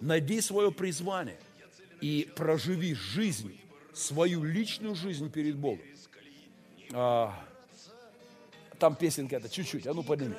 Найди 0.00 0.40
свое 0.40 0.72
призвание 0.72 1.38
и 2.00 2.28
проживи 2.34 2.94
жизнь 2.94 3.58
свою 3.92 4.42
личную 4.42 4.94
жизнь 4.94 5.30
перед 5.30 5.56
Богом. 5.56 5.84
А, 6.92 7.34
там 8.78 8.96
песенка 8.96 9.36
это 9.36 9.48
чуть-чуть, 9.48 9.86
а 9.86 9.94
ну 9.94 10.02
подними. 10.02 10.34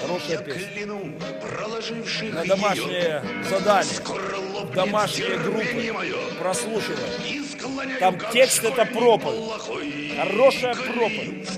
Хорошая 0.00 0.38
песня. 0.44 0.86
На 2.32 2.44
домашнее 2.44 3.24
задание, 3.48 4.74
домашние 4.74 5.38
группы 5.38 6.38
прослушивай. 6.38 7.49
Там 7.98 8.18
текст 8.32 8.64
это 8.64 8.84
проповедь. 8.86 10.16
Хорошая 10.16 10.74
проповедь. 10.74 11.48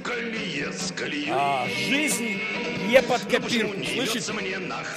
А, 1.30 1.66
жизнь 1.88 2.40
не 2.88 3.02
под 3.02 3.22
копирку. 3.22 3.84
Слышите? 3.84 4.32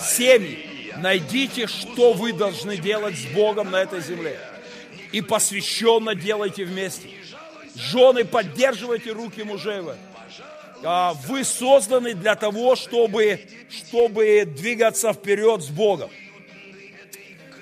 Семьи 0.01 0.75
Найдите, 0.97 1.67
что 1.67 2.13
вы 2.13 2.33
должны 2.33 2.77
делать 2.77 3.17
с 3.17 3.25
Богом 3.25 3.71
на 3.71 3.77
этой 3.77 4.01
земле. 4.01 4.39
И 5.11 5.21
посвященно 5.21 6.15
делайте 6.15 6.65
вместе. 6.65 7.09
Жены, 7.75 8.23
поддерживайте 8.23 9.11
руки 9.11 9.43
мужей 9.43 9.81
в 9.81 9.95
а, 10.83 11.13
Вы 11.27 11.43
созданы 11.43 12.13
для 12.13 12.35
того, 12.35 12.75
чтобы, 12.75 13.41
чтобы 13.69 14.45
двигаться 14.45 15.11
вперед 15.13 15.61
с 15.61 15.67
Богом. 15.67 16.09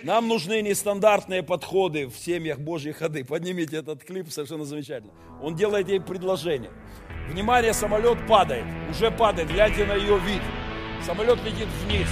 Нам 0.03 0.27
нужны 0.27 0.61
нестандартные 0.61 1.43
подходы 1.43 2.07
в 2.07 2.17
семьях 2.17 2.59
Божьи 2.59 2.91
ходы. 2.91 3.23
Поднимите 3.23 3.77
этот 3.77 4.03
клип, 4.03 4.29
совершенно 4.29 4.65
замечательно. 4.65 5.13
Он 5.41 5.55
делает 5.55 5.87
ей 5.87 6.01
предложение. 6.01 6.71
Внимание, 7.29 7.71
самолет 7.71 8.17
падает. 8.27 8.65
Уже 8.91 9.11
падает, 9.11 9.49
гляньте 9.49 9.85
на 9.85 9.93
ее 9.93 10.19
вид. 10.19 10.41
Самолет 11.05 11.41
летит 11.45 11.69
вниз. 11.85 12.09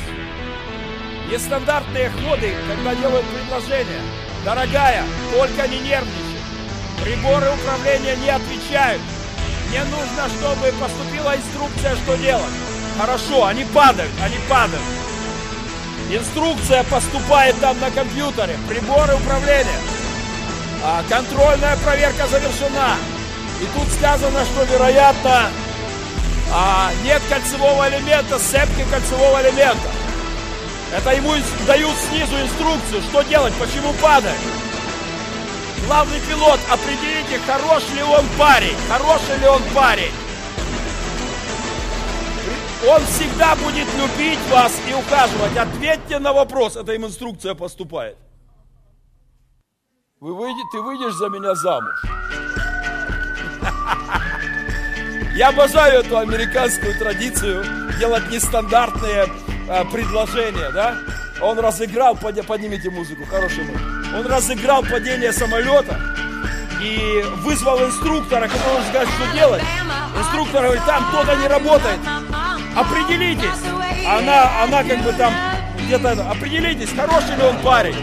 Нестандартные 1.29 2.09
ходы, 2.11 2.53
когда 2.69 2.95
делают 2.95 3.25
предложение. 3.25 4.01
Дорогая, 4.45 5.03
только 5.33 5.67
не 5.67 5.79
нервничай. 5.81 6.39
Приборы 7.03 7.47
управления 7.51 8.15
не 8.23 8.29
отвечают. 8.29 9.01
Мне 9.67 9.83
нужно, 9.83 10.29
чтобы 10.29 10.71
поступила 10.79 11.35
инструкция, 11.35 11.95
что 11.97 12.15
делать. 12.15 12.53
Хорошо, 12.97 13.47
они 13.47 13.65
падают, 13.65 14.11
они 14.23 14.37
падают. 14.49 15.10
Инструкция 16.11 16.83
поступает 16.83 17.57
там 17.61 17.79
на 17.79 17.89
компьютере. 17.89 18.57
Приборы 18.67 19.15
управления. 19.15 19.79
А, 20.83 21.01
контрольная 21.09 21.77
проверка 21.77 22.27
завершена. 22.27 22.97
И 23.61 23.65
тут 23.73 23.87
сказано, 23.93 24.43
что, 24.43 24.65
вероятно, 24.65 25.49
а, 26.53 26.91
нет 27.05 27.21
кольцевого 27.29 27.87
элемента, 27.87 28.37
сцепки 28.39 28.85
кольцевого 28.91 29.41
элемента. 29.41 29.89
Это 30.93 31.11
ему 31.11 31.33
дают 31.65 31.95
снизу 32.09 32.35
инструкцию, 32.41 33.01
что 33.03 33.21
делать, 33.21 33.53
почему 33.53 33.93
падать. 34.01 34.35
Главный 35.87 36.19
пилот, 36.27 36.59
определите, 36.69 37.39
хорош 37.47 37.83
ли 37.95 38.03
он 38.03 38.25
парень, 38.37 38.75
хороший 38.89 39.37
ли 39.39 39.47
он 39.47 39.61
парень. 39.73 40.11
Он 42.87 42.99
всегда 43.05 43.55
будет 43.57 43.87
любить 43.95 44.39
вас 44.49 44.73
и 44.89 44.93
ухаживать. 44.93 45.55
Ответьте 45.55 46.17
на 46.17 46.33
вопрос, 46.33 46.75
это 46.75 46.93
им 46.93 47.05
инструкция 47.05 47.53
поступает. 47.53 48.17
Вы 50.19 50.33
выйдете, 50.33 50.63
ты 50.71 50.81
выйдешь 50.81 51.13
за 51.13 51.29
меня 51.29 51.53
замуж. 51.53 51.93
Я 55.35 55.49
обожаю 55.49 56.01
эту 56.01 56.17
американскую 56.17 56.97
традицию 56.97 57.63
делать 57.99 58.27
нестандартные 58.31 59.27
э, 59.69 59.85
предложения, 59.85 60.71
да? 60.71 60.97
Он 61.39 61.59
разыграл, 61.59 62.15
поднимите 62.15 62.89
музыку, 62.89 63.25
хороший 63.25 63.63
мой. 63.63 63.75
Он 64.19 64.25
разыграл 64.25 64.81
падение 64.83 65.31
самолета 65.31 65.99
и 66.81 67.23
вызвал 67.37 67.79
инструктора, 67.85 68.47
который 68.47 68.83
сказать, 68.89 69.09
что 69.09 69.31
делать. 69.35 69.63
Инструктор 70.17 70.63
говорит, 70.63 70.83
там 70.85 71.05
кто-то 71.09 71.35
не 71.35 71.47
работает. 71.47 71.99
Определитесь. 72.75 73.49
Она, 74.07 74.63
она 74.63 74.83
как 74.83 75.03
бы 75.03 75.13
там 75.13 75.33
где-то, 75.85 76.11
определитесь, 76.29 76.89
хороший 76.95 77.35
ли 77.35 77.43
он 77.43 77.57
парень. 77.59 77.95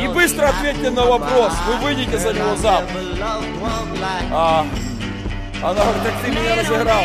И 0.00 0.08
быстро 0.08 0.48
ответьте 0.48 0.90
на 0.90 1.04
вопрос, 1.04 1.52
вы 1.66 1.76
выйдете 1.76 2.18
за 2.18 2.32
него 2.32 2.56
замуж. 2.56 2.90
А, 4.32 4.66
она 5.62 5.74
говорит, 5.74 6.02
так 6.02 6.14
ты 6.24 6.30
меня 6.30 6.56
разыграл. 6.56 7.02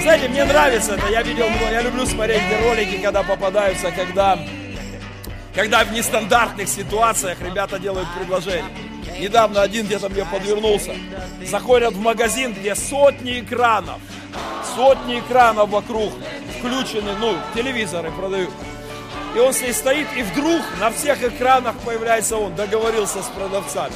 Знаете, 0.00 0.28
мне 0.28 0.44
нравится 0.44 0.94
это. 0.94 1.08
Я 1.08 1.22
видел, 1.22 1.46
я 1.70 1.82
люблю 1.82 2.04
смотреть 2.06 2.42
ролики, 2.64 2.96
когда 2.96 3.22
попадаются, 3.22 3.92
когда, 3.92 4.38
когда 5.54 5.84
в 5.84 5.92
нестандартных 5.92 6.68
ситуациях 6.68 7.40
ребята 7.40 7.78
делают 7.78 8.08
предложение. 8.18 8.64
Недавно 9.18 9.62
один 9.62 9.86
где-то 9.86 10.08
мне 10.08 10.24
подвернулся. 10.24 10.94
Заходят 11.44 11.94
в 11.94 12.00
магазин, 12.00 12.52
где 12.52 12.74
сотни 12.74 13.40
экранов. 13.40 14.00
Сотни 14.74 15.20
экранов 15.20 15.70
вокруг 15.70 16.12
включены, 16.58 17.12
ну, 17.18 17.34
телевизоры 17.54 18.10
продают. 18.10 18.50
И 19.34 19.38
он 19.38 19.52
здесь 19.52 19.76
стоит, 19.76 20.06
и 20.16 20.22
вдруг 20.22 20.62
на 20.80 20.90
всех 20.90 21.22
экранах 21.22 21.76
появляется 21.84 22.36
он, 22.36 22.54
договорился 22.54 23.22
с 23.22 23.26
продавцами. 23.26 23.94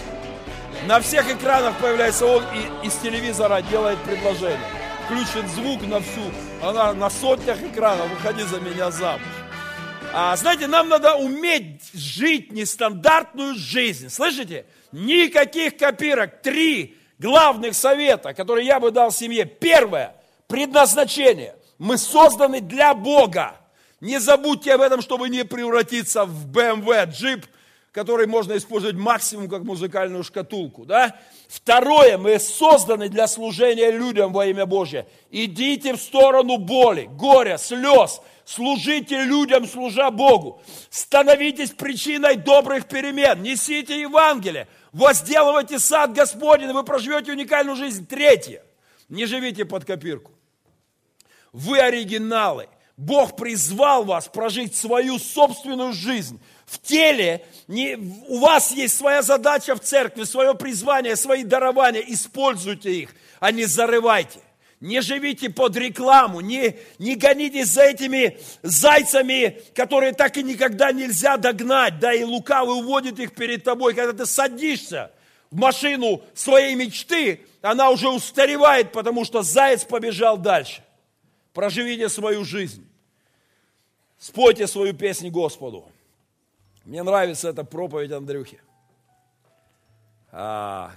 На 0.87 1.01
всех 1.01 1.31
экранах 1.31 1.77
появляется 1.77 2.27
он 2.27 2.43
и 2.55 2.87
из 2.87 2.95
телевизора 2.95 3.61
делает 3.63 3.99
предложение. 3.99 4.59
Включен 5.05 5.49
звук 5.49 5.83
на 5.87 6.01
всю, 6.01 6.31
она 6.63 6.95
на 6.95 7.11
сотнях 7.11 7.61
экранов, 7.63 8.09
выходи 8.11 8.43
за 8.45 8.61
меня 8.61 8.91
замуж. 8.91 9.23
А, 10.13 10.35
знаете, 10.37 10.67
нам 10.67 10.89
надо 10.89 11.15
уметь 11.15 11.89
жить 11.95 12.53
нестандартную 12.53 13.55
жизнь. 13.55 14.09
Слышите? 14.09 14.67
Никаких 14.91 15.77
копирок. 15.77 16.43
Три 16.43 16.97
главных 17.21 17.75
совета, 17.75 18.35
которые 18.35 18.67
я 18.67 18.81
бы 18.81 18.91
дал 18.91 19.13
семье. 19.13 19.45
Первое– 19.45 20.17
предназначение. 20.49 21.55
Мы 21.79 21.97
созданы 21.97 22.61
для 22.61 22.93
Бога. 22.93 23.57
Не 24.01 24.19
забудьте 24.19 24.75
об 24.75 24.81
этом, 24.81 25.01
чтобы 25.01 25.29
не 25.29 25.45
превратиться 25.45 26.25
в 26.25 26.51
BMW, 26.51 27.07
джип, 27.07 27.47
который 27.93 28.27
можно 28.27 28.57
использовать 28.57 28.97
максимум 28.97 29.49
как 29.49 29.63
музыкальную 29.63 30.23
шкатулку. 30.23 30.85
Да? 30.85 31.17
Второе, 31.49 32.19
мы 32.19 32.39
созданы 32.39 33.09
для 33.09 33.27
служения 33.27 33.91
людям 33.91 34.33
во 34.33 34.47
имя 34.47 34.65
Божье. 34.65 35.09
Идите 35.31 35.95
в 35.95 36.01
сторону 36.01 36.59
боли, 36.59 37.09
горя, 37.13 37.59
слез. 37.59 38.21
Служите 38.45 39.23
людям, 39.25 39.67
служа 39.67 40.11
Богу. 40.11 40.61
Становитесь 40.89 41.71
причиной 41.71 42.37
добрых 42.37 42.87
перемен. 42.89 43.43
Несите 43.43 44.01
Евангелие. 44.01 44.67
Возделывайте 44.93 45.79
сад 45.79 46.13
Господень, 46.13 46.71
и 46.71 46.73
вы 46.73 46.83
проживете 46.83 47.33
уникальную 47.33 47.77
жизнь. 47.77 48.07
Третье. 48.07 48.65
Не 49.09 49.27
живите 49.27 49.65
под 49.65 49.85
копирку. 49.85 50.33
Вы 51.53 51.79
оригиналы. 51.79 52.69
Бог 52.97 53.37
призвал 53.37 54.05
вас 54.05 54.29
прожить 54.29 54.75
свою 54.75 55.19
собственную 55.19 55.93
жизнь 55.93 56.41
в 56.71 56.79
теле. 56.79 57.45
Не, 57.67 57.97
у 58.29 58.39
вас 58.39 58.71
есть 58.71 58.97
своя 58.97 59.23
задача 59.23 59.75
в 59.75 59.81
церкви, 59.81 60.23
свое 60.23 60.55
призвание, 60.55 61.17
свои 61.17 61.43
дарования. 61.43 62.01
Используйте 62.01 62.93
их, 62.93 63.11
а 63.41 63.51
не 63.51 63.65
зарывайте. 63.65 64.39
Не 64.79 65.03
живите 65.03 65.51
под 65.51 65.77
рекламу, 65.77 66.41
не, 66.41 66.77
не 66.99 67.15
гонитесь 67.15 67.69
за 67.69 67.83
этими 67.83 68.39
зайцами, 68.63 69.61
которые 69.75 70.13
так 70.13 70.39
и 70.39 70.43
никогда 70.43 70.91
нельзя 70.91 71.37
догнать, 71.37 71.99
да, 71.99 72.15
и 72.15 72.25
лукавый 72.25 72.79
уводит 72.79 73.19
их 73.19 73.35
перед 73.35 73.63
тобой. 73.63 73.93
Когда 73.93 74.25
ты 74.25 74.25
садишься 74.25 75.11
в 75.51 75.57
машину 75.57 76.23
своей 76.35 76.77
мечты, 76.77 77.41
она 77.61 77.91
уже 77.91 78.09
устаревает, 78.09 78.93
потому 78.93 79.27
что 79.27 79.43
заяц 79.43 79.85
побежал 79.85 80.39
дальше. 80.39 80.83
Проживите 81.53 82.09
свою 82.09 82.45
жизнь. 82.45 82.87
Спойте 84.19 84.67
свою 84.67 84.95
песню 84.95 85.31
Господу. 85.31 85.91
Мне 86.85 87.03
нравится 87.03 87.49
эта 87.49 87.65
проповедь 87.65 88.13
Андрюхи. 88.13 88.61
А, 90.33 90.93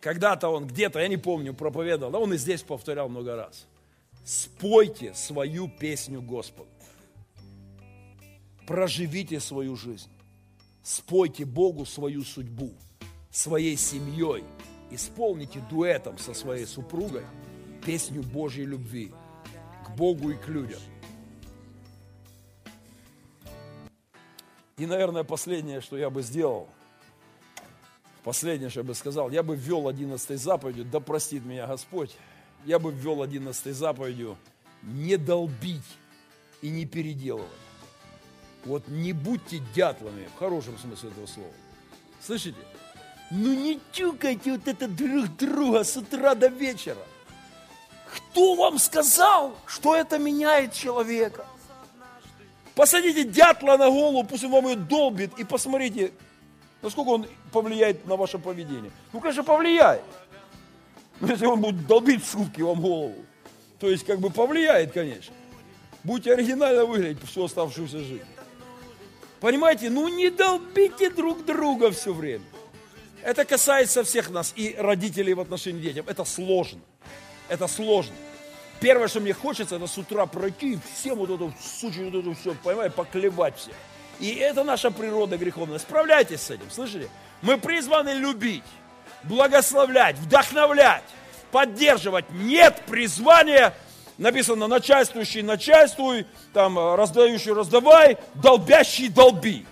когда-то 0.00 0.48
он 0.48 0.66
где-то, 0.66 1.00
я 1.00 1.08
не 1.08 1.16
помню, 1.16 1.54
проповедовал, 1.54 2.12
да 2.12 2.18
он 2.18 2.32
и 2.34 2.36
здесь 2.36 2.62
повторял 2.62 3.08
много 3.08 3.36
раз. 3.36 3.66
Спойте 4.24 5.14
свою 5.14 5.68
песню 5.68 6.20
Господу. 6.20 6.68
Проживите 8.66 9.40
свою 9.40 9.76
жизнь. 9.76 10.10
Спойте 10.82 11.44
Богу 11.44 11.86
свою 11.86 12.22
судьбу, 12.22 12.72
своей 13.30 13.76
семьей. 13.76 14.44
Исполните 14.90 15.60
дуэтом 15.70 16.18
со 16.18 16.34
своей 16.34 16.66
супругой 16.66 17.24
песню 17.84 18.22
Божьей 18.22 18.66
любви 18.66 19.12
к 19.86 19.96
Богу 19.96 20.30
и 20.30 20.34
к 20.34 20.48
людям. 20.48 20.80
И, 24.78 24.86
наверное, 24.86 25.24
последнее, 25.24 25.80
что 25.80 25.98
я 25.98 26.08
бы 26.08 26.22
сделал, 26.22 26.68
последнее, 28.22 28.70
что 28.70 28.80
я 28.80 28.84
бы 28.84 28.94
сказал, 28.94 29.30
я 29.30 29.42
бы 29.42 29.56
ввел 29.56 29.88
11 29.88 30.40
заповедью, 30.40 30.84
да 30.84 31.00
простит 31.00 31.44
меня 31.44 31.66
Господь, 31.66 32.16
я 32.64 32.78
бы 32.78 32.92
ввел 32.92 33.22
11 33.22 33.74
заповедью 33.74 34.38
не 34.82 35.16
долбить 35.16 35.82
и 36.62 36.70
не 36.70 36.86
переделывать. 36.86 37.48
Вот 38.64 38.86
не 38.88 39.12
будьте 39.12 39.60
дятлами, 39.74 40.28
в 40.34 40.38
хорошем 40.38 40.78
смысле 40.78 41.10
этого 41.10 41.26
слова. 41.26 41.52
Слышите? 42.20 42.58
Ну 43.30 43.54
не 43.54 43.80
тюкайте 43.92 44.52
вот 44.52 44.68
это 44.68 44.88
друг 44.88 45.36
друга 45.36 45.84
с 45.84 45.96
утра 45.96 46.34
до 46.34 46.48
вечера. 46.48 47.02
Кто 48.06 48.54
вам 48.54 48.78
сказал, 48.78 49.56
что 49.66 49.94
это 49.94 50.18
меняет 50.18 50.72
человека? 50.72 51.44
Посадите 52.78 53.24
дятла 53.24 53.76
на 53.76 53.90
голову, 53.90 54.22
пусть 54.22 54.44
он 54.44 54.52
вам 54.52 54.68
ее 54.68 54.76
долбит, 54.76 55.36
и 55.36 55.42
посмотрите, 55.42 56.12
насколько 56.80 57.08
он 57.08 57.26
повлияет 57.50 58.06
на 58.06 58.14
ваше 58.14 58.38
поведение. 58.38 58.92
Ну, 59.12 59.18
конечно, 59.18 59.42
повлияет. 59.42 60.04
Но 61.18 61.26
если 61.26 61.46
он 61.46 61.60
будет 61.60 61.88
долбить 61.88 62.24
сутки 62.24 62.60
вам 62.60 62.80
голову, 62.80 63.16
то 63.80 63.90
есть 63.90 64.06
как 64.06 64.20
бы 64.20 64.30
повлияет, 64.30 64.92
конечно. 64.92 65.34
Будете 66.04 66.32
оригинально 66.32 66.84
выглядеть 66.84 67.18
всю 67.28 67.46
оставшуюся 67.46 67.98
жизнь. 67.98 68.22
Понимаете, 69.40 69.90
ну 69.90 70.06
не 70.06 70.30
долбите 70.30 71.10
друг 71.10 71.44
друга 71.44 71.90
все 71.90 72.14
время. 72.14 72.44
Это 73.24 73.44
касается 73.44 74.04
всех 74.04 74.30
нас, 74.30 74.52
и 74.54 74.76
родителей 74.78 75.34
в 75.34 75.40
отношении 75.40 75.80
детям. 75.80 76.04
Это 76.08 76.24
сложно. 76.24 76.78
Это 77.48 77.66
сложно. 77.66 78.14
Первое, 78.80 79.08
что 79.08 79.20
мне 79.20 79.32
хочется, 79.32 79.76
это 79.76 79.86
с 79.86 79.98
утра 79.98 80.26
пройти 80.26 80.74
и 80.74 80.78
всем 80.94 81.16
вот 81.16 81.30
эту 81.30 81.52
сучью, 81.60 82.10
вот 82.10 82.20
эту 82.20 82.34
все, 82.34 82.54
понимаете, 82.62 82.94
поклевать 82.94 83.56
всех. 83.56 83.74
И 84.20 84.34
это 84.34 84.64
наша 84.64 84.90
природа 84.90 85.36
греховная. 85.36 85.78
Справляйтесь 85.78 86.42
с 86.42 86.50
этим, 86.50 86.70
слышали? 86.70 87.08
Мы 87.42 87.58
призваны 87.58 88.10
любить, 88.10 88.64
благословлять, 89.24 90.16
вдохновлять, 90.16 91.04
поддерживать. 91.50 92.26
Нет 92.30 92.82
призвания, 92.86 93.74
написано, 94.16 94.68
начальствующий 94.68 95.42
начальствуй, 95.42 96.26
там, 96.52 96.78
раздающий 96.94 97.52
раздавай, 97.52 98.18
долбящий 98.34 99.08
долби. 99.08 99.66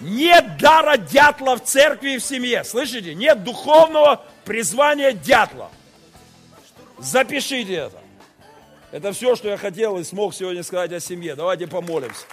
Нет 0.00 0.58
дара 0.58 0.96
дятла 0.96 1.56
в 1.56 1.64
церкви 1.64 2.12
и 2.12 2.18
в 2.18 2.24
семье, 2.24 2.64
слышите? 2.64 3.14
Нет 3.14 3.44
духовного 3.44 4.22
призвания 4.44 5.12
дятла. 5.12 5.70
Запишите 7.04 7.74
это. 7.74 7.98
Это 8.90 9.12
все, 9.12 9.36
что 9.36 9.48
я 9.48 9.58
хотел 9.58 9.98
и 9.98 10.04
смог 10.04 10.34
сегодня 10.34 10.62
сказать 10.62 10.92
о 10.92 11.00
семье. 11.00 11.34
Давайте 11.34 11.66
помолимся. 11.66 12.24